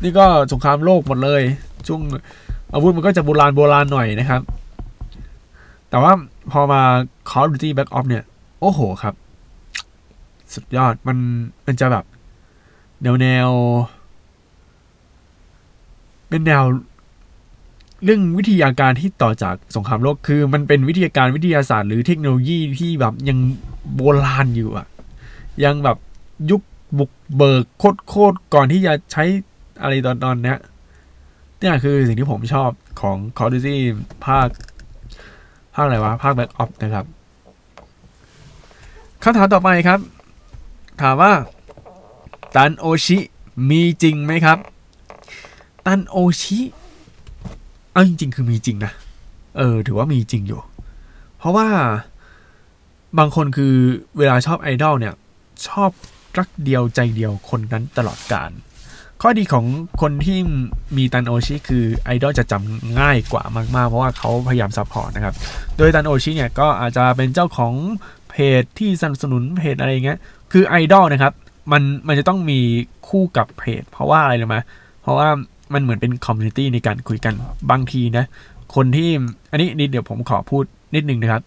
[0.03, 1.41] นี่ก็สงครามโลกหมดเลย
[1.87, 2.01] ช่วง
[2.73, 4.41] อาวุธมันก็จะโบราณโบราณหน่อยนะครับ
[5.89, 6.11] แต่ว่า
[6.51, 6.81] พอมา
[7.29, 8.23] Call of Duty Black Ops เนี่ย
[8.59, 9.13] โอ้โหครับ
[10.53, 11.17] สุดยอดมัน
[11.65, 12.05] มันจะแบบ
[13.01, 13.49] แนวแนว
[16.29, 16.63] เป็นแนว
[18.03, 23.37] เรื่องวิทยาการที่ต่อจากสงครามโลกคือ มันเป็นวิทยาการวิทยาศาสตร์หรือเทคโนโลยีที่แบบยัง
[23.95, 24.87] โบราณอยู่อะ
[25.63, 25.97] ยังแบบ
[26.51, 26.61] ยุค
[26.97, 29.23] บุกเบิกโคตรโคตรก่อนที่จะใช้
[29.81, 30.57] อะไรตอนตอนเนี้ย
[31.59, 32.69] เนี่ยคือสิ่งที่ผมชอบ
[33.01, 33.77] ของ Call of Duty
[34.25, 34.47] ภาค
[35.75, 37.05] ภาคอะไรวะ ภาค Black Ops นะครับ
[39.23, 39.99] คำถามต่อไปครับ
[41.01, 41.31] ถามว่า
[42.55, 43.17] ตันโอชิ
[43.69, 44.57] มีจริงไหมครับ
[45.85, 46.59] ตันโอชิ
[47.91, 48.91] เอาจริงๆ คือมีจริงนะ
[49.57, 50.61] เออ ถือว่ามีจริงอยู่
[51.37, 51.67] เพราะว่า
[53.17, 53.73] บางคนคือ
[54.17, 55.15] เวลาชอบไอดอลเนี่ย
[55.67, 55.89] ชอบ
[56.37, 58.51] รักเดียวใจเดียวคนนั้นตลอดกาล
[59.21, 59.65] ข้อดีของ
[60.01, 60.37] คนที่
[60.97, 63.43] มีตันโอชิคือไอดอลจะจำง่ายกว่า
[63.75, 65.35] มากๆ เพราะว่าเขาพยายามซัพพอร์ตนะครับ
[65.77, 67.73] โดยตันโอชิเนี่ยก็อาจจะเป็นเจ้าของ
[68.29, 70.19] เพจที่สนับสนุนเพจอะไรเงี้ย
[70.51, 71.33] คือไอดอลนะครับ
[71.71, 72.59] มันมันจะต้องมี
[73.07, 74.57] คู่กับเพจ เพราะว่าอะไรรู้ไหม
[75.01, 75.27] เพราะว่า
[75.73, 77.33] มันเหมือนเป็นคอมมูนิตี้ในการคุยกัน
[77.71, 78.25] บางทีนะ
[78.75, 79.09] คนที่
[79.51, 80.63] อันนี้นิดเดี๋ยวผมขอพูด
[80.95, 81.43] นิดนึงนะครับ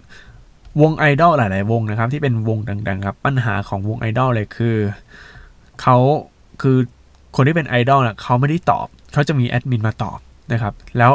[0.81, 2.59] วงไอดอลหลาย ๆ วงนะครับ ที่เป็นวง
[2.89, 4.77] ดัง ๆ ครับ ปัญหาของวงไอดอลเลยคือ
[5.83, 5.97] เขา
[6.63, 6.79] คือ
[7.35, 10.19] คนที่เป็นไอดอลน่ะเขาไม่ได้ตอบ เขาจะมีแอดมินมาตอบ
[10.53, 11.13] นะครับ แล้ว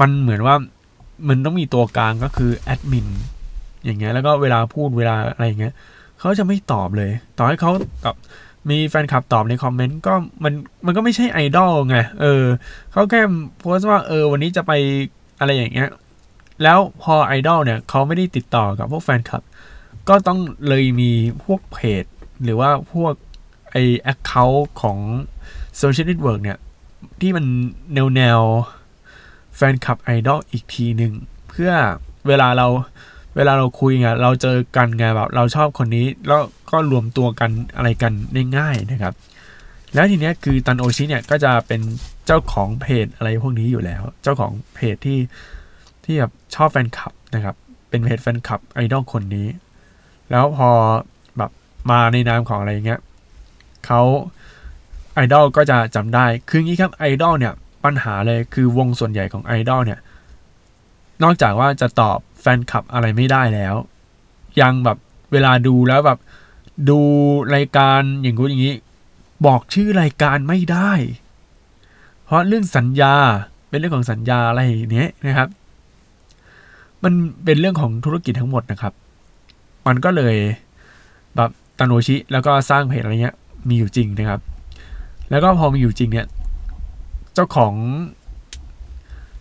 [0.00, 0.54] มันเหมือนว่า
[1.28, 3.06] มันต้องมีตัวกลางก็คือแอดมิน
[3.84, 5.74] อย่างเงี้ยแล้วก็เวลาพูดเวลาอะไรอย่างเงี้ย
[6.18, 7.70] เขาจะไม่ตอบเลย ต่อให้เขา
[8.04, 8.16] ตอบ
[8.70, 10.52] มีแฟนคลับตอบในคอมเมนต์ก็มัน
[10.86, 12.44] มันก็ไม่ใช่ไอดอลไงเออ
[12.92, 13.20] เขาแค่
[13.58, 14.72] โพสต์ว่าเออวันนี้จะไป
[15.40, 15.88] อะไรอย่างเงี้ย
[16.62, 19.42] แล้วพอไอดอลเนี่ยเขาไม่ได้ติดต่อกับพวกแฟนคลับ
[20.08, 20.38] ก็ต้อง
[20.68, 21.10] เลยมี
[21.44, 22.04] พวกเพจ
[22.42, 23.12] หรือว่าพวก
[23.70, 24.98] ไอ account ของ
[25.78, 26.58] โซเชียลเน็ตเวิร์กเนี่ย
[27.20, 27.44] ที่มัน
[27.94, 28.40] แนวแนว
[29.56, 31.12] แฟนคลับไอดอลอีกทีหนึ่ง
[31.48, 31.70] เพื่อ
[32.28, 32.66] เวลาเรา
[33.36, 39.14] เวลาเราคุยไงเราเจอกันไงแบบเราชอบคนนี้แล้วก็รวมตัวกันอะไรกันได้ง่ายนะครับ
[39.94, 41.80] แล้วทีเนี้ยคือตันโอชิเนี่ยก็จะเป็น
[42.26, 45.18] เจ้าของเพจอะไรพวกนี้อยู่แล้ว เจ้าของเพจที่
[46.04, 47.56] ที่แบบชอบแฟนคลับนะครับ
[47.90, 49.48] เป็นเพจแฟนคลับไอดอลคนนี้
[50.30, 50.68] แล้วพอ
[51.38, 51.50] แบบ
[51.90, 53.00] มาในนามของอะไรเงี้ย
[53.86, 54.00] เขา
[55.16, 57.54] ไอดอลก็จะจำได้ คืองี้ครับไอดอลเนี่ย
[57.84, 60.00] ปัญหาเลยคือวงส่วนใหญ่ของไอดอลเนี่ย
[61.22, 63.74] นอกจากว่าจะตอบแฟนคลับอะไรไม่ได้แล้ว
[64.60, 64.98] ยังแบบ
[65.32, 66.18] เวลาดูแล้วแบบ
[66.90, 66.98] ดู
[67.54, 68.74] รายการอย่างกูอย่างนี้
[69.46, 70.92] บอกชื่อรายการไม่ได้
[72.24, 73.14] เพราะเรื่องสัญญา
[73.68, 74.60] เป็นเรื่องของสัญญาอะไร
[74.92, 75.48] เนี้ยนะครับ
[77.04, 77.12] มัน
[77.44, 78.92] เป็นเรื่องของธุรกิจทั้งหมดนะครับ
[79.86, 80.36] มันก็เลย
[81.36, 83.36] แบบตาโนชิแล้วก็สร้างเพจอะไรเงี้ย
[83.68, 84.40] มีอยู่จริงนะครับ
[85.30, 86.26] แล้วก็พอมีอยู่จริงเนี่ย
[87.34, 87.74] เจ้าของ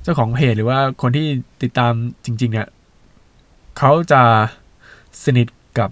[0.03, 1.27] เจ้าของเพจหรือว่าคนที่
[1.61, 1.93] ติดตาม
[2.25, 2.67] จริง ๆ เนี่ย
[3.77, 4.21] เขาจะ
[5.23, 5.47] สนิท
[5.79, 5.89] กับ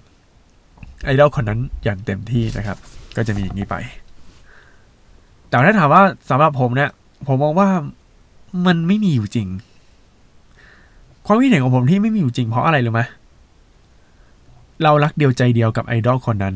[1.04, 2.78] ไอดอลคนนั้นอย่างเต็มที่นะครับ
[3.16, 3.76] ก็จะมีอย่างนี้ไป
[5.48, 6.90] แต่ถ้าถามว่าสำหรับผมเนี่ย
[7.26, 7.68] ผมมองว่า
[8.66, 9.48] มันไม่มีอยู่จริง
[11.26, 13.02] ความคิดเห็นของผมที่ไม่มีอยู่จริงเพราะอะไรรู้ไหม
[14.82, 16.54] เรารักเดียวใจเดียวกับไอดอลคนนั้น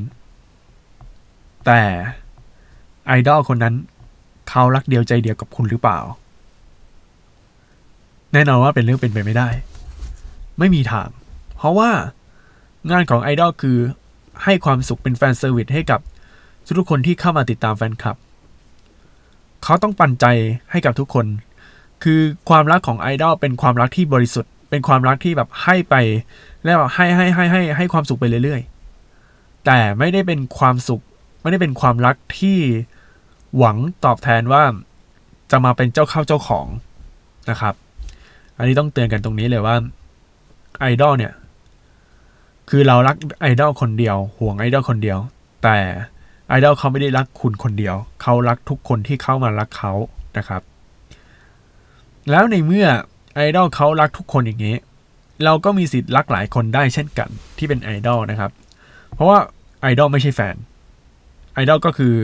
[1.66, 1.80] แต่
[3.08, 3.74] ไอดอลคนนั้น
[4.48, 5.98] เขารักเดียวใจเดียวกับคุณหรือเปล่า
[8.32, 9.48] แน่นอนว่าเป็นเรื่องเป็นไปไม่ได้
[10.58, 11.08] ไม่มีทาง
[11.56, 11.90] เพราะว่า
[12.90, 13.78] งานของไอดอลคือ
[14.44, 16.00] ให้ความสุขเป็น fan service ให้กับ
[16.78, 18.16] ทุกคนที่เข้ามาติดตามแฟนคลับ
[19.64, 20.24] เขาต้องปันใจ
[20.70, 21.26] ให้กับทุกคน
[22.02, 25.94] คือความรักของไอดอลเป็นความรักที่บริสุทธิ์ เป็นความรักที่แบบให้ไป
[26.64, 31.02] แล้วแบบให้ให้ให้ให้ให้ความสุขไปเรื่อยๆ แต่ไม่ได้เป็นความสุข
[31.42, 32.58] ไม่ได้เป็นความรักที่
[33.58, 34.62] หวังตอบแทนว่า
[35.50, 36.66] จะมาเป็นเจ้าเข้าเจ้าของ
[37.50, 37.74] นะครับ
[38.58, 39.76] อันนี้ต้องเตือนกันตรงนี้เลยว่า
[40.80, 41.32] ไอดอลเนี่ย
[42.70, 45.18] คือเรารักไอดอลคนเดียวห่วงไอดอลคนเดียว
[45.62, 45.76] แต่
[46.48, 49.92] ไอดอลเขาไม่ได้รักคุณคนเดียว เขารักทุกคนที่เข้ามารักเขา
[50.36, 50.62] นะครับ
[52.30, 52.86] แล้วในเมื่อ
[53.34, 54.76] ไอดอลเขารักทุกคนอย่างนี้
[55.44, 57.28] เราก็มีสิทธิ์รักหลายคนได้เช่นกัน
[57.58, 58.50] ที่เป็นไอดอลนะครับ
[59.14, 59.38] เพราะว่า
[59.80, 60.56] ไอดอลไม่ใช่แฟน
[61.54, 62.14] ไอดอลก็คือ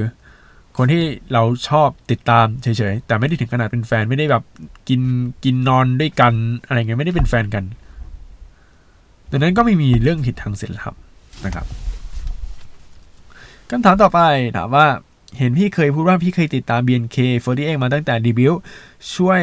[0.76, 1.02] คนที่
[1.32, 4.42] เราชอบติดตามเฉยๆแต่ไม่ได้ถึงขนาดเป็นแฟนไม่ได้แบบ
[4.88, 5.00] กิน
[5.44, 6.34] กินนอนด้วยกัน
[6.66, 7.64] อะไรเงี้ยไม่ได้เป็นแฟนกัน
[9.30, 10.94] ดังนั้นก็ไม่มีเรื่องผิดทางศีลธรรม
[11.44, 11.66] นะครับ
[13.70, 14.20] คำถามต่อไป
[14.56, 14.86] ถามว่า
[15.38, 18.52] เห็นพี่เคยพูดว่าพี่เคยติดตาม BNK48 มาตั้งแต่ดีบิว
[19.14, 19.42] ช่วย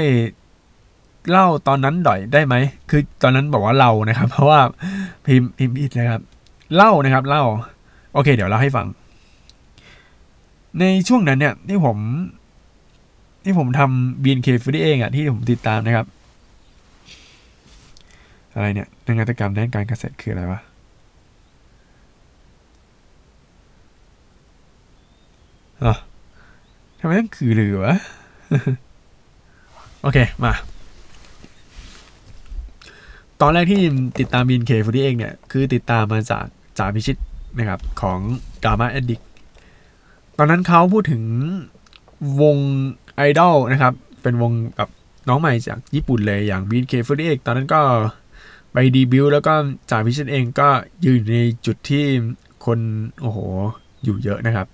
[1.30, 2.56] เล่าตอนนั้นหน่อยได้ไหม
[2.90, 4.60] คือตอนนั้นบอกว่าเรานะครับ เพราะว่า
[5.26, 6.22] พิมพ์พิมพ์ผิดนะครับ
[6.76, 7.44] เล่านะครับ เล่า
[8.14, 8.88] โอเค เดี๋ยวเล่าให้ฟัง
[10.80, 11.98] ในช่วงนั้นเนี่ยที่ผม
[13.44, 16.06] ที่ผมทำ BNK48 อะที่ผมติดตามนะครับ
[18.54, 20.60] อะไรเนี่ยนวัตกรรมด้านการเกษตรคืออะไรวะ
[25.84, 25.98] อะ
[27.00, 27.96] ทำไมต้องคือหรือวะ
[30.02, 30.54] โอเค มา
[33.42, 33.82] ตอนแรกที่
[34.20, 36.46] ติดตาม BNK48 เองเนี่ย คือติดตามมาจาก
[36.78, 37.18] จ่าพิชิต
[37.58, 38.20] นะครับ ของ
[38.64, 39.24] g a m m a Addict
[40.42, 41.24] อนนั้นเขาพูดถึง
[42.42, 42.58] วง
[43.16, 44.90] ไอดอลนะครับ เป็นวงแบบ
[45.28, 47.82] น้องใหม่จากญี่ปุ่นเลยอย่าง BNK48 ตอนนั้นก็
[48.74, 49.54] ไปดีบิวแล้วก็
[49.92, 50.70] จ่าพิชิตเองก็
[51.06, 52.04] ยืนในจุดที่
[52.66, 52.80] คน
[53.22, 53.40] โอ้โห
[54.04, 54.68] อยู่เยอะนะครับ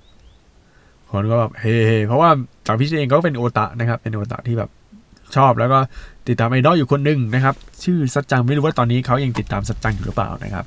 [1.11, 1.76] คนก็แบบเฮ้
[2.07, 2.30] เพราะว่า
[2.68, 4.70] จ่าพิชิตเองก็เป็นโอตะนะครับ เป็นโอตะที่แบบ
[5.36, 5.80] ชอบแล้วก็
[6.28, 10.65] ติดตามไอดอลอยู่คนหนึ่งนะครับ ชื่อสัจจังไม่รู้ว่าตอนนี้เขายังติดตามสัจจังอยู่หรือเปล่านะครับ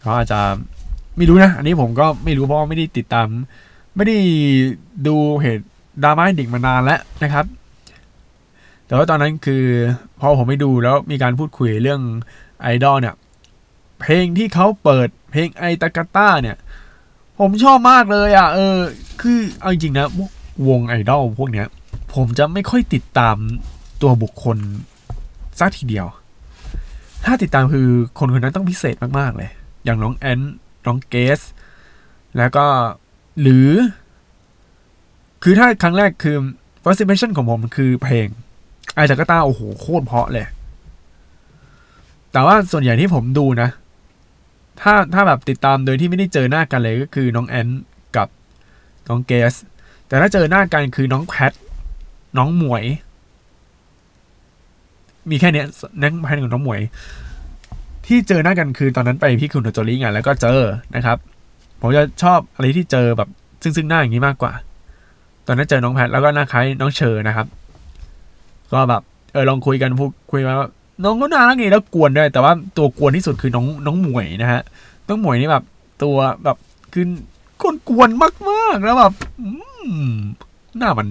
[0.00, 0.40] เขาอาจจะ
[1.16, 3.28] ไม่รู้นะ อันนี้ผมก็ไม่รู้เพราะไม่ได้ติดตาม
[3.96, 4.18] ไม่ได้
[5.06, 5.66] ดูเหตุ
[6.02, 7.44] ดราม่าดิกมานานแล้วนะครับ
[8.86, 9.64] แต่ว่าตอนนั้นคือ
[10.20, 12.00] พอผมไปดูแล้วมีการพูดคุยเรื่อง
[12.62, 13.14] ไอดอลเนี่ย
[14.00, 16.56] เพลงที่เขาเปิดเพลงไอตากาต้าเนี่ย
[17.38, 18.76] ผมชอบมากเลยอะ เออ
[19.20, 20.30] คือเอาจริงนะวก
[20.68, 21.66] วงไอดอลพวกเนี้ย
[22.14, 23.36] ผมจะไม่ค่อยติดตาม
[24.02, 24.58] ตัวบุคคล
[25.58, 26.06] สักทีเดียว
[27.24, 27.88] ถ้าติดตามคือ
[28.18, 29.50] คนคนนั้นต้องพิเศษมาก ๆ เลย
[29.84, 30.40] อย่างน้องแอน
[30.86, 31.40] น้องเกส
[32.38, 32.66] แล้วก็
[33.40, 33.68] หรือ
[35.42, 36.36] คือถ้าครั้งแรกคือ
[36.82, 38.26] first impression ของผมคือเพลง
[38.94, 40.46] ไอจากาตาโอ้โหโคตรเพาะเลย
[42.32, 43.68] แต่ว่าส่วนใหญ่ที่ผมดูนะ
[44.80, 47.68] ถ้าถ้าแบบติดตามโดยที่ไม่ได้เจอหน้ากันเลยก็คือน้องแอน
[48.16, 48.28] กับ
[49.08, 49.54] น้องเกส
[50.06, 51.52] แต่ถ้าเจอหน้ากันคือน้องแพท
[52.38, 52.84] น้องหมวย
[55.30, 55.66] มีแค่เนี้ย
[56.02, 56.80] นั่งแพทกับน้องหมวย
[58.06, 60.60] ที่เจอหน้ากันคือตอนนั้นไปพี่คุณโจลี่ไงแล้วก็เจอ
[60.94, 61.18] นะครับ
[61.82, 63.28] ผมจะชอบอะไรที่เจอแบบ
[63.62, 64.52] ซึ่งซึ่งหน้าอย่างนี้มากกว่า
[65.46, 67.46] ตอนนั้นเจอน้องแพทแล้วก็หน้าคล้ายน้องเชอร์นะครับ
[68.72, 69.02] ก็แบบ
[69.32, 70.54] เออลองคุยกันพูดคุยมา
[71.04, 74.62] น้องก็น่ารักนี่แล้วกวนด้วย แต่ว่าตัวกวนที่สุดคือน้องน้องหมวยนะฮะ
[75.08, 75.64] น้องหมวยนี่แบบ
[76.02, 76.56] ตัวแบบ
[76.92, 77.06] คือ
[77.62, 78.08] คนกวน
[78.50, 79.48] มากๆแล้วแบบอื
[80.06, 80.12] ม
[80.78, 81.08] หน้ามัน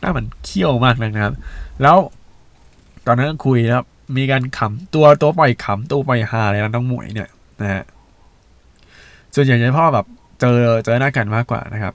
[0.00, 1.34] หน้ามันเขี้ยวมากนะครับ
[1.82, 1.96] แล้ว
[3.06, 3.82] ตอนนั้นคุยแล้ว
[4.16, 7.28] มีการขำตัวตัวปล่อยขำตัวปล่อยฮาเลยนะน้องหมวยเนี่ย
[7.60, 7.82] นะฮะ
[9.34, 10.06] ส่วนใหญ่จะพ่อแบบ
[10.40, 11.94] เจอเจอหน้ากันมากกว่านะครับ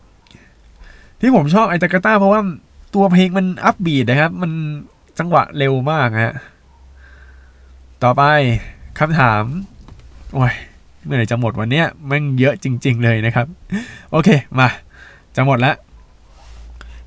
[1.20, 2.42] ที่ผมชอบไอตากาต้าเพราะว่า
[2.96, 4.52] ตัวเพลงมันอัพบีดนะครับ มัน
[5.20, 6.36] จังหวะเร็วมากฮะ
[8.04, 8.24] ต่อไป
[9.00, 9.44] คำถาม
[10.34, 10.54] โอ้ย
[11.06, 13.48] เมื่อไหร่จะหมดวันเนี้ยมันเยอะจริง ๆ เลยนะครับ
[14.12, 14.30] โอเค
[14.60, 14.68] มา
[15.36, 15.76] จะหมดแล้ว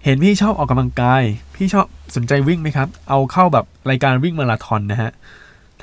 [0.04, 1.22] เห็นพี่ชอบออกกำลังกาย
[1.54, 5.10] พี่ชอบสนใจวิ่งไหมครับ เอาเข้าแบบรายการวิ่งมาราธอนนะฮะ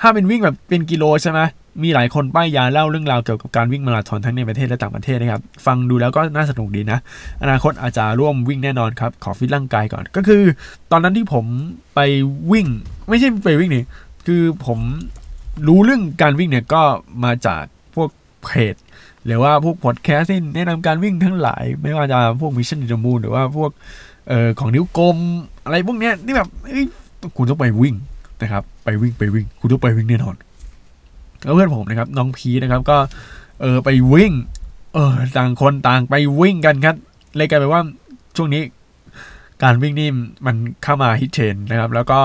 [0.02, 1.42] ถ้าเป็นวิ่งแบบเป็นกิโลใช่ไหม
[1.84, 7.00] มีหลายคนป้ายยาเล่าเรื่องราวเกี่ยวกับการวิ่งมาราธอนทั้งในประเทศและต่างประเทศนะครับ ฟังดูแล้วก็น่าสนุกดีนะ
[7.44, 10.44] อนาคตอาจจะร่วมวิ่งแน่นอนครับ ขอฟิตร่างกายก่อน ก็คือ
[10.92, 11.46] ตอนนั้นที่ผม
[11.96, 12.00] ไป
[12.52, 12.68] วิ่ง
[13.10, 13.86] ไม่ใช่ไปวิ่งนี่
[14.28, 14.80] คือผม
[15.68, 16.82] รู้เรื่องการวิ่งเนี่ยก็
[17.24, 17.64] มาจาก
[17.96, 18.10] พวก
[18.44, 18.76] เพจ
[19.26, 23.72] หรือว่าพวกพอดแคสต์ที่แนะนำการวิ่งทั้งหลาย ไม่ว่าจะพวกมิชชั่น to the Moon หรือว่าพวก
[24.28, 25.18] เอ่อของนิ้วกลม
[25.66, 26.86] อะไรพวกเนี้ยที่แบบเอ้ย
[27.38, 27.96] คุณต้องไปวิ่ง
[28.42, 30.36] นะครับ ไปวิ่งไปวิ่งคุณต้องไปวิ่งแน่นอน
[31.44, 32.98] แล้วเพื่อนผมนะครับ น้องพีนะครับ ก็
[33.62, 34.32] เออไปวิ่ง
[34.94, 36.96] เออต่างคนต่างไปวิ่งกันครับ
[37.36, 37.82] เลยกลายเป็นว่า
[38.38, 38.62] ช่วงนี้
[39.64, 40.10] การวิ่งนี่
[40.46, 42.20] มันเข้ามาฮิตเทรนนะครับ แล้วก็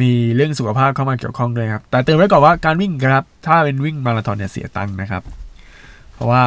[0.00, 5.22] มีเรื่องสุขภาพเข้ามาเกี่ยวข้องด้วยครับ แต่เตือนไว้ก่อนว่าการวิ่งครับ ถ้าเป็นวิ่งมาราธอนเนี่ยเสียตังค์นะครับ
[6.14, 6.42] เพราะว่า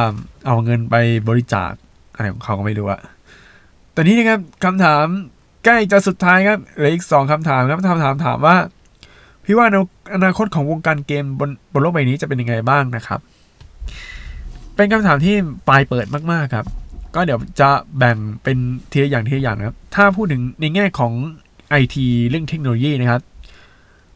[0.46, 0.94] เอาเงินไป
[1.28, 1.72] บริจาค
[2.14, 3.00] อะไรของเขาก็ไม่รู้อะ
[3.92, 5.04] แต่นี้นะครับคำถาม
[5.64, 8.56] ใกล้จะสุดท้ายครับเหลืออีกสองคำถามครับคำถามถามว่า
[9.46, 9.66] พี่ว่า
[10.14, 13.20] อนาคตของวงการเกมบนบนโลกใบนี้จะเป็นยังไงบ้างนะครับ
[14.74, 15.34] เป็นคำถามที่
[15.68, 16.66] ปลายเปิดมากๆครับ
[17.14, 18.56] ก็เดี๋ยวจะแบ่งเป็น
[18.92, 21.12] ทีละอย่างทีละอย่างนะครับ ถ้าพูดถึงในแง่ของ
[21.70, 23.22] ไอทีเรื่องเทคโนโลยีนะครับ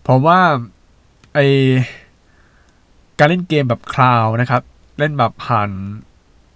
[0.07, 0.41] ผมว่า
[1.35, 1.39] ไอ
[3.19, 4.63] การเล่นเกมแบบ cloud นะครับ
[4.99, 5.71] เล่นแบบผ่าน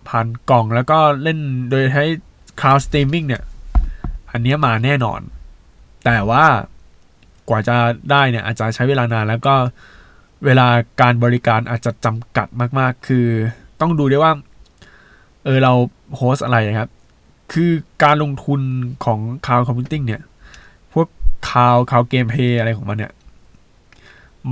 [0.08, 1.38] ผ่านกล่องแล้วก็เล่น
[1.70, 2.04] โดยใช้
[2.60, 3.42] cloud streaming เนี่ย
[4.30, 5.20] อันนี้มาแน่นอน
[6.04, 6.44] แต่ว่า
[7.48, 7.76] กว่าจะ
[8.10, 9.54] ได้เนี่ยอาจจะใช้เวลานานแล้วก็
[10.44, 10.66] เวลา
[11.00, 13.26] การบริการอาจจะจำกัดมากๆ คือ
[13.80, 14.32] ต้องดูด้วยว่า
[15.44, 15.72] เออเรา
[16.16, 16.90] host อะไรนะครับ
[17.52, 17.70] คือ
[18.02, 18.60] การลงทุน
[19.04, 20.22] ของ cloud computing เนี่ย
[20.92, 21.06] พวก
[21.50, 23.12] คาวคาวเกมเพย์อะไรของมันเนี่ย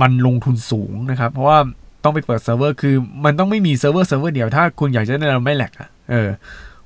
[0.01, 1.57] มันลงทุนสูงนะครับ เพราะว่า
[2.03, 6.29] ต้องไปเปิดเซิร์ฟเวอร์ คือมันต้องไม่มีเซิร์ฟเวอร์เซิร์ฟเวอร์เดียว ถ้าคุณอยากจะได้เราไม่แลคอะเออ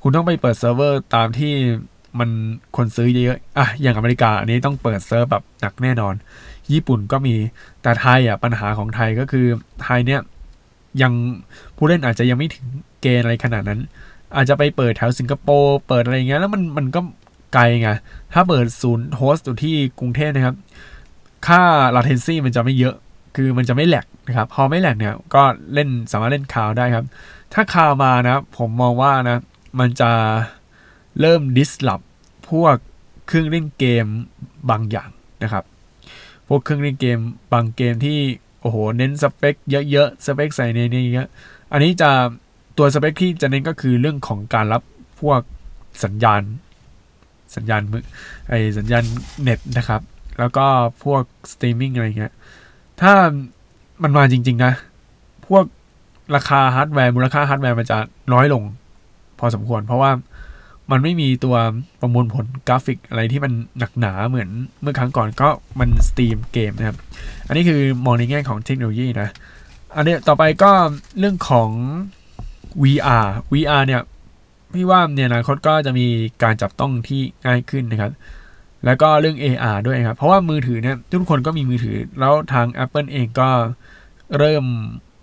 [0.02, 1.54] คุณต้องไปเปิดเซิร์ฟเวอร์ตามที่
[2.20, 2.30] มัน
[2.78, 6.14] คนซื้อเยอะๆอะอย่างอเมริกาอันนี้ต้องเปิดเซิร์ฟแบบหนักแน่นอน
[6.74, 7.36] ญี่ปุ่นก็มี
[7.82, 9.46] แต่ไทยอะปัญหาของไทยก็คือ
[9.84, 10.22] ไทยเนี่ย
[11.02, 11.14] ยัง
[11.76, 12.66] ผู้เล่นอาจจะยังไม่ถึง
[13.02, 13.80] เกณฑ์อะไรขนาดนั้น
[14.36, 17.00] อาจจะไปเปิดแถวสิงคโปร์เปิดอะไรเงี้ยแล้วมันมันก็
[17.54, 17.90] ไกลไง
[18.34, 20.56] ถ้าเปิดศูนย์โฮสต์อยู่ที่กรุงเทพนะครับ
[21.48, 21.62] ค่า
[21.96, 22.96] latency มันจะไม่เยอะ
[23.36, 25.44] คือมันจะไม่แหลกนะครับ พอไม่แหลกเนี่ยก็
[25.74, 27.06] เล่นสามารถเล่นคาวได้ครับ
[27.54, 29.40] ถ้าคาวมานะ ผมมองว่านะ
[29.80, 30.12] มันจะ
[31.22, 32.02] เริ่มดิสลอ p
[32.50, 32.76] พวก
[33.28, 34.06] เครื่องเล่นเกม
[34.70, 35.10] บางอย่าง
[35.44, 35.64] นะครับ
[36.48, 37.20] พวกเครื่องเล่นเกม
[37.54, 38.20] บางเกมที่
[38.62, 39.56] โอ้โหเน้นสเปค
[39.92, 41.28] เยอะๆสเปคใส่ในนี้เยอะ
[41.72, 42.10] อันนี้จะ
[42.78, 44.84] ตัวสเปคที่จะเน้นก็คือเรื่องของการรับ
[45.22, 45.42] พวก
[46.04, 46.42] สัญญาณ
[47.56, 48.04] สัญญาณมือ
[48.50, 49.04] ไอสัญญาณ
[49.42, 50.02] เน็ตนะครับ
[50.40, 50.66] แล้วก็
[51.04, 52.34] พวกสตรีมมิ่งอะไรเงี้ย
[53.02, 53.14] ถ้า
[54.04, 54.74] มันมาจริง ๆ นะ
[55.48, 55.64] พวก
[56.36, 57.98] ราคาฮาร์ดแวร์มูลค่าฮาร์ดแวร์มันจะ
[58.34, 58.64] น้อยลง
[59.40, 60.12] พอสมควร เพราะว่า
[60.92, 61.56] มันไม่มีตัว
[62.02, 64.50] ประมวลผลกราฟิกอะไรที่มันหนักหนาเหมือน
[64.82, 66.98] เมื่อครั้งก่อนก็มันสตรีมเกมนะครับ
[67.48, 69.30] อันนี้คือมองในแง่ของเทคโนโลยีนะ
[69.96, 70.72] อันนี้ต่อไปก็
[71.20, 71.70] เรื่องของ
[72.84, 74.02] VR VR เนี่ย
[74.74, 76.08] พี่ว่าในอนาคตก็จะมี
[76.44, 78.12] การจับต้องที่ง่ายขึ้นนะครับ
[78.86, 83.50] แล้วก็เรื่อง AR ด้วยครับ เพราะว่ามือถือเนี่ยทุกคนก็มีมือถือ แล้วทาง Apple เองก็
[84.38, 84.64] เริ่ม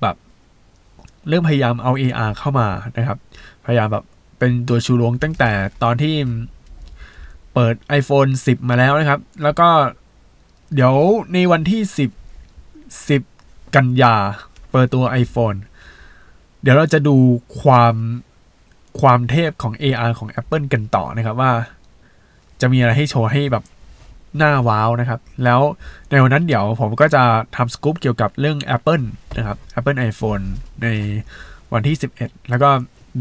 [0.03, 0.17] แบบ
[1.29, 3.19] เริ่มพยายามเอา AR เข้ามานะครับ
[3.67, 4.05] พยายามแบบ
[4.39, 5.51] เป็นตัวชูโรงตั้งแต่
[5.83, 6.15] ตอนที่
[7.55, 9.69] เปิด iPhone 10 มาแล้วนะครับ แล้วก็
[10.75, 10.95] เดี๋ยว
[11.33, 11.83] ในวันที่
[12.49, 14.15] 10 10 กันยา
[14.71, 15.59] เปิดตัว iPhone
[16.63, 17.17] เดี๋ยวเราจะดู
[17.61, 17.95] ความ
[19.01, 21.53] ความเทพของ AR ของ Apple กันต่อนะครับว่า
[22.61, 23.65] จะมีอะไรให้โชว์ให้แบบ
[24.39, 25.61] หน้าว้าวนะครับ แล้ว
[26.11, 27.23] ในวันนั้นเดี๋ยวผมก็จะ
[27.57, 29.05] ทำสกู๊ปเกี่ยวกับเรื่อง Apple
[29.37, 30.45] นะครับ Apple iPhone
[30.83, 30.89] ใน
[31.73, 32.71] วันที่ 11 แล้วก็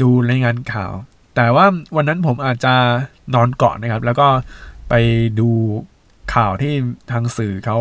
[0.00, 0.92] ดูรายงานข่าว
[1.36, 1.66] แต่ว่า
[1.96, 2.74] วันนั้นผมอาจจะ
[3.34, 4.26] นอนเกาะนะครับ แล้วก็
[4.88, 4.94] ไป
[5.40, 5.48] ดู
[6.34, 6.72] ข่าวที่
[7.10, 7.78] ทางสื่อเขา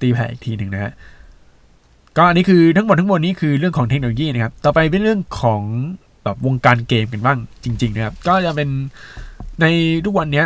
[0.00, 0.92] ตีแผ่อีกทีหนึ่งนะฮะ
[2.16, 5.62] ก็อันนี้คือทั้งหมดทั้งมวลนี้คือเรื่องของเทคโนโลยีนะครับ ต่อไปเป็นเรื่องของ
[6.24, 8.68] แบบวงการเกมกันบ้างจริง ๆ นะครับ ก็จะเป็น
[9.60, 9.66] ใน
[10.04, 10.44] ทุกวันนี้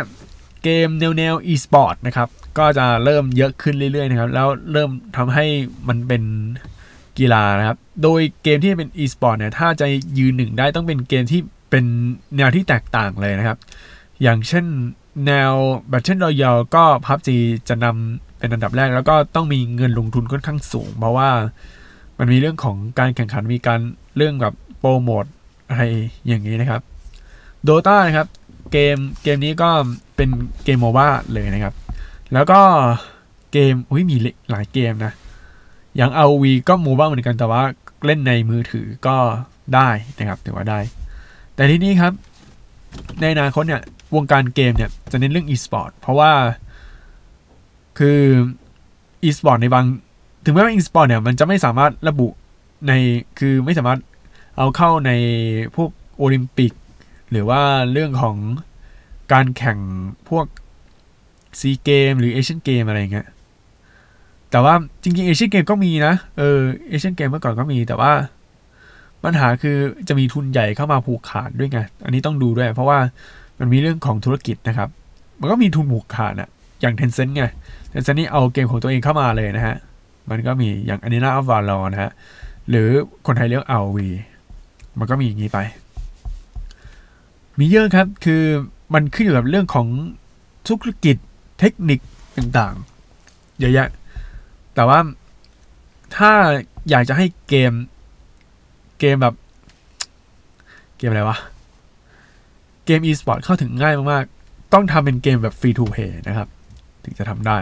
[0.63, 5.45] เกมแนวแนว e-sport นะครับ ก็จะเริ่มเยอะขึ้นเรื่อยๆนะครับ แล้วเริ่มทำให้
[5.87, 6.23] มันเป็น
[7.19, 9.87] กีฬานะครับ โดยเกมที่เป็น e-sport เนี่ย ถ้าจะ
[10.17, 11.85] ยืนหนึ่งได้ต้องเป็นเกมที่เป็น
[12.37, 13.57] แนวที่แตกต่างเลยนะครับ
[14.21, 14.65] อย่างเช่น
[15.25, 15.53] แนว
[15.91, 17.29] Battle Royale ก็ PUBG
[17.69, 21.29] จะนำเป็นอันดับแรก แล้วก็ต้องมีเงินลงทุนค่อนข้างสูง เพราะว่า
[22.17, 23.79] มันมีเรื่องของการแข่งขันมีการ
[24.17, 25.25] เรื่องแบบโปรโมท
[25.69, 25.83] อะไร
[26.27, 26.81] อย่างนี้นะครับ
[27.67, 28.27] Dota นะครับ
[28.71, 29.69] เกมเกมนี้ก็
[30.15, 30.29] เป็น
[30.63, 31.73] เกมโมบ้าเลยนะครับ
[32.33, 32.59] แล้วก็
[33.51, 34.15] เกมอุ้ยมี
[34.51, 35.13] หลายเกมนะ
[35.95, 37.63] อย่าง ROV ก็โมบ้างเหมือนกันแต่ว่า
[38.05, 39.17] เล่นในมือถือก็
[39.75, 40.79] ได้นะครับถือว่าได้
[41.55, 42.13] แต่ที่นี้ครับ
[43.21, 43.81] ในอนาคตเนี่ย
[44.15, 46.31] วงการเกมเนี่ยจะเน้นเรื่อง e-sport เพราะว่า
[47.99, 48.19] คือ
[49.23, 49.85] e-sport ในบาง
[50.45, 52.27] ถึงแม้ว่า e-sport เนี่ยมันจะไม่สามารถระบุ
[52.87, 52.91] ใน
[53.39, 53.99] คือไม่สามารถ
[54.57, 55.11] เอาเข้าใน
[55.75, 56.71] พวกโอลิมปิก
[57.31, 58.37] หรือว่าเรื่องของ
[59.33, 59.79] การแข่ง
[60.29, 60.45] พวก
[61.59, 63.27] ซีเกมหรือเอเชียนเกมอะไรเงี้ย
[64.53, 68.11] แต่ว่าจริงๆเอเชียนเกมก็มีนะเออเอเชียนเกมเมื่อก่อนก็มีแต่ว่า
[69.23, 69.77] ปัญหาคือ
[70.07, 72.97] จะมีทุนใหญ่เข้ามาผูกขาดด้วยไง อันนี้ต้องดูด้วย เพราะว่า
[73.59, 74.89] มันมีเรื่องของธุรกิจนะครับ
[75.39, 76.49] มันก็มีทุนผูกขาดอะ
[76.81, 77.43] อย่าง Tencent ไง
[77.91, 79.75] Tencent นี่เอาเกมของตัวเองเข้ามาเลยนะฮะ
[80.29, 82.11] มันก็มีอย่างอันนี้น่าอัลวาลอนะฮะ
[82.69, 82.89] หรือ
[83.25, 83.97] คนไทยเรียก RV
[84.99, 85.59] มันก็มีอย่างนี้ไป
[87.59, 88.43] มีเยอะครับ คือ
[88.93, 89.87] มันขึ้นอยู่กับเรื่องของ
[90.67, 91.17] ธุรกิจ
[91.59, 91.99] เทคนิค
[92.37, 93.89] ต่างๆ เยอะแยะ
[94.75, 94.99] แต่ว่า
[96.15, 96.31] ถ้า
[96.89, 97.71] อยากจะให้เกม
[98.99, 99.35] เกมแบบ
[100.97, 101.37] เกมอะไรวะ
[102.85, 106.47] เกม e-sport เข้าถึงง่ายมากๆ ต้องทำเป็นเกมแบบ free to play นะครับ
[107.03, 107.57] ถึงจะทำได้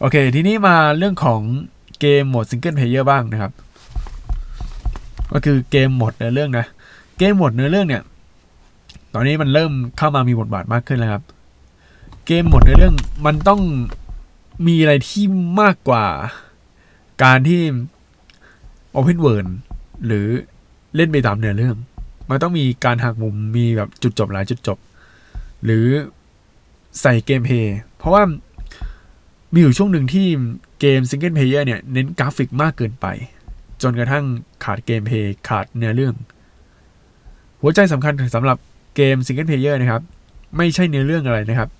[0.00, 1.40] โอเค ทีนี้มาเรื่องของ
[2.00, 3.52] เกมโหมด single player บ้างนะครับ
[5.32, 6.66] ก็คือเกมโหมดเนื้อเรื่องนะ
[7.18, 8.02] เกมโหมดเนื้อเรื่องเนี่ย
[9.14, 11.22] ตอนนี้มันเริ่มเข้ามามีบทบาทมากขึ้นแล้วครับ
[12.26, 12.96] เกมโหมดเนื้อเรื่อง
[13.26, 13.60] มันต้อง
[14.66, 15.24] มีอะไรที่
[15.60, 16.06] มากกว่า
[17.24, 17.60] การที่
[18.96, 19.50] Open World
[20.06, 20.26] หรือ
[20.96, 21.76] เล่นไปตามเนื้อเรื่อง
[22.28, 24.78] มันต้องมีการหักมุมมีแบบจุดจบหลายจุดจบ
[25.64, 25.86] หรือ
[27.00, 28.22] ใส่ gameplay เพราะว่า
[29.52, 30.26] มีอยู่ช่วงหนึ่งที่
[30.80, 33.06] เกม single player เนี่ย เน้นกราฟิกมากเกินไป
[33.82, 34.24] จนกระทั่ง
[34.64, 36.14] ขาด gameplay ขาดเนื้อเรื่อง
[37.60, 38.58] หัวใจสำคัญสำหรับ
[38.96, 40.02] เกม single player นะครับ
[40.56, 41.70] ไม่ใช่เนื้อเรื่องอะไรนะครับ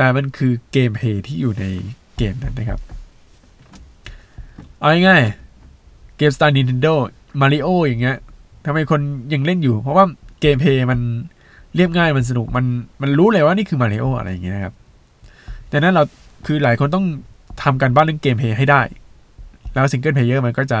[0.00, 1.64] แต่มันคือ gameplay ที่อยู่ใน
[2.16, 2.80] เกมนั้นนะครับ
[4.78, 6.94] เอาง่ายๆเกม สไตล์ Nintendo
[7.40, 8.16] Mario อย่างเงี้ย
[8.64, 9.00] ทำไมคน
[9.32, 10.04] ยังเล่นอยู่ เพราะว่า
[10.40, 11.00] gameplay มัน
[11.74, 12.64] เรียบง่ายมันสนุกมัน
[13.02, 14.74] มันรู้เลยว่านี่คือมาริโออะไรอย่างเงี้ยนะครับ
[15.68, 16.04] แต่นั้นเรา
[16.46, 17.06] คือหลายคนต้อง
[17.62, 18.82] ทำการบ้านเรื่อง gameplay ให้ได้
[19.72, 20.78] แล้ว single player มันก็จะ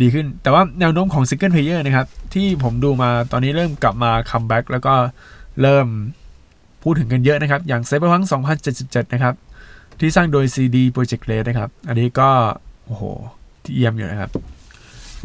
[0.00, 4.94] ดีขึ้น แต่ว่าแนวโน้มของ single player นะครับ ที่ผมดูมาตอนนี้เริ่มกลับมา comeback แล้วก็
[5.62, 5.86] เริ่ม
[6.84, 8.24] พูดถึงกันเยอะนะครับ อย่าง Cyberpunk
[8.68, 9.34] 2077 นะครับ
[10.00, 12.30] ที่สร้างโดย CD Projekt Red นะครับ อันนี้ก็
[12.86, 13.02] โอ้โห
[13.62, 14.30] ที่เยี่ยมอยู่นะครับ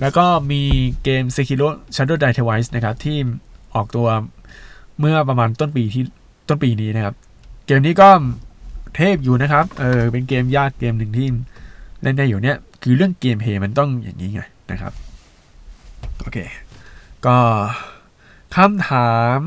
[0.02, 0.62] แล้วก็มี
[1.04, 3.18] เกม Sekiro Shadows Die Twice นะครับ ที่
[3.76, 4.08] ออกตัว
[5.00, 6.04] เมื่อประมาณต้นปีที่
[6.50, 7.16] ต้นปีนี้นะครับ
[7.66, 8.10] เกมนี้ก็
[8.96, 11.28] เทพอยู่นะครับ เออ เป็นเกมยากเกมหนึ่งที่
[12.02, 14.42] เล่นได้อยู่เนี่ย คือเรื่องเกมเพย์มันต้องอย่างนี้ไง
[14.72, 14.94] นะครับ
[16.22, 16.38] โอเค
[17.26, 17.38] ก็
[18.56, 19.40] คำถาม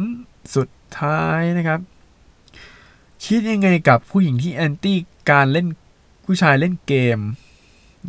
[0.55, 1.81] สุดท้ายนะครับ
[3.25, 4.97] คิดยังไงกับผู้หญิงที่แอนตี้
[5.31, 5.67] การเล่น
[6.25, 7.19] ผู้ชายเล่นเกม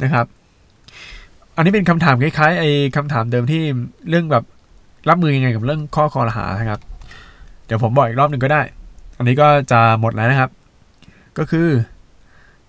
[0.03, 0.26] นะครับ
[1.56, 3.61] อันนี้เป็นคำถามคล้ายๆไอ้คำถามเดิมที่
[4.10, 4.44] เรื่องแบบ
[5.10, 6.81] รับมือยังไงกับเรื่องข้อคอรหานะครับ
[7.65, 8.61] เดี๋ยวผมบอกอีกรอบหนึ่งก็ได้
[9.18, 10.49] อันนี้ก็จะหมดแล้วนะครับ
[11.38, 11.68] ก็คือ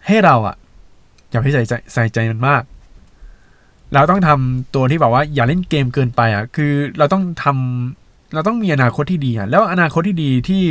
[0.06, 0.56] ให้เราอะ
[1.30, 2.62] อย่าไปใส่ใจใส่ใจมันมาก
[3.94, 10.62] เราต้องทำตัวที่แบบว่าอย่าเล่นเกมเกินไปอะคือเราต้องทำเราต้องมีอนาคตที่ดีอะแล้วอนาคตที่ดีที่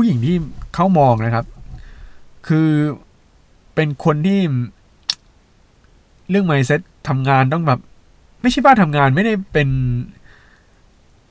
[0.00, 0.36] ผู้หญิงที่
[0.74, 1.46] เขามองนะครับ
[2.48, 2.68] คือ
[3.74, 4.40] เป็นคนที่
[6.30, 7.80] เรื่อง mindset ทำงานต้องแบบ
[8.42, 9.68] ไม่ใช่บ้าทำงานไม่ได้เป็น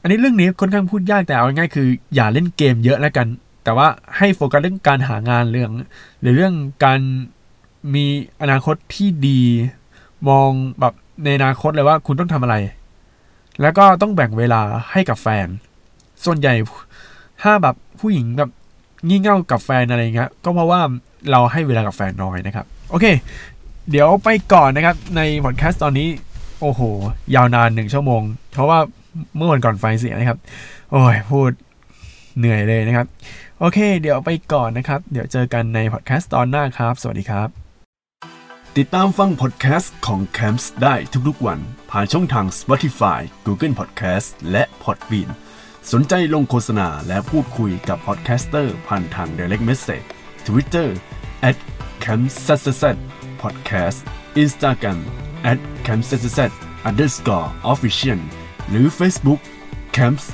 [0.02, 3.28] อันนี้เรื่องนี้ค่อนข้างพูดยากแต่เอาง่ายๆคือ อย่าเล่นเกมเยอะแล้วกัน
[3.64, 3.88] แต่ว่า
[4.18, 5.72] ให้โฟกัสเรื่องการหางานเรื่อง
[6.22, 6.54] หรือเรื่อง
[6.84, 7.00] การ
[7.94, 8.06] มี
[8.42, 9.42] อนาคตที่ดี
[10.30, 10.50] มอง
[10.80, 12.56] แบบในอนาคตเลยว่าคุณต้องทำอะไร
[13.62, 14.62] แล้วก็ต้องแบ่งเวลา
[14.92, 15.48] ให้กับแฟน
[16.26, 16.54] ส่วนใหญ่
[17.42, 18.52] ถ้าแบบผู้หญิงแบบ
[19.08, 20.82] งี่เง่ากับแฟนอะไรเงี้ยก็เพราะว่า
[21.32, 23.06] เราให้เวลากับแฟนน้อยนะครับ โอเค
[23.92, 26.08] เดี๋ยวไปก่อนนะครับ ในพอดแคสต์ตอนนี้
[26.62, 26.82] โอ้โห
[27.36, 28.22] ยาวนานหนึ่งชั่วโมง
[28.54, 28.80] เพราะว่า
[29.36, 30.40] เมื่อวันก่อนไฟเสียนะครับ
[30.92, 31.52] โอ้ย พูด
[32.38, 33.08] เหนื่อยเลยนะครับ
[33.60, 37.50] โอเค เดี๋ยวไปก่อนนะครับ เดี๋ยวเจอกันในพอดแคสต์ตอนหน้าครับ สวัสดีครับ
[38.78, 40.96] ติดตามฟังพอดแคสต์ของ Camps ได้
[41.28, 41.60] ทุกๆวัน
[41.92, 45.30] ผ่านช่องทาง Spotify Google Podcast และ Podbean
[45.94, 50.06] สนใจลงโฆษณาและพูดคุยกับ podcaster ผ่านทาง Direct Message
[50.48, 50.90] Twitter
[51.50, 51.58] at
[52.04, 52.84] c a m s s s
[53.42, 54.00] podcast
[54.44, 55.00] Instagram
[55.52, 56.40] at c a m s s s
[56.88, 58.20] underscore official
[58.70, 59.42] หรือ Facebook
[59.98, 60.26] Camps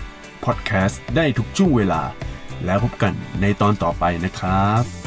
[0.46, 2.02] Podcast ได้ทุกช่วงเวลา
[2.66, 5.03] แล้วพบกันในตอนต่อไปนะครับ